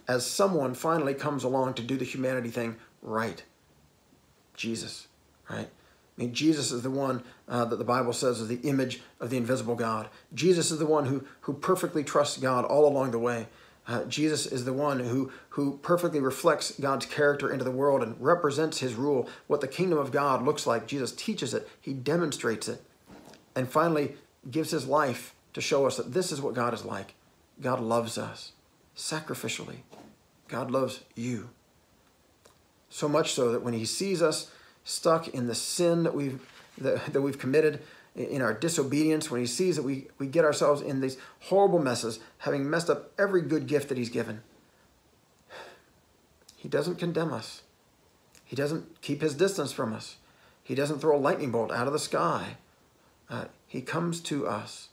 as 0.07 0.27
someone 0.27 0.75
finally 0.75 1.15
comes 1.15 1.45
along 1.45 1.75
to 1.75 1.83
do 1.83 1.97
the 1.97 2.05
humanity 2.05 2.51
thing 2.51 2.77
right. 3.03 3.43
Jesus, 4.55 5.09
right? 5.51 5.69
I 6.17 6.23
mean, 6.23 6.35
Jesus 6.35 6.73
is 6.73 6.83
the 6.83 6.91
one 6.91 7.23
uh, 7.49 7.65
that 7.65 7.77
the 7.77 7.85
Bible 7.85 8.13
says 8.13 8.41
is 8.41 8.49
the 8.49 8.61
image 8.69 9.01
of 9.19 9.31
the 9.31 9.39
invisible 9.39 9.75
God. 9.75 10.09
Jesus 10.35 10.71
is 10.71 10.79
the 10.79 10.87
one 10.87 11.07
who, 11.07 11.25
who 11.43 11.55
perfectly 11.55 12.05
trusts 12.05 12.37
God 12.37 12.65
all 12.65 12.87
along 12.87 13.13
the 13.13 13.19
way. 13.19 13.49
Uh, 13.89 14.05
Jesus 14.05 14.47
is 14.47 14.65
the 14.65 14.73
one 14.73 15.01
who, 15.01 15.33
who 15.51 15.79
perfectly 15.79 16.21
reflects 16.21 16.73
God's 16.79 17.07
character 17.07 17.51
into 17.51 17.65
the 17.65 17.71
world 17.71 18.03
and 18.03 18.15
represents 18.21 18.79
his 18.79 18.95
rule. 18.95 19.29
What 19.49 19.61
the 19.61 19.69
kingdom 19.69 19.99
of 19.99 20.13
God 20.13 20.45
looks 20.45 20.67
like, 20.67 20.87
Jesus 20.87 21.13
teaches 21.13 21.53
it, 21.55 21.69
he 21.81 21.93
demonstrates 21.93 22.69
it, 22.69 22.83
and 23.57 23.69
finally 23.69 24.15
gives 24.51 24.71
his 24.71 24.87
life 24.87 25.35
to 25.55 25.61
show 25.61 25.87
us 25.87 25.97
that 25.97 26.13
this 26.13 26.31
is 26.31 26.41
what 26.41 26.55
God 26.55 26.75
is 26.75 26.85
like. 26.85 27.15
God 27.61 27.81
loves 27.81 28.19
us 28.19 28.53
sacrificially. 28.97 29.79
God 30.49 30.71
loves 30.71 31.01
you. 31.17 31.51
So 32.89 33.09
much 33.09 33.33
so 33.33 33.51
that 33.53 33.63
when 33.63 33.75
he 33.75 33.85
sees 33.85 34.23
us 34.23 34.51
stuck 34.85 35.29
in 35.29 35.47
the 35.47 35.55
sin 35.55 36.03
that 36.03 36.15
we've, 36.15 36.41
that, 36.79 37.13
that 37.13 37.23
we've 37.23 37.39
committed, 37.39 37.81
in 38.15 38.43
our 38.43 38.53
disobedience, 38.53 39.31
when 39.31 39.41
he 39.41 39.47
sees 39.47 39.77
that 39.77 39.83
we, 39.83 40.09
we 40.19 40.27
get 40.27 40.45
ourselves 40.45 40.83
in 40.83 41.01
these 41.01 41.17
horrible 41.41 41.79
messes, 41.79 42.19
having 42.39 42.69
messed 42.69 42.91
up 42.91 43.11
every 43.19 43.41
good 43.41 43.67
gift 43.67 43.89
that 43.89 43.97
he's 43.97 44.11
given, 44.11 44.43
he 46.57 46.69
doesn't 46.69 46.97
condemn 46.97 47.33
us. 47.33 47.63
He 48.45 48.55
doesn't 48.55 49.01
keep 49.01 49.23
his 49.23 49.35
distance 49.35 49.73
from 49.73 49.93
us. 49.93 50.17
He 50.63 50.75
doesn't 50.75 51.01
throw 51.01 51.17
a 51.17 51.19
lightning 51.19 51.51
bolt 51.51 51.73
out 51.73 51.87
of 51.87 51.93
the 51.93 51.99
sky. 51.99 52.57
Uh, 53.29 53.47
he 53.67 53.81
comes 53.81 54.21
to 54.21 54.47
us 54.47 54.91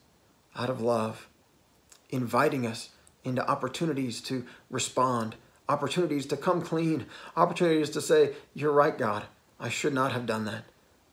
out 0.56 0.70
of 0.70 0.82
love, 0.82 1.28
inviting 2.10 2.66
us 2.66 2.90
into 3.24 3.48
opportunities 3.48 4.22
to 4.22 4.46
respond, 4.70 5.36
opportunities 5.68 6.26
to 6.28 6.38
come 6.38 6.62
clean, 6.62 7.06
opportunities 7.36 7.90
to 7.92 8.02
say, 8.02 8.34
You're 8.54 8.72
right, 8.72 8.98
God. 8.98 9.26
I 9.60 9.70
should 9.70 9.94
not 9.94 10.14
have 10.14 10.26
done 10.26 10.46
that. 10.46 10.66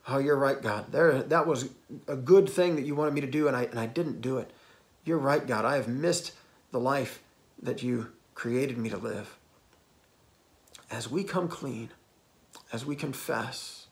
Oh, 0.09 0.19
you're 0.19 0.37
right, 0.37 0.61
God. 0.63 0.93
There, 0.93 1.23
that 1.23 1.47
was 1.47 1.71
a 2.07 2.17
good 2.17 2.49
thing 2.49 2.77
that 2.77 2.85
you 2.87 2.95
wanted 2.95 3.15
me 3.15 3.21
to 3.23 3.27
do, 3.27 3.49
and 3.49 3.57
I, 3.57 3.65
and 3.65 3.79
I 3.79 3.87
didn't 3.87 4.21
do 4.21 4.39
it. 4.39 4.53
You're 5.05 5.19
right, 5.19 5.45
God. 5.45 5.65
I 5.65 5.77
have 5.77 5.89
missed 5.89 6.33
the 6.71 6.79
life 6.79 7.23
that 7.61 7.83
you 7.83 8.13
created 8.35 8.79
me 8.79 8.89
to 8.91 8.99
live. 8.99 9.37
As 10.91 11.11
we 11.11 11.25
come 11.25 11.49
clean, 11.49 11.91
as 12.73 12.87
we 12.87 12.95
confess, 12.95 13.87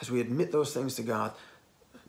as 0.00 0.10
we 0.10 0.20
admit 0.20 0.50
those 0.50 0.74
things 0.74 0.96
to 0.96 1.02
God, 1.02 1.32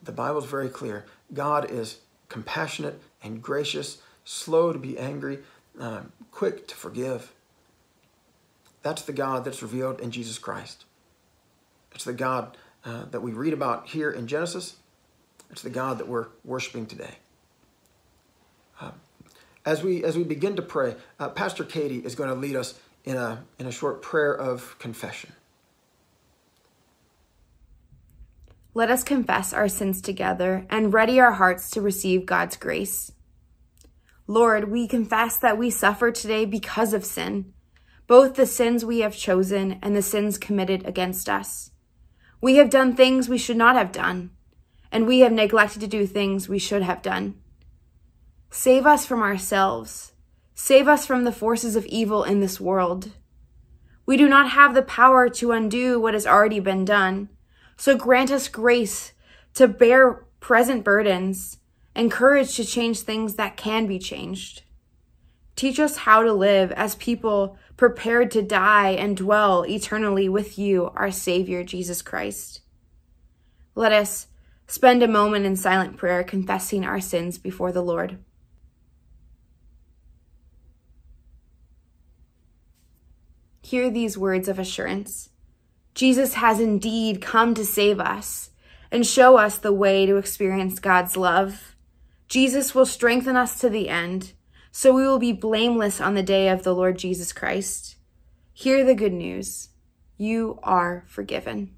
the 0.02 0.12
Bible 0.12 0.40
is 0.40 0.46
very 0.46 0.70
clear. 0.70 1.06
God 1.34 1.70
is 1.70 2.00
compassionate 2.30 3.00
and 3.22 3.42
gracious, 3.42 4.00
slow 4.26 4.74
to 4.74 4.80
be 4.80 4.98
angry, 4.98 5.40
uh, 5.80 6.02
quick 6.32 6.68
to 6.68 6.76
forgive. 6.76 7.32
That's 8.82 9.04
the 9.04 9.14
God 9.14 9.46
that's 9.46 9.62
revealed 9.62 10.02
in 10.02 10.10
Jesus 10.12 10.40
Christ. 10.40 10.86
It's 11.94 12.04
the 12.04 12.14
God 12.14 12.58
uh, 12.86 13.06
that 13.12 13.22
we 13.22 13.32
read 13.32 13.54
about 13.54 13.88
here 13.88 14.12
in 14.12 14.28
Genesis. 14.28 14.76
It's 15.52 15.62
the 15.62 15.70
God 15.70 16.00
that 16.00 16.08
we're 16.08 16.28
worshiping 16.44 16.86
today. 16.86 17.16
Uh, 18.82 18.92
as 19.66 19.84
we 19.84 20.04
as 20.04 20.18
we 20.18 20.24
begin 20.24 20.56
to 20.56 20.62
pray, 20.62 20.96
uh, 21.20 21.30
Pastor 21.30 21.64
Katie 21.64 22.00
is 22.00 22.16
going 22.16 22.30
to 22.30 22.36
lead 22.36 22.56
us 22.56 22.80
in 23.06 23.16
a 23.16 23.44
in 23.60 23.68
a 23.68 23.72
short 23.72 24.02
prayer 24.02 24.36
of 24.36 24.78
confession. 24.80 25.34
Let 28.76 28.90
us 28.90 29.04
confess 29.04 29.54
our 29.54 29.68
sins 29.68 30.02
together 30.02 30.66
and 30.70 30.92
ready 30.92 31.20
our 31.20 31.34
hearts 31.34 31.70
to 31.72 31.82
receive 31.82 32.26
God's 32.26 32.58
grace. 32.58 33.12
Lord, 34.26 34.72
we 34.72 34.88
confess 34.88 35.38
that 35.38 35.60
we 35.60 35.70
suffer 35.70 36.12
today 36.12 36.46
because 36.46 36.94
of 36.94 37.06
sin, 37.06 37.54
both 38.08 38.34
the 38.34 38.48
sins 38.48 38.84
we 38.84 39.00
have 39.00 39.16
chosen 39.16 39.78
and 39.84 39.96
the 39.96 40.02
sins 40.02 40.40
committed 40.40 40.88
against 40.88 41.30
us. 41.30 41.70
We 42.44 42.56
have 42.56 42.70
done 42.70 42.94
things 42.94 43.30
we 43.30 43.38
should 43.38 43.56
not 43.56 43.78
have 43.78 43.94
done, 43.94 44.32
and 44.92 45.08
we 45.08 45.20
have 45.20 45.32
neglected 45.32 45.80
to 45.80 45.88
do 45.88 46.06
things 46.06 46.50
we 46.50 46.60
should 46.60 46.82
have 46.82 47.02
done. 47.02 47.36
Save 48.52 48.86
us 48.86 49.06
from 49.06 49.22
ourselves. 49.22 50.12
Save 50.54 50.90
us 50.90 51.06
from 51.06 51.24
the 51.24 51.32
forces 51.32 51.78
of 51.78 51.86
evil 51.86 52.26
in 52.26 52.42
this 52.42 52.60
world. 52.60 53.12
We 54.06 54.18
do 54.18 54.28
not 54.28 54.50
have 54.50 54.74
the 54.74 54.82
power 54.82 55.30
to 55.30 55.54
undo 55.54 56.02
what 56.02 56.16
has 56.16 56.28
already 56.28 56.60
been 56.60 56.84
done, 56.84 57.30
so 57.78 57.96
grant 57.96 58.30
us 58.30 58.50
grace 58.50 59.14
to 59.54 59.66
bear 59.66 60.26
present 60.42 60.84
burdens 60.84 61.60
and 61.96 62.12
courage 62.12 62.58
to 62.58 62.66
change 62.66 63.00
things 63.00 63.36
that 63.36 63.56
can 63.56 63.88
be 63.88 64.00
changed. 64.00 64.64
Teach 65.56 65.80
us 65.80 65.96
how 65.96 66.24
to 66.24 66.34
live 66.34 66.74
as 66.74 66.96
people 66.96 67.58
prepared 67.78 68.32
to 68.32 68.42
die 68.42 68.92
and 68.92 69.18
dwell 69.18 69.66
eternally 69.66 70.30
with 70.30 70.58
you, 70.58 70.92
our 70.96 71.12
Savior, 71.12 71.64
Jesus 71.64 72.02
Christ. 72.02 72.62
Let 73.76 73.92
us 73.92 74.28
spend 74.68 75.02
a 75.04 75.08
moment 75.08 75.46
in 75.46 75.56
silent 75.56 75.98
prayer 75.98 76.24
confessing 76.24 76.86
our 76.86 77.02
sins 77.02 77.38
before 77.38 77.72
the 77.72 77.82
Lord. 77.82 78.20
Hear 83.62 83.90
these 83.90 84.18
words 84.18 84.48
of 84.48 84.60
assurance. 84.60 85.30
Jesus 85.96 86.36
has 86.36 86.60
indeed 86.60 87.22
come 87.22 87.54
to 87.56 87.66
save 87.66 88.00
us 88.00 88.52
and 88.92 89.06
show 89.06 89.38
us 89.38 89.58
the 89.58 89.74
way 89.74 90.06
to 90.06 90.18
experience 90.18 90.80
God's 90.80 91.18
love. 91.18 91.76
Jesus 92.28 92.76
will 92.76 92.86
strengthen 92.86 93.36
us 93.36 93.60
to 93.60 93.70
the 93.70 93.90
end 93.90 94.34
so 94.76 94.92
we 94.92 95.04
will 95.08 95.20
be 95.20 95.32
blameless 95.32 96.02
on 96.02 96.16
the 96.16 96.24
day 96.24 96.50
of 96.50 96.64
the 96.64 96.74
Lord 96.74 96.98
Jesus 96.98 97.32
Christ. 97.32 97.96
Hear 98.54 98.84
the 98.84 98.96
good 98.96 99.14
news. 99.14 99.70
You 100.18 100.60
are 100.64 101.06
forgiven. 101.08 101.76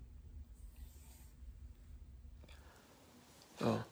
Oh, 3.61 3.83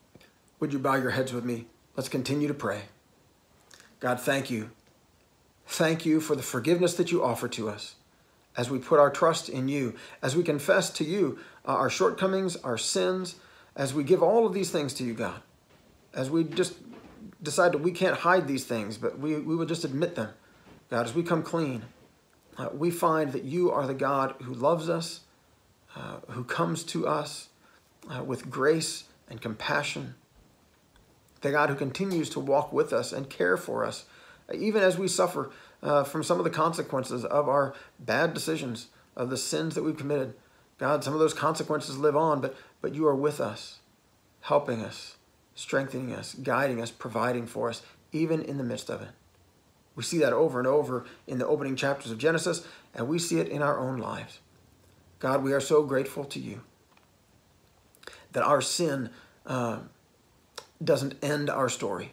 would 0.61 0.71
you 0.71 0.79
bow 0.79 0.95
your 0.95 1.09
heads 1.09 1.33
with 1.33 1.43
me? 1.43 1.65
Let's 1.97 2.07
continue 2.07 2.47
to 2.47 2.53
pray. 2.53 2.83
God, 3.99 4.21
thank 4.21 4.49
you. 4.49 4.71
Thank 5.67 6.05
you 6.05 6.21
for 6.21 6.37
the 6.37 6.41
forgiveness 6.41 6.93
that 6.93 7.11
you 7.11 7.21
offer 7.25 7.49
to 7.49 7.69
us 7.69 7.95
as 8.55 8.69
we 8.69 8.79
put 8.79 9.01
our 9.01 9.09
trust 9.09 9.49
in 9.49 9.67
you, 9.67 9.95
as 10.21 10.33
we 10.33 10.43
confess 10.43 10.89
to 10.91 11.03
you 11.03 11.39
uh, 11.67 11.71
our 11.71 11.89
shortcomings, 11.89 12.55
our 12.57 12.77
sins, 12.77 13.35
as 13.75 13.93
we 13.93 14.05
give 14.05 14.23
all 14.23 14.45
of 14.45 14.53
these 14.53 14.71
things 14.71 14.93
to 14.93 15.03
you, 15.03 15.13
God, 15.13 15.41
as 16.13 16.29
we 16.29 16.45
just 16.45 16.75
decide 17.43 17.73
that 17.73 17.79
we 17.79 17.91
can't 17.91 18.17
hide 18.17 18.47
these 18.47 18.63
things, 18.63 18.97
but 18.97 19.19
we, 19.19 19.35
we 19.35 19.55
will 19.55 19.65
just 19.65 19.83
admit 19.83 20.15
them. 20.15 20.29
God, 20.89 21.05
as 21.05 21.13
we 21.13 21.23
come 21.23 21.43
clean, 21.43 21.83
uh, 22.57 22.69
we 22.73 22.89
find 22.89 23.33
that 23.33 23.43
you 23.43 23.71
are 23.71 23.85
the 23.85 23.93
God 23.93 24.35
who 24.43 24.53
loves 24.53 24.89
us, 24.89 25.21
uh, 25.95 26.17
who 26.29 26.43
comes 26.43 26.83
to 26.85 27.07
us 27.07 27.49
uh, 28.09 28.23
with 28.23 28.49
grace 28.49 29.05
and 29.29 29.41
compassion, 29.41 30.15
the 31.41 31.51
God 31.51 31.69
who 31.69 31.75
continues 31.75 32.29
to 32.29 32.39
walk 32.39 32.71
with 32.71 32.93
us 32.93 33.11
and 33.11 33.29
care 33.29 33.57
for 33.57 33.83
us, 33.83 34.05
even 34.53 34.81
as 34.81 34.97
we 34.97 35.07
suffer 35.07 35.51
uh, 35.81 36.03
from 36.03 36.23
some 36.23 36.37
of 36.37 36.43
the 36.45 36.49
consequences 36.49 37.25
of 37.25 37.49
our 37.49 37.73
bad 37.99 38.33
decisions, 38.33 38.87
of 39.15 39.29
the 39.29 39.37
sins 39.37 39.75
that 39.75 39.83
we've 39.83 39.97
committed. 39.97 40.33
God, 40.77 41.03
some 41.03 41.13
of 41.13 41.19
those 41.19 41.33
consequences 41.33 41.97
live 41.97 42.15
on, 42.15 42.41
but, 42.41 42.55
but 42.81 42.95
you 42.95 43.05
are 43.07 43.15
with 43.15 43.41
us, 43.41 43.79
helping 44.41 44.81
us 44.81 45.17
strengthening 45.55 46.13
us, 46.13 46.33
guiding 46.35 46.81
us, 46.81 46.91
providing 46.91 47.45
for 47.45 47.69
us, 47.69 47.81
even 48.11 48.41
in 48.41 48.57
the 48.57 48.63
midst 48.63 48.89
of 48.89 49.01
it. 49.01 49.09
We 49.95 50.03
see 50.03 50.17
that 50.19 50.33
over 50.33 50.59
and 50.59 50.67
over 50.67 51.05
in 51.27 51.37
the 51.37 51.47
opening 51.47 51.75
chapters 51.75 52.11
of 52.11 52.17
Genesis, 52.17 52.65
and 52.95 53.07
we 53.07 53.19
see 53.19 53.39
it 53.39 53.47
in 53.47 53.61
our 53.61 53.79
own 53.79 53.97
lives. 53.97 54.39
God, 55.19 55.43
we 55.43 55.53
are 55.53 55.61
so 55.61 55.83
grateful 55.83 56.25
to 56.25 56.39
you 56.39 56.61
that 58.31 58.43
our 58.43 58.61
sin 58.61 59.09
uh, 59.45 59.79
doesn't 60.83 61.23
end 61.23 61.49
our 61.49 61.69
story, 61.69 62.11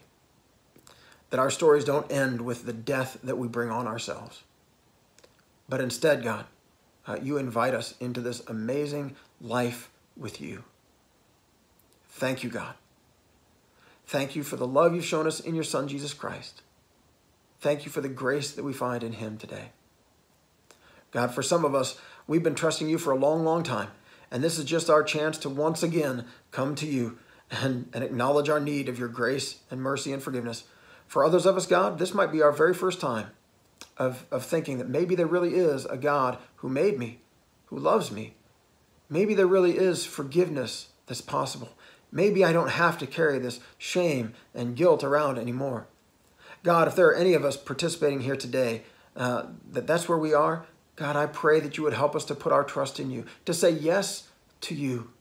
that 1.31 1.39
our 1.39 1.49
stories 1.49 1.83
don't 1.83 2.11
end 2.11 2.41
with 2.41 2.65
the 2.65 2.73
death 2.73 3.17
that 3.23 3.37
we 3.37 3.47
bring 3.47 3.69
on 3.69 3.87
ourselves. 3.87 4.43
But 5.67 5.81
instead, 5.81 6.23
God, 6.23 6.45
uh, 7.07 7.17
you 7.21 7.37
invite 7.37 7.73
us 7.73 7.95
into 7.99 8.21
this 8.21 8.41
amazing 8.47 9.15
life 9.39 9.89
with 10.15 10.39
you. 10.39 10.63
Thank 12.09 12.43
you, 12.43 12.49
God. 12.49 12.75
Thank 14.11 14.35
you 14.35 14.43
for 14.43 14.57
the 14.57 14.67
love 14.67 14.93
you've 14.93 15.05
shown 15.05 15.25
us 15.25 15.39
in 15.39 15.55
your 15.55 15.63
Son, 15.63 15.87
Jesus 15.87 16.13
Christ. 16.13 16.63
Thank 17.61 17.85
you 17.85 17.91
for 17.91 18.01
the 18.01 18.09
grace 18.09 18.51
that 18.51 18.65
we 18.65 18.73
find 18.73 19.03
in 19.03 19.13
him 19.13 19.37
today. 19.37 19.69
God, 21.11 21.33
for 21.33 21.41
some 21.41 21.63
of 21.63 21.73
us, 21.73 21.97
we've 22.27 22.43
been 22.43 22.53
trusting 22.53 22.89
you 22.89 22.97
for 22.97 23.11
a 23.11 23.17
long, 23.17 23.45
long 23.45 23.63
time. 23.63 23.87
And 24.29 24.43
this 24.43 24.59
is 24.59 24.65
just 24.65 24.89
our 24.89 25.01
chance 25.01 25.37
to 25.37 25.49
once 25.49 25.81
again 25.81 26.25
come 26.51 26.75
to 26.75 26.85
you 26.85 27.19
and, 27.49 27.87
and 27.93 28.03
acknowledge 28.03 28.49
our 28.49 28.59
need 28.59 28.89
of 28.89 28.99
your 28.99 29.07
grace 29.07 29.59
and 29.71 29.79
mercy 29.79 30.11
and 30.11 30.21
forgiveness. 30.21 30.65
For 31.07 31.23
others 31.23 31.45
of 31.45 31.55
us, 31.55 31.65
God, 31.65 31.97
this 31.97 32.13
might 32.13 32.33
be 32.33 32.41
our 32.41 32.51
very 32.51 32.73
first 32.73 32.99
time 32.99 33.27
of, 33.95 34.25
of 34.29 34.43
thinking 34.43 34.77
that 34.79 34.89
maybe 34.89 35.15
there 35.15 35.25
really 35.25 35.55
is 35.55 35.85
a 35.85 35.95
God 35.95 36.37
who 36.57 36.67
made 36.67 36.99
me, 36.99 37.21
who 37.67 37.79
loves 37.79 38.11
me. 38.11 38.33
Maybe 39.09 39.35
there 39.35 39.47
really 39.47 39.77
is 39.77 40.05
forgiveness 40.05 40.89
that's 41.07 41.21
possible. 41.21 41.69
Maybe 42.11 42.43
I 42.43 42.51
don't 42.51 42.69
have 42.69 42.97
to 42.99 43.07
carry 43.07 43.39
this 43.39 43.59
shame 43.77 44.33
and 44.53 44.75
guilt 44.75 45.03
around 45.03 45.37
anymore. 45.37 45.87
God, 46.63 46.87
if 46.87 46.95
there 46.95 47.07
are 47.07 47.15
any 47.15 47.33
of 47.33 47.45
us 47.45 47.57
participating 47.57 48.21
here 48.21 48.35
today, 48.35 48.83
uh, 49.15 49.45
that 49.71 49.87
that's 49.87 50.07
where 50.07 50.17
we 50.17 50.33
are, 50.33 50.65
God, 50.95 51.15
I 51.15 51.25
pray 51.25 51.59
that 51.61 51.77
you 51.77 51.83
would 51.83 51.93
help 51.93 52.15
us 52.15 52.25
to 52.25 52.35
put 52.35 52.51
our 52.51 52.63
trust 52.63 52.99
in 52.99 53.09
you, 53.09 53.25
to 53.45 53.53
say 53.53 53.71
yes 53.71 54.27
to 54.61 54.75
you, 54.75 55.11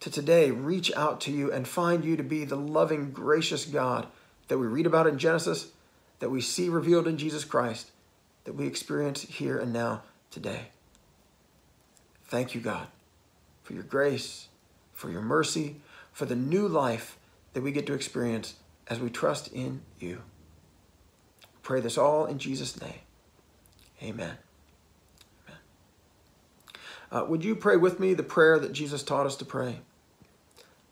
to 0.00 0.10
today 0.10 0.50
reach 0.50 0.92
out 0.94 1.20
to 1.22 1.32
you 1.32 1.52
and 1.52 1.66
find 1.66 2.04
you 2.04 2.16
to 2.16 2.22
be 2.22 2.44
the 2.44 2.56
loving, 2.56 3.10
gracious 3.10 3.64
God 3.64 4.06
that 4.48 4.58
we 4.58 4.66
read 4.66 4.86
about 4.86 5.06
in 5.06 5.18
Genesis, 5.18 5.70
that 6.18 6.30
we 6.30 6.40
see 6.40 6.68
revealed 6.68 7.06
in 7.06 7.16
Jesus 7.16 7.44
Christ, 7.44 7.90
that 8.44 8.54
we 8.54 8.66
experience 8.66 9.22
here 9.22 9.58
and 9.58 9.72
now 9.72 10.02
today. 10.30 10.68
Thank 12.24 12.54
you, 12.54 12.60
God, 12.60 12.86
for 13.62 13.72
your 13.72 13.82
grace 13.82 14.48
for 15.00 15.10
your 15.10 15.22
mercy, 15.22 15.76
for 16.12 16.26
the 16.26 16.36
new 16.36 16.68
life 16.68 17.16
that 17.54 17.62
we 17.62 17.72
get 17.72 17.86
to 17.86 17.94
experience 17.94 18.56
as 18.86 19.00
we 19.00 19.08
trust 19.08 19.50
in 19.50 19.80
you. 19.98 20.20
Pray 21.62 21.80
this 21.80 21.96
all 21.96 22.26
in 22.26 22.38
Jesus' 22.38 22.78
name. 22.78 23.00
Amen. 24.02 24.36
Amen. 25.46 25.58
Uh, 27.10 27.24
would 27.26 27.42
you 27.42 27.54
pray 27.54 27.76
with 27.76 27.98
me 27.98 28.12
the 28.12 28.22
prayer 28.22 28.58
that 28.58 28.74
Jesus 28.74 29.02
taught 29.02 29.24
us 29.24 29.36
to 29.36 29.44
pray? 29.46 29.80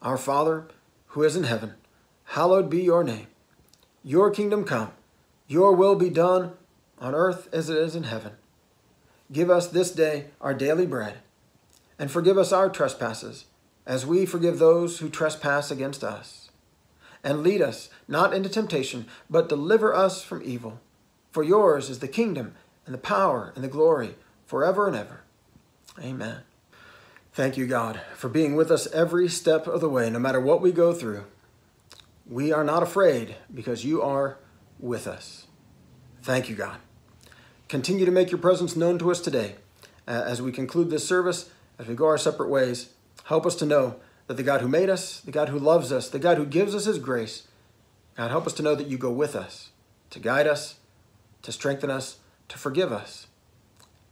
Our 0.00 0.16
Father, 0.16 0.68
who 1.08 1.22
is 1.22 1.36
in 1.36 1.44
heaven, 1.44 1.74
hallowed 2.24 2.70
be 2.70 2.80
your 2.82 3.04
name. 3.04 3.26
Your 4.02 4.30
kingdom 4.30 4.64
come, 4.64 4.92
your 5.46 5.72
will 5.72 5.96
be 5.96 6.08
done 6.08 6.52
on 6.98 7.14
earth 7.14 7.46
as 7.52 7.68
it 7.68 7.76
is 7.76 7.94
in 7.94 8.04
heaven. 8.04 8.32
Give 9.30 9.50
us 9.50 9.66
this 9.66 9.90
day 9.90 10.28
our 10.40 10.54
daily 10.54 10.86
bread, 10.86 11.18
and 11.98 12.10
forgive 12.10 12.38
us 12.38 12.52
our 12.52 12.70
trespasses, 12.70 13.44
as 13.88 14.06
we 14.06 14.26
forgive 14.26 14.58
those 14.58 14.98
who 14.98 15.08
trespass 15.08 15.70
against 15.70 16.04
us. 16.04 16.50
And 17.24 17.42
lead 17.42 17.62
us 17.62 17.88
not 18.06 18.34
into 18.34 18.48
temptation, 18.48 19.06
but 19.28 19.48
deliver 19.48 19.92
us 19.94 20.22
from 20.22 20.42
evil. 20.44 20.78
For 21.32 21.42
yours 21.42 21.90
is 21.90 21.98
the 21.98 22.06
kingdom, 22.06 22.54
and 22.84 22.94
the 22.94 22.98
power, 22.98 23.52
and 23.54 23.64
the 23.64 23.68
glory, 23.68 24.14
forever 24.46 24.86
and 24.86 24.94
ever. 24.94 25.22
Amen. 26.00 26.42
Thank 27.32 27.56
you, 27.56 27.66
God, 27.66 28.00
for 28.14 28.28
being 28.28 28.54
with 28.54 28.70
us 28.70 28.86
every 28.88 29.28
step 29.28 29.66
of 29.66 29.80
the 29.80 29.88
way, 29.88 30.10
no 30.10 30.18
matter 30.18 30.40
what 30.40 30.60
we 30.60 30.70
go 30.70 30.92
through. 30.92 31.24
We 32.28 32.52
are 32.52 32.64
not 32.64 32.82
afraid 32.82 33.36
because 33.52 33.84
you 33.84 34.02
are 34.02 34.36
with 34.78 35.06
us. 35.06 35.46
Thank 36.22 36.48
you, 36.48 36.56
God. 36.56 36.78
Continue 37.68 38.04
to 38.04 38.10
make 38.12 38.30
your 38.30 38.40
presence 38.40 38.76
known 38.76 38.98
to 38.98 39.10
us 39.10 39.20
today. 39.20 39.56
Uh, 40.06 40.24
as 40.26 40.40
we 40.42 40.52
conclude 40.52 40.90
this 40.90 41.06
service, 41.06 41.50
as 41.78 41.86
we 41.86 41.94
go 41.94 42.06
our 42.06 42.18
separate 42.18 42.48
ways, 42.48 42.90
help 43.28 43.46
us 43.46 43.54
to 43.56 43.66
know 43.66 43.96
that 44.26 44.36
the 44.36 44.42
God 44.42 44.60
who 44.60 44.68
made 44.68 44.90
us, 44.90 45.20
the 45.20 45.30
God 45.30 45.48
who 45.48 45.58
loves 45.58 45.90
us, 45.90 46.08
the 46.10 46.18
God 46.18 46.36
who 46.36 46.44
gives 46.44 46.74
us 46.74 46.84
his 46.84 46.98
grace, 46.98 47.48
God, 48.16 48.30
help 48.30 48.46
us 48.46 48.52
to 48.54 48.62
know 48.62 48.74
that 48.74 48.88
you 48.88 48.98
go 48.98 49.10
with 49.10 49.34
us 49.34 49.70
to 50.10 50.18
guide 50.18 50.46
us, 50.46 50.76
to 51.42 51.52
strengthen 51.52 51.90
us, 51.90 52.18
to 52.48 52.58
forgive 52.58 52.92
us, 52.92 53.26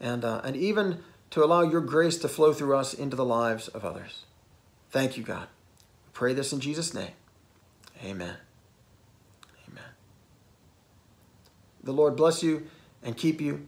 and, 0.00 0.24
uh, 0.24 0.40
and 0.44 0.56
even 0.56 1.02
to 1.30 1.42
allow 1.42 1.62
your 1.62 1.80
grace 1.80 2.18
to 2.18 2.28
flow 2.28 2.52
through 2.52 2.76
us 2.76 2.94
into 2.94 3.16
the 3.16 3.24
lives 3.24 3.68
of 3.68 3.84
others. 3.84 4.24
Thank 4.90 5.16
you, 5.16 5.22
God. 5.22 5.48
We 6.04 6.10
pray 6.12 6.34
this 6.34 6.52
in 6.52 6.60
Jesus' 6.60 6.94
name. 6.94 7.12
Amen. 8.04 8.36
Amen. 9.68 9.90
The 11.82 11.92
Lord 11.92 12.16
bless 12.16 12.42
you 12.42 12.66
and 13.02 13.16
keep 13.16 13.40
you. 13.40 13.66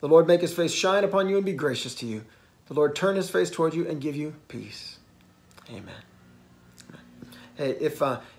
The 0.00 0.08
Lord 0.08 0.28
make 0.28 0.40
his 0.40 0.54
face 0.54 0.72
shine 0.72 1.02
upon 1.02 1.28
you 1.28 1.36
and 1.36 1.44
be 1.44 1.52
gracious 1.52 1.94
to 1.96 2.06
you. 2.06 2.24
The 2.68 2.74
Lord 2.74 2.94
turn 2.94 3.16
his 3.16 3.30
face 3.30 3.50
toward 3.50 3.74
you 3.74 3.88
and 3.88 4.00
give 4.00 4.14
you 4.14 4.34
peace. 4.46 4.98
Amen. 5.70 6.02
Hey, 7.56 7.70
if 7.80 8.02
uh, 8.02 8.20